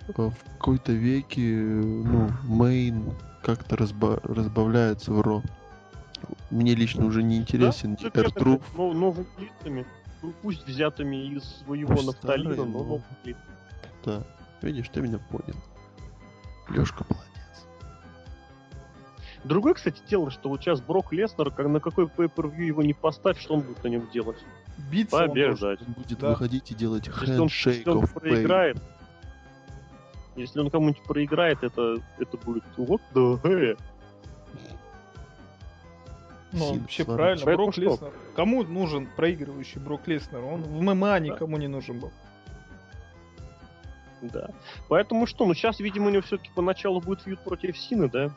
в 0.08 0.34
какой-то 0.58 0.92
веке, 0.92 1.42
э, 1.42 1.82
ну, 1.82 2.30
мейн 2.44 3.14
как-то 3.44 3.76
разба- 3.76 4.20
разбавляется 4.24 5.12
в 5.12 5.22
ро. 5.22 5.42
Мне 6.50 6.76
лично 6.76 7.06
уже 7.06 7.24
не 7.24 7.38
интересен 7.38 7.96
Да, 7.96 8.10
Эртруф, 8.22 8.62
но- 8.76 8.94
новыми 8.94 9.26
лицами, 9.40 9.86
ну, 10.22 10.34
пусть 10.42 10.68
взятыми 10.68 11.16
из 11.36 11.44
своего 11.64 11.94
Пусть 11.94 12.06
нафталина, 12.08 12.54
старые, 12.54 12.72
но 12.72 12.78
но- 12.80 12.84
новыми 12.86 13.04
лицами. 13.24 13.46
да. 14.06 14.24
Видишь, 14.62 14.90
ты 14.90 15.02
меня 15.02 15.18
понял. 15.18 15.56
Лёшка 16.70 17.04
молодец. 17.10 17.28
Другое, 19.44 19.74
кстати, 19.74 20.00
дело, 20.08 20.30
что 20.30 20.50
вот 20.50 20.62
сейчас 20.62 20.82
Брок 20.82 21.12
Леснер, 21.14 21.50
как 21.50 21.68
на 21.68 21.80
какой 21.80 22.06
pay 22.06 22.28
его 22.68 22.84
не 22.84 22.94
поставь, 22.94 23.40
что 23.40 23.56
он 23.56 23.62
будет 23.62 23.84
на 23.84 23.88
нем 23.88 24.08
делать? 24.14 24.38
Биться 24.92 25.16
он 25.18 25.26
должен. 25.34 25.46
Побеждать. 25.48 25.80
Он 25.88 25.94
будет 25.94 26.20
Да. 26.20 26.30
выходить 26.30 26.70
и 26.72 26.76
делать 26.76 27.08
Если 27.08 27.16
он, 27.38 27.50
он 27.90 28.04
of 28.04 28.14
pain. 28.14 28.80
Если 30.36 30.60
он 30.60 30.70
кому-нибудь 30.70 31.04
проиграет, 31.04 31.64
это, 31.64 31.98
это 32.20 32.38
будет 32.38 32.64
вот 32.78 33.02
да 33.14 33.40
э. 33.50 33.76
Ну, 36.54 36.80
вообще 36.80 37.04
Сварог. 37.04 37.18
правильно, 37.18 37.46
Поэтому 37.46 37.66
Брок 37.66 37.74
что? 37.74 37.82
Леснер. 37.82 38.12
Кому 38.36 38.64
нужен 38.64 39.08
проигрывающий 39.16 39.80
Брок 39.80 40.08
Леснер? 40.08 40.44
Он 40.44 40.62
в 40.62 40.82
ММА 40.82 41.20
никому 41.20 41.58
не 41.58 41.68
нужен 41.68 42.00
был. 42.00 42.12
Да. 44.22 44.50
Поэтому 44.88 45.26
что, 45.26 45.46
ну 45.46 45.54
сейчас, 45.54 45.80
видимо, 45.80 46.08
у 46.08 46.10
него 46.10 46.22
все-таки 46.22 46.52
поначалу 46.54 47.02
будет 47.02 47.22
фьюд 47.22 47.40
против 47.40 47.78
Сины, 47.78 48.10
да? 48.10 48.32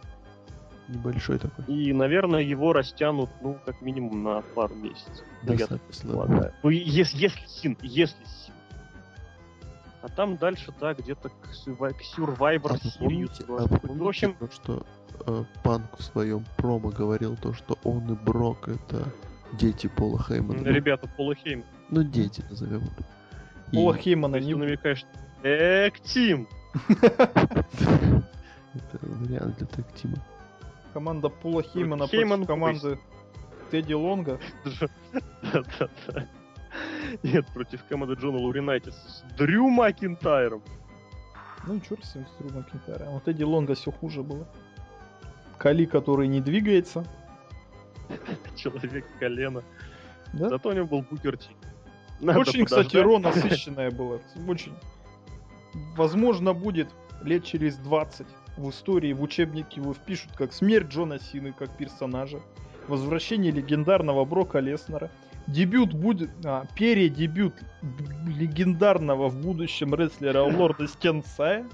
Небольшой 0.89 1.39
такой. 1.39 1.65
И, 1.67 1.93
наверное, 1.93 2.41
его 2.41 2.73
растянут, 2.73 3.31
ну, 3.43 3.59
как 3.65 3.81
минимум 3.81 4.23
на 4.23 4.43
пару 4.43 4.75
месяцев. 4.75 5.25
Ну, 5.43 5.49
Да, 5.49 5.55
я 5.55 5.67
Саша, 5.67 5.81
слава. 5.91 6.23
предполагаю. 6.27 6.55
Ну, 6.63 6.71
если, 6.71 7.19
если 7.19 7.47
Син, 7.47 7.79
если 7.83 8.25
Син. 8.25 8.55
А 10.05 10.09
там 10.11 10.37
дальше, 10.37 10.71
да, 10.79 10.93
где-то 10.93 11.31
к 11.31 11.49
Survi- 11.67 11.95
к 11.95 12.03
Survivor 12.03 12.73
А 12.73 12.75
Series. 12.75 12.99
помните, 12.99 13.45
а 13.49 13.67
Ну, 13.85 14.05
в 14.05 14.09
общем, 14.09 14.35
то, 14.35 14.51
что 14.51 14.87
э, 15.27 15.45
Панк 15.63 15.97
в 15.99 16.03
своем 16.03 16.45
промо 16.59 16.91
говорил 16.91 17.39
то, 17.39 17.55
что 17.55 17.79
он 17.85 18.13
и 18.13 18.15
Брок 18.15 18.69
это 18.69 19.11
дети 19.55 19.87
Пола 19.87 20.23
Хеймана. 20.23 20.61
Ну, 20.61 20.71
ребята, 20.71 21.09
Пола 21.17 21.35
Хейм, 21.35 21.65
Ну, 21.89 22.03
дети 22.03 22.45
назовем. 22.51 22.83
И 23.73 23.77
Пола 23.77 23.97
Хеймана 23.97 24.37
не 24.37 24.53
ты 24.53 24.59
намекаешь, 24.59 25.07
Эк, 25.43 25.99
Тим! 26.01 26.49
Это 28.75 28.99
вариант 29.01 29.57
для 29.57 29.67
тег-тима. 29.69 30.19
Команда 30.93 31.31
Пола 31.31 31.63
Хеймана 31.63 32.09
Хейман 32.09 32.45
против 32.45 32.47
команды 32.47 32.99
Тедди 33.71 33.95
Лонга. 33.95 34.39
Да-да-да. 35.43 36.27
Нет, 37.23 37.47
против 37.55 37.85
команды 37.85 38.15
Джона 38.15 38.39
Лауринайтиса 38.39 38.99
с 39.09 39.25
Дрю 39.37 39.69
Макинтайром. 39.69 40.63
Ну, 41.67 41.81
черт 41.81 42.05
с 42.05 42.15
ним, 42.15 42.27
с 42.27 42.43
Дрю 42.43 42.55
Макинтайром. 42.55 43.13
Вот 43.13 43.25
Тедди 43.25 43.43
Лонга 43.43 43.75
все 43.75 43.91
хуже 43.91 44.23
было. 44.23 44.47
Кали, 45.59 45.85
который 45.85 46.29
не 46.29 46.41
двигается. 46.41 47.05
Человек 48.57 49.07
колено. 49.19 49.63
Да? 50.33 50.49
Зато 50.49 50.71
у 50.71 50.73
него 50.73 50.87
был 50.87 51.03
Букер 51.03 51.37
Ти. 51.37 51.49
Надо 52.21 52.41
Очень, 52.41 52.65
кстати, 52.65 52.89
подождать. 52.89 53.05
Ро 53.05 53.19
насыщенное 53.45 53.91
было. 53.91 54.21
Очень. 54.49 54.75
Возможно, 55.97 56.53
будет 56.53 56.89
лет 57.23 57.45
через 57.45 57.77
20 57.77 58.27
в 58.57 58.71
истории, 58.71 59.13
в 59.13 59.23
учебнике 59.23 59.81
его 59.81 59.95
впишут 59.95 60.33
как 60.37 60.53
смерть 60.53 60.89
Джона 60.89 61.19
Сины, 61.19 61.53
как 61.53 61.77
персонажа. 61.77 62.41
Возвращение 62.87 63.51
легендарного 63.51 64.25
Брока 64.25 64.61
Леснера. 64.61 65.11
Дебют 65.47 65.93
будет... 65.93 66.31
А, 66.45 66.67
передебют 66.75 67.55
легендарного 68.27 69.29
в 69.29 69.41
будущем 69.41 69.95
рестлера 69.95 70.43
Лорда 70.57 70.89
Стенсая. 70.89 71.67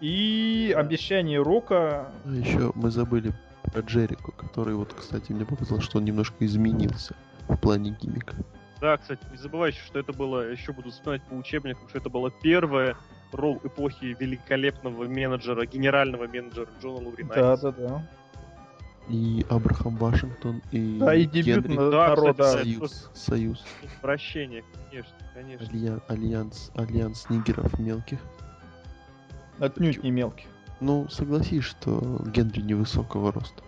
И 0.00 0.74
обещание 0.76 1.42
Рока... 1.42 2.10
А 2.24 2.30
еще 2.30 2.72
мы 2.74 2.90
забыли 2.90 3.32
про 3.72 3.82
Джерико, 3.82 4.32
который 4.32 4.74
вот, 4.74 4.94
кстати, 4.94 5.32
мне 5.32 5.44
показалось, 5.44 5.84
что 5.84 5.98
он 5.98 6.04
немножко 6.04 6.44
изменился 6.44 7.14
в 7.48 7.56
плане 7.56 7.96
гиммика. 8.00 8.34
Да, 8.80 8.96
кстати, 8.96 9.20
не 9.30 9.36
забывайте, 9.36 9.78
что 9.84 9.98
это 9.98 10.14
было, 10.14 10.50
еще 10.50 10.72
буду 10.72 10.90
вспоминать 10.90 11.22
по 11.24 11.34
учебникам, 11.34 11.86
что 11.88 11.98
это 11.98 12.08
было 12.08 12.30
первое 12.30 12.96
ролл 13.32 13.60
эпохи 13.62 14.16
великолепного 14.18 15.04
менеджера, 15.04 15.66
генерального 15.66 16.26
менеджера 16.26 16.68
Джона 16.80 17.08
Лауринайтиса. 17.08 17.72
Да-да-да. 17.72 18.06
И 19.08 19.44
Абрахам 19.48 19.96
Вашингтон, 19.96 20.62
и, 20.70 20.98
Да, 20.98 21.14
и 21.14 21.24
дебют 21.26 21.64
Генри 21.66 21.76
на- 21.76 21.90
Да, 21.90 22.08
народа. 22.10 22.44
кстати, 22.44 22.64
Союз. 22.74 23.10
Союз. 23.14 23.64
Прощение, 24.00 24.62
конечно, 24.90 25.14
конечно. 25.34 25.66
Алья- 25.66 26.02
Альянс, 26.08 26.70
альянс 26.76 27.28
нигеров 27.28 27.76
мелких. 27.78 28.20
Отнюдь 29.58 30.02
не 30.02 30.10
мелкий. 30.10 30.46
Ну, 30.80 31.08
согласись, 31.08 31.64
что 31.64 32.22
Генри 32.26 32.60
невысокого 32.60 33.32
роста. 33.32 33.62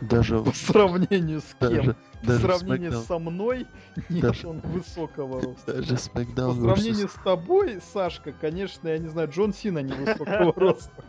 Даже, 0.00 0.40
По 0.40 0.52
сравнению 0.52 1.40
с 1.40 1.54
кем? 1.58 1.70
даже, 1.70 1.96
В 2.22 2.26
даже 2.26 2.40
сравнении 2.42 2.88
Смакдаун- 2.88 3.06
со 3.06 3.18
мной, 3.18 3.66
нет, 4.10 4.22
Даже- 4.22 4.48
он 4.48 4.60
высокого 4.60 5.40
роста. 5.40 5.74
даже 5.74 5.94
По 5.94 5.96
Смакдаун 6.00 6.62
сравнению 6.62 7.06
versus- 7.06 7.20
с 7.20 7.24
тобой, 7.24 7.80
Сашка, 7.92 8.32
конечно, 8.32 8.88
я 8.88 8.98
не 8.98 9.08
знаю, 9.08 9.30
Джон 9.30 9.52
Сина 9.54 9.78
невысокого 9.78 10.52
роста. 10.56 11.04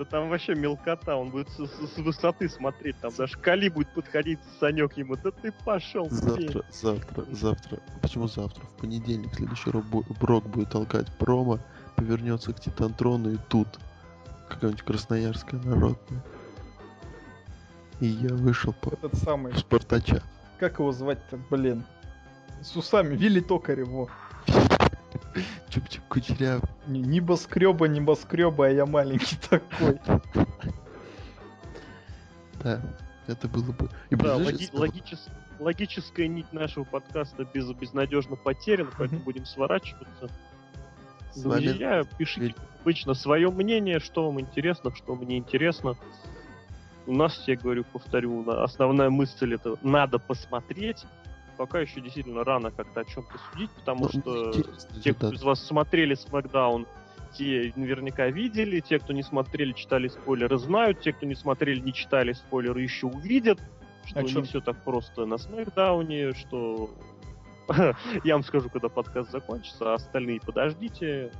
Да 0.00 0.06
там 0.06 0.30
вообще 0.30 0.54
мелкота, 0.54 1.14
он 1.14 1.28
будет 1.28 1.50
с, 1.50 1.56
с- 1.66 1.94
с 1.94 1.98
высоты 1.98 2.48
смотреть, 2.48 2.96
там 3.02 3.12
даже 3.18 3.36
Кали 3.36 3.68
будет 3.68 3.92
подходить, 3.92 4.38
Санек 4.58 4.96
ему, 4.96 5.14
да 5.16 5.30
ты 5.30 5.52
пошел 5.52 6.08
Завтра, 6.08 6.64
завтра, 6.72 7.26
завтра. 7.32 7.80
Почему 8.00 8.26
завтра? 8.26 8.64
В 8.64 8.80
понедельник 8.80 9.34
следующий 9.34 9.68
Ро- 9.68 10.04
Брок 10.18 10.46
будет 10.46 10.70
толкать 10.70 11.06
промо, 11.18 11.58
повернется 11.96 12.54
к 12.54 12.60
Титантрону 12.60 13.32
и 13.32 13.36
тут 13.50 13.68
какая-нибудь 14.48 14.80
красноярская 14.84 15.60
народная. 15.60 16.22
И 18.00 18.06
я 18.06 18.34
вышел 18.34 18.72
по 18.72 18.94
Этот 18.94 19.16
самый, 19.18 19.54
Спартача. 19.54 20.22
как 20.58 20.78
его 20.78 20.92
звать-то, 20.92 21.38
блин? 21.50 21.84
С 22.62 22.74
усами, 22.74 23.16
Вилли 23.16 23.40
Токарев, 23.40 23.86
во. 23.88 24.08
Чуп-чуп 25.68 26.02
кучеряв. 26.08 26.62
Ни- 26.86 26.98
Небоскреба, 26.98 27.86
небоскреба, 27.88 28.66
а 28.66 28.70
я 28.70 28.86
маленький 28.86 29.36
такой. 29.50 29.98
Да, 32.62 32.80
это 33.26 33.48
было 33.48 33.72
бы... 33.72 33.88
И 34.10 34.16
Да, 34.16 34.36
логи- 34.36 34.68
логичес- 34.72 35.30
логическая 35.58 36.26
нить 36.26 36.52
нашего 36.52 36.84
подкаста 36.84 37.44
без, 37.52 37.70
безнадежно 37.72 38.36
потеряна, 38.36 38.90
поэтому 38.96 39.20
будем 39.22 39.46
сворачиваться. 39.46 40.28
С 41.32 41.44
вами- 41.44 41.66
Друзья, 41.68 42.04
пишите 42.18 42.54
как 42.54 42.64
обычно 42.82 43.14
свое 43.14 43.50
мнение, 43.50 44.00
что 44.00 44.26
вам 44.26 44.40
интересно, 44.40 44.94
что 44.94 45.14
мне 45.14 45.38
интересно. 45.38 45.96
У 47.06 47.14
нас, 47.14 47.42
я 47.46 47.56
говорю, 47.56 47.84
повторю, 47.84 48.42
на- 48.42 48.62
основная 48.64 49.10
мысль 49.10 49.54
это 49.54 49.76
надо 49.82 50.18
посмотреть, 50.18 51.04
пока 51.60 51.80
еще 51.80 52.00
действительно 52.00 52.42
рано 52.42 52.70
как-то 52.70 53.00
о 53.00 53.04
чем-то 53.04 53.34
судить, 53.52 53.70
потому 53.72 54.08
Ну, 54.14 54.20
что 54.20 54.52
те, 55.02 55.12
кто 55.12 55.30
из 55.30 55.42
вас 55.42 55.62
смотрели 55.62 56.16
SmackDown, 56.16 56.86
те 57.34 57.70
наверняка 57.76 58.28
видели, 58.28 58.80
те, 58.80 58.98
кто 58.98 59.12
не 59.12 59.22
смотрели, 59.22 59.72
читали 59.72 60.08
спойлеры, 60.08 60.56
знают, 60.56 61.00
те, 61.00 61.12
кто 61.12 61.26
не 61.26 61.34
смотрели, 61.34 61.78
не 61.78 61.92
читали 61.92 62.32
спойлеры, 62.32 62.80
еще 62.80 63.08
увидят, 63.08 63.60
что 64.06 64.20
А 64.20 64.22
не 64.22 64.42
все 64.42 64.62
так 64.62 64.82
просто 64.84 65.26
на 65.26 65.34
SmackDown, 65.34 66.34
что 66.34 66.90
я 68.24 68.36
вам 68.36 68.42
скажу, 68.42 68.70
когда 68.70 68.88
подкаст 68.88 69.30
закончится, 69.30 69.92
а 69.92 69.96
остальные 69.96 70.40
подождите. 70.40 71.30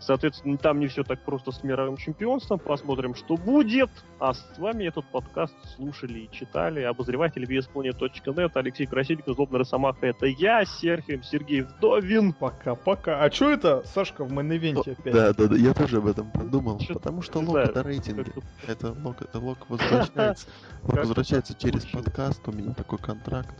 Соответственно, 0.00 0.56
там 0.58 0.80
не 0.80 0.86
все 0.88 1.04
так 1.04 1.22
просто 1.24 1.52
с 1.52 1.62
мировым 1.62 1.96
чемпионством. 1.96 2.58
Посмотрим, 2.58 3.14
что 3.14 3.36
будет. 3.36 3.90
А 4.18 4.34
с 4.34 4.58
вами 4.58 4.84
этот 4.84 5.04
подкаст 5.06 5.54
слушали 5.76 6.20
и 6.20 6.30
читали 6.30 6.80
обозреватель 6.82 7.44
VSPlanet.net, 7.44 8.50
Алексей 8.54 8.86
Красильников, 8.86 9.34
Злобный 9.36 9.58
Росомаха. 9.60 10.06
Это 10.06 10.26
я, 10.26 10.64
Серхием 10.64 11.22
Сергей 11.22 11.62
Вдовин. 11.62 12.32
Пока-пока. 12.32 13.22
А 13.22 13.30
чё 13.30 13.50
это 13.50 13.82
Сашка 13.86 14.24
в 14.24 14.32
мейн-ивенте 14.32 14.92
опять? 14.92 15.12
Да, 15.14 15.32
да, 15.32 15.46
да, 15.48 15.56
я 15.56 15.74
тоже 15.74 15.98
об 15.98 16.06
этом 16.06 16.30
подумал, 16.30 16.78
Чё- 16.78 16.94
потому 16.94 17.22
что 17.22 17.40
лог 17.40 17.56
это 17.56 17.82
рейтинги. 17.82 18.30
Как-то 18.30 18.42
Это 18.66 18.92
лог, 19.02 19.22
это 19.22 19.38
лог 19.38 19.58
возвращается. 19.68 20.46
Как 20.86 20.96
возвращается 21.00 21.54
через 21.54 21.84
подкаст, 21.84 22.46
у 22.48 22.52
меня 22.52 22.74
такой 22.74 22.98
контракт. 22.98 23.54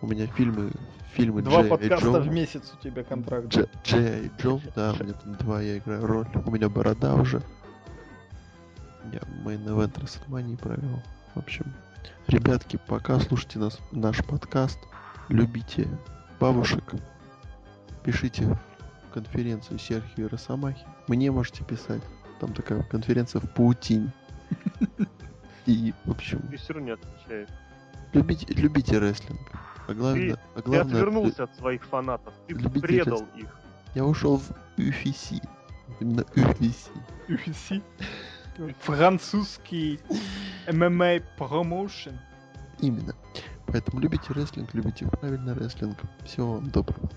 У 0.00 0.06
меня 0.06 0.26
фильмы, 0.26 0.70
фильмы 1.12 1.42
Два 1.42 1.62
Джей 1.62 1.70
подкаста 1.70 2.06
Джо. 2.06 2.20
в 2.20 2.28
месяц 2.32 2.72
у 2.78 2.82
тебя 2.82 3.02
контракт. 3.02 3.46
Дж- 3.48 3.68
Джей 3.84 4.26
и 4.26 4.30
Джо, 4.40 4.60
да, 4.76 4.92
у 4.98 5.02
меня 5.02 5.14
там 5.14 5.34
два, 5.34 5.60
я 5.60 5.78
играю 5.78 6.06
роль. 6.06 6.26
У 6.46 6.50
меня 6.50 6.68
борода 6.68 7.14
уже. 7.14 7.42
Я 9.12 9.20
мейн-эвент 9.44 9.98
Расселмании 9.98 10.56
провел. 10.56 11.02
В 11.34 11.38
общем, 11.38 11.72
ребятки, 12.28 12.78
пока 12.86 13.18
слушайте 13.20 13.58
нас, 13.58 13.78
наш 13.90 14.24
подкаст, 14.24 14.78
любите 15.28 15.88
бабушек, 16.38 16.84
пишите 18.04 18.44
в 18.44 19.12
конференцию 19.14 19.78
Серхио 19.78 20.26
и 20.26 20.28
Росомахи. 20.28 20.84
Мне 21.08 21.30
можете 21.32 21.64
писать. 21.64 22.02
Там 22.38 22.52
такая 22.54 22.82
конференция 22.84 23.40
в 23.40 23.50
паутине. 23.52 24.12
И, 25.66 25.92
в 26.04 26.12
общем, 26.12 26.40
Ты 26.48 26.56
все 26.56 26.72
равно 26.72 26.86
не 26.86 26.92
отвечаешь. 26.94 27.48
любите, 28.12 28.46
любите 28.54 28.98
рестлинг. 28.98 29.40
А 29.88 29.94
главное, 29.94 30.38
а 30.54 30.60
Ты 30.60 30.68
главное, 30.70 30.96
отвернулся 30.96 31.44
от 31.44 31.56
своих 31.56 31.82
фанатов. 31.84 32.34
Ты 32.46 32.54
предал 32.80 33.24
их. 33.34 33.58
я 33.94 34.04
ушел 34.04 34.36
в 34.36 34.50
UFC. 34.76 35.42
Именно 35.98 36.20
UFC. 36.34 36.90
UFC. 37.28 37.82
Французский 38.80 39.98
ММА 40.70 41.20
промоушен. 41.38 42.18
Именно. 42.80 43.14
Поэтому 43.66 44.00
любите 44.00 44.32
рестлинг, 44.34 44.74
любите 44.74 45.06
правильно 45.06 45.54
рестлинг. 45.54 45.96
Всего 46.24 46.54
вам 46.54 46.70
доброго. 46.70 47.08